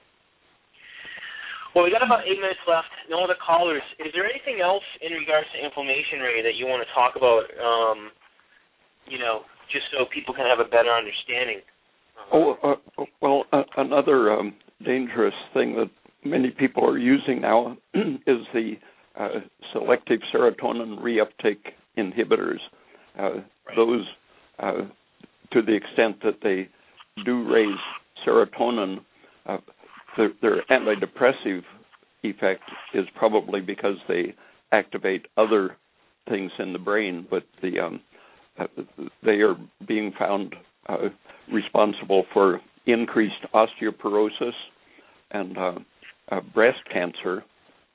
Well, 1.73 1.83
we 1.83 1.89
got 1.89 2.05
about 2.05 2.29
eight 2.29 2.37
minutes 2.37 2.61
left. 2.69 2.93
No 3.09 3.23
other 3.23 3.33
callers. 3.41 3.81
Is 3.97 4.13
there 4.13 4.29
anything 4.29 4.61
else 4.61 4.85
in 5.01 5.13
regards 5.13 5.47
to 5.57 5.65
inflammation, 5.65 6.21
Ray, 6.21 6.45
that 6.45 6.53
you 6.61 6.67
want 6.67 6.85
to 6.85 6.93
talk 6.93 7.17
about? 7.17 7.49
Um, 7.57 8.13
you 9.09 9.17
know, 9.17 9.49
just 9.73 9.85
so 9.89 10.05
people 10.13 10.35
can 10.35 10.45
have 10.45 10.61
a 10.61 10.69
better 10.69 10.93
understanding. 10.93 11.65
Oh, 12.29 12.53
uh, 12.61 13.05
well, 13.19 13.45
uh, 13.51 13.63
another 13.77 14.31
um, 14.31 14.53
dangerous 14.85 15.33
thing 15.55 15.73
that 15.73 15.89
many 16.23 16.51
people 16.51 16.85
are 16.85 16.99
using 16.99 17.41
now 17.41 17.77
is 17.95 18.45
the 18.53 18.77
uh, 19.17 19.41
selective 19.73 20.19
serotonin 20.31 21.01
reuptake 21.01 21.73
inhibitors. 21.97 22.61
Uh, 23.17 23.23
right. 23.23 23.43
Those, 23.75 24.05
uh, 24.59 24.73
to 25.51 25.61
the 25.61 25.75
extent 25.75 26.17
that 26.23 26.37
they 26.43 26.69
do 27.25 27.51
raise 27.51 27.77
serotonin, 28.25 28.97
uh, 29.45 29.57
their, 30.17 30.31
their 30.41 30.61
antidepressive 30.69 31.63
effect 32.23 32.63
is 32.93 33.05
probably 33.15 33.61
because 33.61 33.95
they 34.07 34.35
activate 34.71 35.25
other 35.37 35.77
things 36.29 36.51
in 36.59 36.73
the 36.73 36.79
brain, 36.79 37.27
but 37.29 37.43
the 37.61 37.79
um, 37.79 37.99
uh, 38.59 38.67
they 39.23 39.41
are 39.41 39.55
being 39.87 40.11
found 40.17 40.55
uh, 40.87 40.97
responsible 41.51 42.25
for 42.33 42.59
increased 42.85 43.33
osteoporosis 43.53 44.53
and 45.31 45.57
uh, 45.57 45.71
uh, 46.31 46.41
breast 46.53 46.79
cancer, 46.91 47.43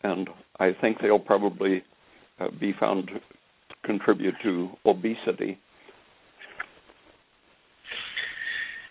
and 0.03 0.29
I 0.59 0.71
think 0.81 0.99
they'll 1.01 1.19
probably 1.19 1.83
uh, 2.41 2.49
be 2.59 2.73
found 2.79 3.11
contribute 3.87 4.34
to 4.43 4.70
obesity. 4.84 5.59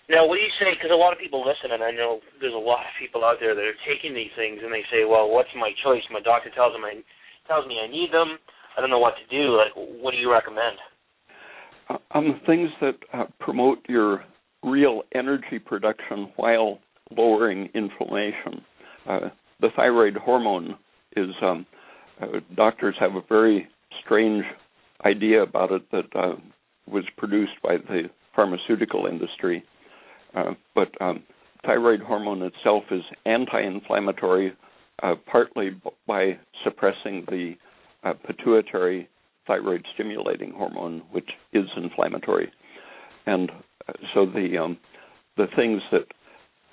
Now, 0.07 0.27
what 0.27 0.37
do 0.37 0.41
you 0.41 0.53
say? 0.61 0.69
Because 0.77 0.93
a 0.93 0.97
lot 0.97 1.13
of 1.13 1.19
people 1.19 1.41
listen, 1.41 1.73
and 1.73 1.81
I 1.81 1.89
know 1.89 2.21
there's 2.39 2.53
a 2.53 2.61
lot 2.61 2.85
of 2.85 2.93
people 3.01 3.25
out 3.25 3.37
there 3.41 3.55
that 3.55 3.65
are 3.65 3.81
taking 3.89 4.13
these 4.13 4.29
things, 4.37 4.61
and 4.63 4.71
they 4.71 4.85
say, 4.93 5.03
"Well, 5.03 5.29
what's 5.29 5.49
my 5.55 5.73
choice? 5.83 6.03
My 6.11 6.21
doctor 6.21 6.49
tells 6.53 6.73
them 6.73 6.85
I 6.85 7.01
tells 7.47 7.65
me 7.67 7.81
I 7.81 7.87
need 7.89 8.13
them. 8.13 8.37
I 8.77 8.81
don't 8.81 8.89
know 8.89 8.99
what 9.01 9.15
to 9.17 9.25
do. 9.33 9.57
Like, 9.57 9.73
what 9.75 10.11
do 10.11 10.17
you 10.17 10.31
recommend?" 10.31 10.77
Uh, 11.89 11.97
on 12.11 12.25
the 12.29 12.39
things 12.45 12.69
that 12.81 12.97
uh, 13.13 13.25
promote 13.39 13.79
your 13.89 14.23
real 14.63 15.03
energy 15.13 15.59
production 15.59 16.31
while 16.35 16.79
lowering 17.11 17.69
inflammation. 17.73 18.61
Uh, 19.07 19.29
the 19.61 19.69
thyroid 19.75 20.15
hormone 20.17 20.75
is, 21.15 21.29
um, 21.41 21.65
uh, 22.21 22.39
doctors 22.55 22.95
have 22.99 23.15
a 23.15 23.21
very 23.29 23.67
strange 24.03 24.43
idea 25.05 25.41
about 25.43 25.71
it 25.71 25.89
that 25.91 26.15
uh, 26.15 26.35
was 26.87 27.03
produced 27.17 27.53
by 27.63 27.77
the 27.77 28.03
pharmaceutical 28.35 29.05
industry. 29.05 29.63
Uh, 30.35 30.53
but 30.73 30.89
um, 31.01 31.23
thyroid 31.65 32.01
hormone 32.01 32.41
itself 32.41 32.83
is 32.91 33.03
anti 33.25 33.61
inflammatory, 33.61 34.53
partly 35.25 35.69
b- 35.71 35.89
by 36.07 36.37
suppressing 36.63 37.25
the 37.29 37.53
pituitary 38.27 39.07
thyroid 39.47 39.85
stimulating 39.93 40.51
hormone, 40.51 41.01
which 41.11 41.29
is 41.53 41.65
inflammatory. 41.77 42.51
And 43.25 43.51
uh, 43.87 43.93
so 44.13 44.25
the 44.25 44.57
um, 44.57 44.77
the 45.37 45.47
things 45.55 45.81
that 45.91 46.05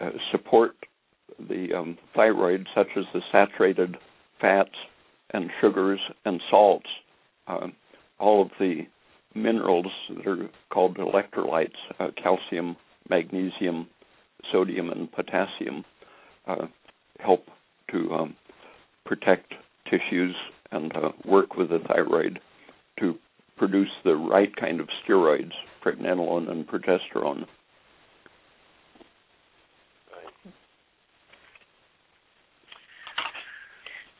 uh, 0.00 0.10
support 0.30 0.72
the 1.38 1.68
um, 1.76 1.98
thyroid, 2.14 2.66
such 2.74 2.88
as 2.96 3.04
the 3.12 3.20
saturated 3.30 3.96
fats 4.40 4.70
and 5.30 5.50
sugars 5.60 6.00
and 6.24 6.40
salts, 6.50 6.86
uh, 7.46 7.68
all 8.22 8.40
of 8.40 8.50
the 8.58 8.86
minerals 9.34 9.86
that 10.16 10.26
are 10.26 10.48
called 10.70 10.96
electrolytes, 10.96 11.74
uh, 11.98 12.08
calcium, 12.22 12.76
magnesium, 13.10 13.88
sodium, 14.50 14.90
and 14.90 15.10
potassium, 15.10 15.84
uh, 16.46 16.66
help 17.18 17.46
to 17.90 18.12
um, 18.12 18.36
protect 19.04 19.52
tissues 19.90 20.34
and 20.70 20.94
uh, 20.96 21.10
work 21.26 21.56
with 21.56 21.70
the 21.70 21.80
thyroid 21.88 22.38
to 22.98 23.14
produce 23.56 23.90
the 24.04 24.14
right 24.14 24.54
kind 24.56 24.80
of 24.80 24.88
steroids, 25.04 25.52
pregnenolone 25.84 26.50
and 26.50 26.66
progesterone. 26.66 27.44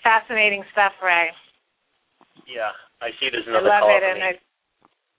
Fascinating 0.03 0.65
stuff, 0.73 0.93
Ray. 1.03 1.31
Yeah, 2.53 2.69
I 3.01 3.09
see 3.17 3.33
there's 3.33 3.49
another 3.49 3.73
I 3.73 3.81
love 3.81 3.89
call 3.89 3.97
it, 3.97 4.05
and 4.05 4.21
I. 4.21 4.37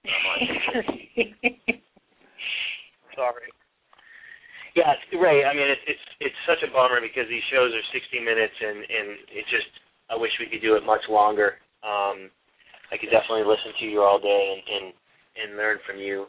Sorry. 3.18 3.50
Yeah, 4.76 4.94
Ray. 5.18 5.46
I 5.46 5.54
mean, 5.54 5.70
it's 5.70 5.82
it's 5.86 6.02
it's 6.20 6.36
such 6.46 6.62
a 6.66 6.72
bummer 6.74 7.02
because 7.02 7.30
these 7.30 7.44
shows 7.54 7.74
are 7.74 7.82
60 7.94 8.20
minutes, 8.22 8.54
and 8.58 8.78
and 8.86 9.08
it 9.30 9.46
just 9.50 9.70
I 10.10 10.16
wish 10.18 10.32
we 10.38 10.50
could 10.50 10.62
do 10.66 10.76
it 10.78 10.86
much 10.86 11.06
longer. 11.10 11.58
Um, 11.86 12.30
I 12.90 12.98
could 12.98 13.14
definitely 13.14 13.46
listen 13.46 13.74
to 13.82 13.86
you 13.86 14.02
all 14.02 14.20
day 14.22 14.44
and 14.54 14.62
and, 14.66 14.86
and 15.38 15.58
learn 15.58 15.78
from 15.86 15.98
you. 15.98 16.26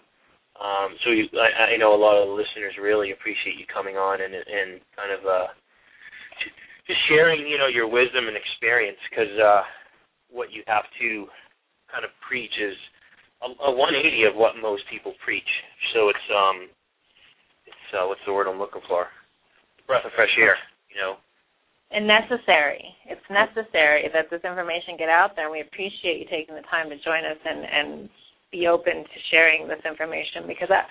Um, 0.55 0.95
so 1.03 1.11
you, 1.11 1.27
I, 1.35 1.75
I 1.75 1.77
know 1.77 1.93
a 1.93 1.99
lot 1.99 2.15
of 2.15 2.31
the 2.31 2.37
listeners 2.37 2.79
really 2.79 3.11
appreciate 3.11 3.59
you 3.59 3.67
coming 3.69 3.97
on 3.97 4.21
and 4.21 4.33
and 4.33 4.81
kind 4.95 5.11
of 5.11 5.25
uh, 5.25 5.49
just 6.87 7.01
sharing, 7.09 7.49
you 7.49 7.57
know, 7.57 7.69
your 7.69 7.89
wisdom 7.89 8.29
and 8.29 8.37
experience 8.37 9.01
because 9.09 9.33
uh, 9.41 9.65
what 10.35 10.51
you 10.51 10.67
have 10.67 10.85
to 10.99 11.31
kind 11.87 12.03
of 12.03 12.11
preach 12.27 12.53
is 12.59 12.75
a, 13.47 13.49
a 13.65 13.71
180 13.71 14.03
of 14.27 14.35
what 14.35 14.59
most 14.59 14.83
people 14.91 15.15
preach. 15.23 15.49
So 15.95 16.11
it's 16.11 16.27
um, 16.35 16.67
it's 17.65 17.89
uh, 17.95 18.11
what's 18.11 18.25
the 18.27 18.35
word 18.35 18.51
I'm 18.51 18.59
looking 18.59 18.83
for? 18.91 19.07
Breath 19.87 20.05
of 20.05 20.13
fresh 20.19 20.35
air, 20.37 20.59
you 20.91 20.99
know 20.99 21.23
and 21.95 22.11
necessary. 22.11 22.83
It's 23.07 23.23
necessary 23.31 24.11
that 24.13 24.27
this 24.31 24.43
information 24.43 24.99
get 24.99 25.09
out 25.09 25.37
there, 25.37 25.47
and 25.47 25.55
we 25.55 25.63
appreciate 25.63 26.19
you 26.19 26.27
taking 26.27 26.59
the 26.59 26.67
time 26.67 26.91
to 26.91 26.99
join 27.07 27.23
us 27.25 27.39
and, 27.47 27.63
and 27.63 28.09
be 28.51 28.67
open 28.67 29.07
to 29.07 29.19
sharing 29.31 29.69
this 29.69 29.83
information 29.87 30.47
because 30.47 30.69
I, 30.71 30.83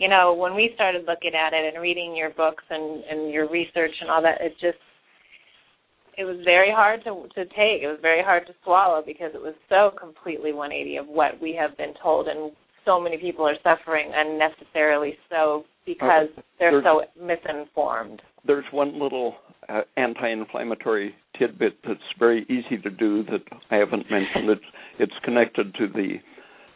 you 0.00 0.08
know, 0.08 0.32
when 0.32 0.54
we 0.54 0.72
started 0.74 1.04
looking 1.04 1.36
at 1.36 1.52
it 1.52 1.74
and 1.74 1.82
reading 1.82 2.16
your 2.16 2.30
books 2.30 2.64
and 2.70 3.04
and 3.04 3.32
your 3.32 3.48
research 3.48 3.92
and 4.00 4.10
all 4.10 4.22
that, 4.22 4.40
it 4.40 4.56
just 4.60 4.80
it 6.18 6.24
was 6.24 6.36
very 6.44 6.70
hard 6.70 7.04
to 7.04 7.28
to 7.34 7.44
take. 7.54 7.82
It 7.82 7.86
was 7.86 8.00
very 8.02 8.22
hard 8.22 8.46
to 8.48 8.52
swallow 8.64 9.02
because 9.06 9.30
it 9.34 9.40
was 9.40 9.54
so 9.68 9.92
completely 9.98 10.52
180 10.52 10.96
of 10.96 11.06
what 11.06 11.40
we 11.40 11.54
have 11.58 11.76
been 11.76 11.94
told, 12.02 12.26
and 12.26 12.52
so 12.84 13.00
many 13.00 13.16
people 13.18 13.46
are 13.46 13.54
suffering 13.62 14.10
unnecessarily 14.14 15.14
so 15.30 15.64
because 15.86 16.28
uh, 16.36 16.42
they're 16.58 16.82
so 16.82 17.02
misinformed. 17.20 18.20
There's 18.46 18.64
one 18.72 19.00
little 19.00 19.36
uh, 19.68 19.82
anti-inflammatory 19.96 21.14
tidbit 21.38 21.78
that's 21.86 22.00
very 22.18 22.44
easy 22.44 22.80
to 22.82 22.90
do 22.90 23.22
that 23.24 23.42
I 23.70 23.76
haven't 23.76 24.10
mentioned. 24.10 24.50
It's 24.50 24.64
it's 24.98 25.24
connected 25.24 25.72
to 25.74 25.86
the 25.86 26.14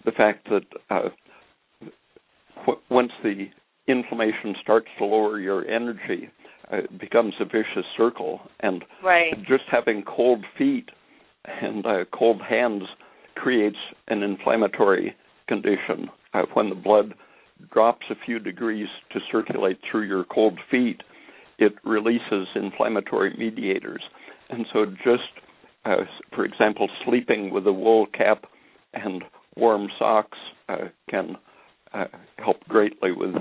the 0.04 0.12
fact 0.12 0.48
that 0.50 0.66
uh, 0.88 1.08
w- 2.60 2.80
once 2.90 3.12
the 3.24 3.46
inflammation 3.88 4.54
starts 4.62 4.86
to 4.98 5.04
lower 5.04 5.40
your 5.40 5.66
energy, 5.66 6.30
it 6.72 6.98
becomes 6.98 7.34
a 7.40 7.44
vicious 7.44 7.86
circle, 7.96 8.40
and 8.60 8.84
right. 9.04 9.34
just 9.46 9.64
having 9.70 10.02
cold 10.04 10.44
feet 10.56 10.88
and 11.44 11.84
uh, 11.84 12.04
cold 12.12 12.40
hands 12.48 12.84
creates 13.34 13.76
an 14.08 14.22
inflammatory 14.22 15.14
condition. 15.48 16.08
Uh, 16.34 16.42
when 16.54 16.68
the 16.68 16.74
blood 16.74 17.14
drops 17.72 18.06
a 18.10 18.14
few 18.24 18.38
degrees 18.38 18.88
to 19.12 19.20
circulate 19.30 19.78
through 19.90 20.02
your 20.06 20.24
cold 20.24 20.58
feet, 20.70 21.02
it 21.58 21.72
releases 21.84 22.48
inflammatory 22.54 23.34
mediators. 23.38 24.02
And 24.50 24.66
so, 24.72 24.86
just 24.86 25.22
uh, 25.84 26.04
for 26.34 26.44
example, 26.44 26.88
sleeping 27.04 27.52
with 27.52 27.66
a 27.66 27.72
wool 27.72 28.06
cap 28.06 28.44
and 28.94 29.24
warm 29.56 29.88
socks 29.98 30.38
uh, 30.68 30.88
can 31.10 31.36
uh, 31.92 32.04
help 32.38 32.60
greatly 32.68 33.12
with 33.12 33.34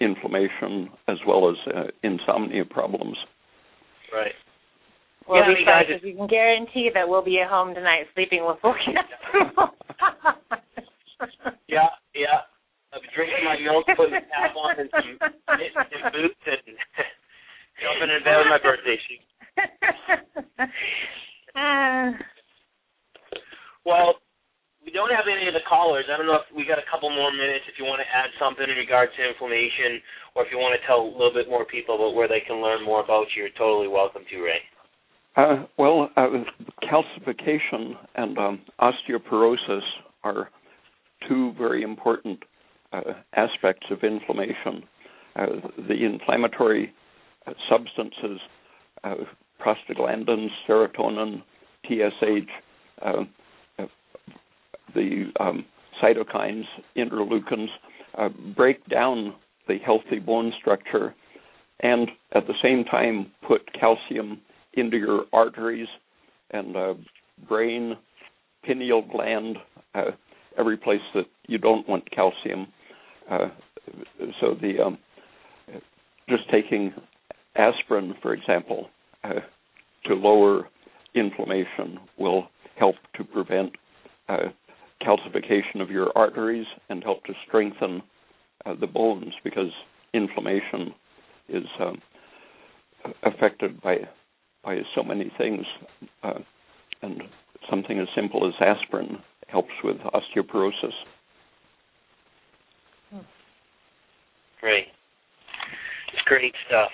inflammation 0.00 0.90
as 1.08 1.18
well 1.26 1.50
as 1.50 1.56
uh, 1.74 1.84
insomnia 2.02 2.64
problems. 2.64 3.16
Right. 4.12 4.32
Well, 5.28 5.42
yeah, 5.44 5.82
because 5.84 6.02
you 6.02 6.16
can 6.16 6.26
guarantee 6.26 6.90
that 6.94 7.06
we'll 7.06 7.24
be 7.24 7.38
at 7.40 7.50
home 7.50 7.74
tonight 7.74 8.06
sleeping 8.14 8.46
with 8.46 8.56
full 8.62 8.74
caps. 8.74 9.12
yeah, 11.68 11.88
yeah. 12.14 12.48
I'll 12.92 13.02
be 13.02 13.08
drinking 13.14 13.44
my 13.44 13.60
milk, 13.60 13.84
putting 13.94 14.14
the 14.14 14.24
cap 14.24 14.56
on, 14.56 14.80
and 14.80 14.88
some 14.88 15.18
and 15.20 16.12
boots, 16.12 16.40
and 16.46 16.64
jumping 17.82 18.08
in 18.16 18.24
bed 18.24 18.38
with 18.40 18.48
my 18.48 18.58
birthday 18.62 18.96
sheet. 19.08 19.20
Uh, 21.56 22.12
well, 23.84 24.14
we 24.88 24.92
don't 24.96 25.12
have 25.12 25.28
any 25.28 25.46
of 25.46 25.52
the 25.52 25.60
callers. 25.68 26.08
I 26.08 26.16
don't 26.16 26.24
know 26.24 26.40
if 26.40 26.48
we 26.56 26.64
got 26.64 26.80
a 26.80 26.88
couple 26.90 27.12
more 27.12 27.28
minutes 27.30 27.68
if 27.68 27.76
you 27.76 27.84
want 27.84 28.00
to 28.00 28.08
add 28.08 28.32
something 28.40 28.64
in 28.64 28.72
regards 28.80 29.12
to 29.16 29.28
inflammation 29.28 30.00
or 30.32 30.46
if 30.46 30.48
you 30.48 30.56
want 30.56 30.80
to 30.80 30.86
tell 30.88 31.04
a 31.04 31.12
little 31.12 31.34
bit 31.34 31.44
more 31.44 31.68
people 31.68 32.00
about 32.00 32.16
where 32.16 32.24
they 32.24 32.40
can 32.40 32.64
learn 32.64 32.80
more 32.82 33.04
about 33.04 33.28
you. 33.36 33.44
You're 33.44 33.58
totally 33.60 33.86
welcome 33.86 34.24
to, 34.24 34.36
Ray. 34.40 34.64
Uh, 35.36 35.68
well, 35.76 36.08
uh, 36.16 36.40
calcification 36.88 38.00
and 38.16 38.38
um, 38.38 38.60
osteoporosis 38.80 39.84
are 40.24 40.48
two 41.28 41.52
very 41.58 41.82
important 41.82 42.40
uh, 42.94 43.12
aspects 43.36 43.88
of 43.90 44.00
inflammation. 44.00 44.88
Uh, 45.36 45.68
the 45.86 46.00
inflammatory 46.00 46.94
uh, 47.46 47.52
substances, 47.68 48.40
uh, 49.04 49.20
prostaglandins, 49.60 50.48
serotonin, 50.66 51.42
TSH, 51.84 52.48
the 54.94 55.30
um, 55.40 55.64
cytokines, 56.02 56.64
interleukins, 56.96 57.68
uh, 58.16 58.28
break 58.56 58.84
down 58.86 59.34
the 59.66 59.78
healthy 59.84 60.18
bone 60.18 60.52
structure 60.58 61.14
and 61.80 62.08
at 62.34 62.46
the 62.46 62.54
same 62.62 62.84
time 62.84 63.30
put 63.46 63.60
calcium 63.78 64.40
into 64.74 64.96
your 64.96 65.24
arteries 65.32 65.88
and 66.50 66.76
uh, 66.76 66.94
brain, 67.48 67.96
pineal 68.64 69.02
gland, 69.02 69.56
uh, 69.94 70.10
every 70.58 70.76
place 70.76 71.00
that 71.14 71.26
you 71.46 71.58
don't 71.58 71.88
want 71.88 72.10
calcium. 72.10 72.66
Uh, 73.30 73.48
so 74.40 74.56
the 74.60 74.80
um, 74.84 74.98
just 76.28 76.48
taking 76.50 76.92
aspirin, 77.56 78.14
for 78.22 78.34
example, 78.34 78.88
uh, 79.24 79.40
to 80.04 80.14
lower 80.14 80.68
inflammation 81.14 81.98
will 82.18 82.48
help 82.78 82.96
to 83.16 83.24
prevent 83.24 83.72
uh, 84.28 84.48
calcification 85.02 85.80
of 85.80 85.90
your 85.90 86.10
arteries 86.16 86.66
and 86.88 87.02
help 87.02 87.24
to 87.24 87.32
strengthen 87.46 88.02
uh, 88.66 88.74
the 88.80 88.86
bones 88.86 89.32
because 89.44 89.70
inflammation 90.12 90.94
is 91.48 91.64
um, 91.80 92.00
affected 93.22 93.80
by 93.80 93.96
by 94.64 94.78
so 94.94 95.04
many 95.04 95.32
things, 95.38 95.64
uh, 96.24 96.40
and 97.00 97.22
something 97.70 98.00
as 98.00 98.08
simple 98.14 98.46
as 98.46 98.52
aspirin 98.60 99.18
helps 99.46 99.70
with 99.84 99.96
osteoporosis. 99.98 100.92
Great, 104.60 104.86
it's 106.12 106.22
great 106.26 106.52
stuff 106.66 106.90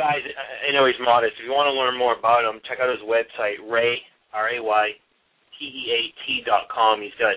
guys, 0.00 0.24
I 0.24 0.72
know 0.72 0.86
he's 0.86 0.96
modest. 1.04 1.36
If 1.36 1.44
you 1.44 1.52
want 1.52 1.68
to 1.68 1.76
learn 1.76 1.92
more 1.98 2.16
about 2.16 2.40
him, 2.40 2.60
check 2.64 2.80
out 2.80 2.88
his 2.88 3.04
website, 3.04 3.60
Ray 3.68 4.00
R 4.32 4.56
A 4.56 4.62
Y 4.62 4.96
P 5.60 5.68
E 5.68 5.82
A 5.92 6.00
T 6.24 6.42
dot 6.48 6.72
com. 6.72 7.04
He's 7.04 7.12
got 7.20 7.36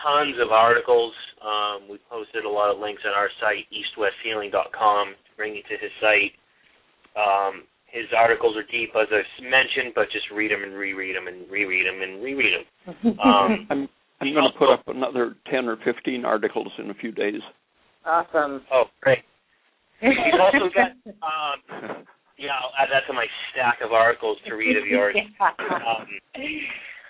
tons 0.00 0.36
of 0.40 0.50
articles. 0.50 1.12
Um, 1.44 1.84
we 1.88 2.00
posted 2.08 2.44
a 2.44 2.48
lot 2.48 2.72
of 2.72 2.80
links 2.80 3.02
on 3.04 3.12
our 3.12 3.28
site, 3.38 3.68
eastwesthealing 3.68 4.50
dot 4.50 4.72
com, 4.72 5.12
to 5.12 5.30
bring 5.36 5.54
you 5.54 5.62
to 5.68 5.76
his 5.76 5.92
site. 6.00 6.32
Um, 7.12 7.68
his 7.86 8.08
articles 8.16 8.56
are 8.56 8.64
deep, 8.64 8.90
as 8.96 9.08
I 9.12 9.22
mentioned, 9.44 9.92
but 9.94 10.10
just 10.10 10.26
read 10.32 10.50
them 10.50 10.64
and 10.64 10.74
reread 10.74 11.16
them 11.16 11.28
and 11.28 11.48
reread 11.50 11.86
them 11.86 12.02
and 12.02 12.24
reread 12.24 12.52
them. 12.56 12.64
Um, 13.22 13.66
I'm 13.70 13.88
I'm 14.20 14.32
going 14.32 14.50
to 14.50 14.58
put 14.58 14.72
up 14.72 14.82
another 14.88 15.36
ten 15.50 15.68
or 15.68 15.76
fifteen 15.84 16.24
articles 16.24 16.72
in 16.78 16.90
a 16.90 16.94
few 16.94 17.12
days. 17.12 17.40
Awesome. 18.04 18.62
Oh, 18.72 18.84
great. 19.02 19.18
He's 20.00 20.12
also 20.40 20.70
got, 20.74 20.92
um, 21.22 22.04
yeah, 22.38 22.52
I'll 22.52 22.72
add 22.78 22.88
that 22.92 23.06
to 23.08 23.12
my 23.12 23.26
stack 23.52 23.78
of 23.82 23.92
articles 23.92 24.38
to 24.46 24.54
read 24.54 24.76
of 24.76 24.86
yours. 24.86 25.16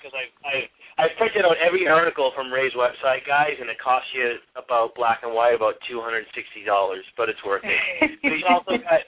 Because 0.06 0.22
I've, 0.22 0.34
I've, 0.46 0.70
I've 1.02 1.14
printed 1.18 1.42
out 1.42 1.58
every 1.58 1.90
article 1.90 2.30
from 2.38 2.54
Ray's 2.54 2.70
website, 2.78 3.26
guys, 3.26 3.58
and 3.58 3.66
it 3.66 3.74
costs 3.82 4.06
you 4.14 4.38
about 4.54 4.94
black 4.94 5.26
and 5.26 5.34
white 5.34 5.58
about 5.58 5.82
two 5.90 5.98
hundred 5.98 6.30
and 6.30 6.30
sixty 6.30 6.62
dollars, 6.62 7.02
but 7.18 7.26
it's 7.26 7.42
worth 7.42 7.66
it. 7.66 7.74
but 8.22 8.30
he's 8.30 8.46
also 8.46 8.78
got, 8.78 9.02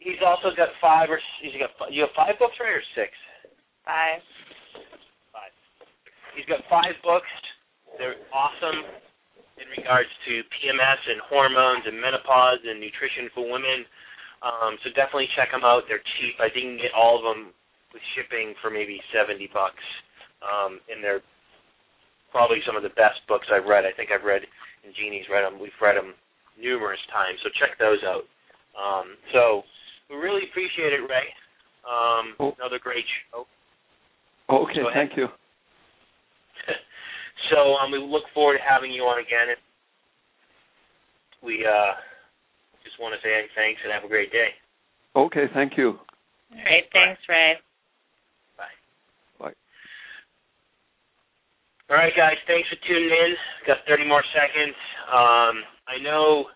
he's 0.00 0.22
also 0.24 0.48
got 0.56 0.72
five 0.80 1.12
or 1.12 1.20
he's 1.44 1.52
got 1.60 1.76
you 1.92 2.08
have 2.08 2.16
five 2.16 2.40
books, 2.40 2.56
Ray, 2.56 2.72
or 2.72 2.80
six? 2.96 3.12
Five. 3.84 4.24
Five. 5.28 5.52
He's 6.32 6.48
got 6.48 6.64
five 6.72 6.96
books. 7.04 7.28
They're 8.00 8.16
awesome 8.32 8.88
in 9.60 9.68
regards 9.76 10.08
to 10.24 10.40
PMS 10.56 11.00
and 11.04 11.20
hormones 11.28 11.84
and 11.84 12.00
menopause 12.00 12.64
and 12.64 12.80
nutrition 12.80 13.28
for 13.36 13.44
women. 13.44 13.84
Um, 14.40 14.80
so 14.80 14.88
definitely 14.96 15.28
check 15.36 15.52
them 15.52 15.68
out. 15.68 15.84
They're 15.84 16.00
cheap. 16.16 16.40
I 16.40 16.48
think 16.48 16.64
you 16.64 16.72
can 16.80 16.88
get 16.88 16.96
all 16.96 17.20
of 17.20 17.28
them 17.28 17.52
with 17.92 18.02
shipping 18.14 18.54
for 18.60 18.70
maybe 18.70 19.00
seventy 19.12 19.48
bucks. 19.52 19.84
Um, 20.38 20.78
and 20.86 21.02
they're 21.02 21.24
probably 22.30 22.62
some 22.66 22.76
of 22.76 22.82
the 22.86 22.94
best 22.94 23.18
books 23.26 23.48
I've 23.50 23.66
read. 23.66 23.84
I 23.84 23.92
think 23.96 24.10
I've 24.14 24.24
read, 24.24 24.42
and 24.84 24.94
Jeannie's 24.94 25.26
read 25.26 25.42
them. 25.42 25.58
We've 25.58 25.74
read 25.82 25.96
them 25.96 26.14
numerous 26.60 27.00
times. 27.10 27.38
So 27.42 27.50
check 27.58 27.78
those 27.78 27.98
out. 28.06 28.24
Um, 28.78 29.16
so 29.32 29.62
we 30.10 30.16
really 30.16 30.46
appreciate 30.50 30.92
it, 30.92 31.02
Ray. 31.08 31.26
Um, 31.82 32.34
oh. 32.38 32.54
Another 32.58 32.78
great 32.78 33.04
show. 33.30 33.46
Okay, 34.50 34.82
thank 34.94 35.16
you. 35.16 35.26
So 37.54 37.76
um, 37.80 37.92
we 37.92 37.98
look 37.98 38.24
forward 38.34 38.58
to 38.58 38.64
having 38.68 38.90
you 38.90 39.02
on 39.02 39.20
again. 39.20 39.54
We 41.40 41.64
uh, 41.64 41.94
just 42.84 43.00
want 43.00 43.14
to 43.14 43.20
say 43.24 43.30
thanks 43.54 43.80
and 43.84 43.92
have 43.92 44.04
a 44.04 44.08
great 44.08 44.32
day. 44.32 44.48
Okay, 45.16 45.44
thank 45.54 45.78
you. 45.78 45.96
All 46.52 46.58
right, 46.58 46.84
thanks, 46.92 47.22
Ray. 47.28 47.54
Bye. 48.58 48.64
Bye. 49.38 49.54
All 51.88 51.96
right, 51.96 52.12
guys, 52.12 52.36
thanks 52.46 52.68
for 52.68 52.76
tuning 52.84 53.08
in. 53.08 53.32
Got 53.66 53.80
30 53.88 54.04
more 54.04 54.24
seconds. 54.36 54.76
Um, 55.08 55.64
I 55.88 55.96
know 56.00 56.52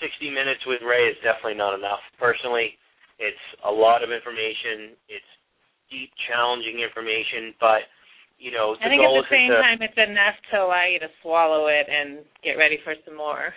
60 0.00 0.32
minutes 0.32 0.64
with 0.64 0.80
Ray 0.80 1.12
is 1.12 1.20
definitely 1.20 1.60
not 1.60 1.76
enough. 1.76 2.00
Personally, 2.16 2.80
it's 3.20 3.44
a 3.64 3.70
lot 3.70 4.00
of 4.00 4.08
information. 4.08 4.96
It's 5.12 5.32
deep, 5.92 6.08
challenging 6.28 6.80
information, 6.80 7.52
but– 7.60 7.84
you 8.40 8.48
know, 8.48 8.72
I 8.80 8.88
think 8.88 9.04
at 9.04 9.12
the 9.12 9.28
same 9.28 9.52
to, 9.52 9.60
time 9.60 9.84
it's 9.84 10.00
enough 10.00 10.32
to 10.50 10.64
allow 10.64 10.88
you 10.88 10.96
to 11.04 11.12
swallow 11.20 11.68
it 11.68 11.84
and 11.84 12.24
get 12.40 12.56
ready 12.56 12.80
for 12.80 12.96
some 13.04 13.12
more. 13.12 13.52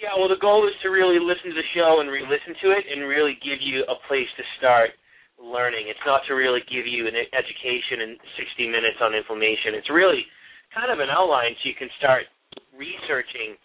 yeah, 0.00 0.16
well, 0.16 0.32
the 0.32 0.40
goal 0.40 0.64
is 0.64 0.72
to 0.80 0.88
really 0.88 1.20
listen 1.20 1.52
to 1.52 1.58
the 1.60 1.70
show 1.76 2.00
and 2.00 2.08
re-listen 2.08 2.56
to 2.64 2.72
it 2.72 2.88
and 2.88 3.04
really 3.04 3.36
give 3.44 3.60
you 3.60 3.84
a 3.84 4.00
place 4.08 4.28
to 4.40 4.44
start 4.56 4.96
learning. 5.40 5.88
It's 5.88 6.04
not 6.04 6.22
to 6.28 6.36
really 6.36 6.60
give 6.68 6.84
you 6.84 7.08
an 7.08 7.16
education 7.16 8.04
in 8.04 8.10
60 8.36 8.68
minutes 8.68 9.00
on 9.00 9.16
inflammation. 9.16 9.74
It's 9.74 9.90
really 9.90 10.28
kind 10.70 10.92
of 10.92 11.00
an 11.00 11.10
outline 11.10 11.56
so 11.58 11.64
you 11.66 11.74
can 11.74 11.90
start 11.98 12.28
researching 12.76 13.56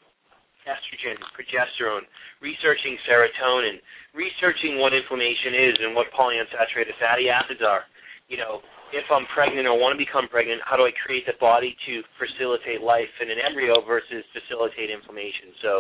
estrogen, 0.65 1.19
progesterone, 1.37 2.07
researching 2.41 2.97
serotonin, 3.05 3.77
researching 4.17 4.81
what 4.81 4.97
inflammation 4.97 5.53
is 5.53 5.75
and 5.83 5.93
what 5.93 6.09
polyunsaturated 6.17 6.97
fatty 6.97 7.29
acids 7.29 7.61
are. 7.61 7.85
You 8.27 8.41
know, 8.41 8.65
if 8.89 9.05
I'm 9.13 9.29
pregnant 9.29 9.69
or 9.69 9.77
want 9.77 9.93
to 9.93 10.01
become 10.01 10.25
pregnant, 10.25 10.61
how 10.65 10.77
do 10.77 10.89
I 10.89 10.93
create 11.05 11.29
the 11.29 11.37
body 11.37 11.77
to 11.85 12.01
facilitate 12.17 12.81
life 12.81 13.11
in 13.21 13.29
an 13.29 13.37
embryo 13.37 13.85
versus 13.85 14.25
facilitate 14.33 14.89
inflammation? 14.89 15.53
So 15.61 15.71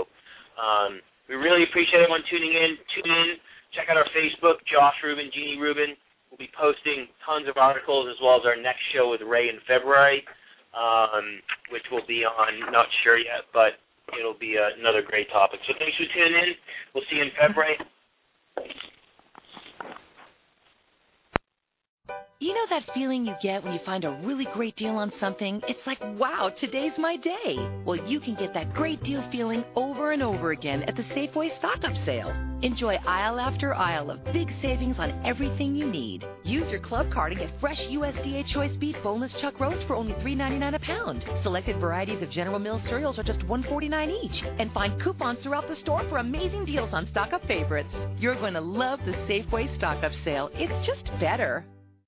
um, 0.61 1.01
we 1.25 1.33
really 1.33 1.65
appreciate 1.65 2.05
everyone 2.05 2.21
tuning 2.29 2.53
in. 2.53 2.77
Tune 2.93 3.09
in. 3.09 3.29
Check 3.75 3.91
out 3.91 3.99
our 3.99 4.07
Facebook, 4.15 4.63
Josh 4.71 4.95
Rubin, 5.03 5.27
Jeannie 5.35 5.59
Rubin. 5.59 5.99
We'll 6.31 6.39
be 6.39 6.49
posting 6.55 7.11
tons 7.27 7.47
of 7.51 7.59
articles 7.59 8.07
as 8.07 8.15
well 8.23 8.39
as 8.39 8.47
our 8.47 8.55
next 8.55 8.79
show 8.95 9.11
with 9.11 9.19
Ray 9.19 9.51
in 9.51 9.59
February, 9.67 10.23
um, 10.71 11.43
which 11.75 11.83
will 11.91 12.03
be 12.07 12.23
on, 12.23 12.71
not 12.71 12.87
sure 13.03 13.19
yet, 13.19 13.43
but 13.51 13.75
it'll 14.15 14.39
be 14.39 14.55
another 14.55 15.03
great 15.03 15.27
topic. 15.27 15.59
So 15.67 15.75
thanks 15.75 15.95
for 15.99 16.07
tuning 16.15 16.39
in. 16.39 16.51
We'll 16.95 17.03
see 17.11 17.19
you 17.19 17.27
in 17.27 17.35
February. 17.35 17.75
You 22.45 22.53
know 22.53 22.67
that 22.69 22.93
feeling 22.93 23.25
you 23.25 23.33
get 23.41 23.63
when 23.63 23.73
you 23.73 23.79
find 23.79 24.05
a 24.05 24.11
really 24.23 24.45
great 24.45 24.75
deal 24.75 24.97
on 24.97 25.11
something? 25.19 25.63
It's 25.67 25.87
like, 25.87 25.99
wow, 26.15 26.51
today's 26.55 26.95
my 26.99 27.15
day. 27.15 27.57
Well, 27.85 27.95
you 28.07 28.19
can 28.19 28.35
get 28.35 28.53
that 28.53 28.71
great 28.71 29.01
deal 29.01 29.27
feeling 29.31 29.65
over 29.75 30.11
and 30.11 30.21
over 30.21 30.51
again 30.51 30.83
at 30.83 30.95
the 30.95 31.01
Safeway 31.05 31.57
stock 31.57 31.83
up 31.83 31.95
sale. 32.05 32.31
Enjoy 32.61 32.99
aisle 33.07 33.39
after 33.39 33.73
aisle 33.73 34.11
of 34.11 34.23
big 34.25 34.51
savings 34.61 34.99
on 34.99 35.19
everything 35.25 35.73
you 35.73 35.87
need. 35.87 36.23
Use 36.43 36.69
your 36.69 36.81
club 36.81 37.11
card 37.11 37.31
and 37.31 37.41
get 37.41 37.59
fresh 37.59 37.87
USDA 37.87 38.45
choice 38.45 38.77
beef 38.77 38.95
boneless 39.01 39.33
chuck 39.33 39.59
roast 39.59 39.81
for 39.87 39.95
only 39.95 40.13
$3.99 40.13 40.75
a 40.75 40.79
pound. 40.79 41.25
Selected 41.41 41.77
varieties 41.77 42.21
of 42.21 42.29
General 42.29 42.59
Mills 42.59 42.83
cereals 42.87 43.17
are 43.17 43.23
just 43.23 43.39
$1.49 43.39 44.23
each. 44.23 44.43
And 44.59 44.71
find 44.71 45.01
coupons 45.01 45.39
throughout 45.39 45.67
the 45.67 45.75
store 45.75 46.07
for 46.09 46.19
amazing 46.19 46.65
deals 46.65 46.93
on 46.93 47.07
stock 47.07 47.33
up 47.33 47.43
favorites. 47.47 47.95
You're 48.19 48.35
going 48.35 48.53
to 48.53 48.61
love 48.61 48.99
the 49.03 49.13
Safeway 49.27 49.73
stock 49.73 50.03
up 50.03 50.13
sale. 50.13 50.51
It's 50.53 50.85
just 50.85 51.05
better. 51.19 51.65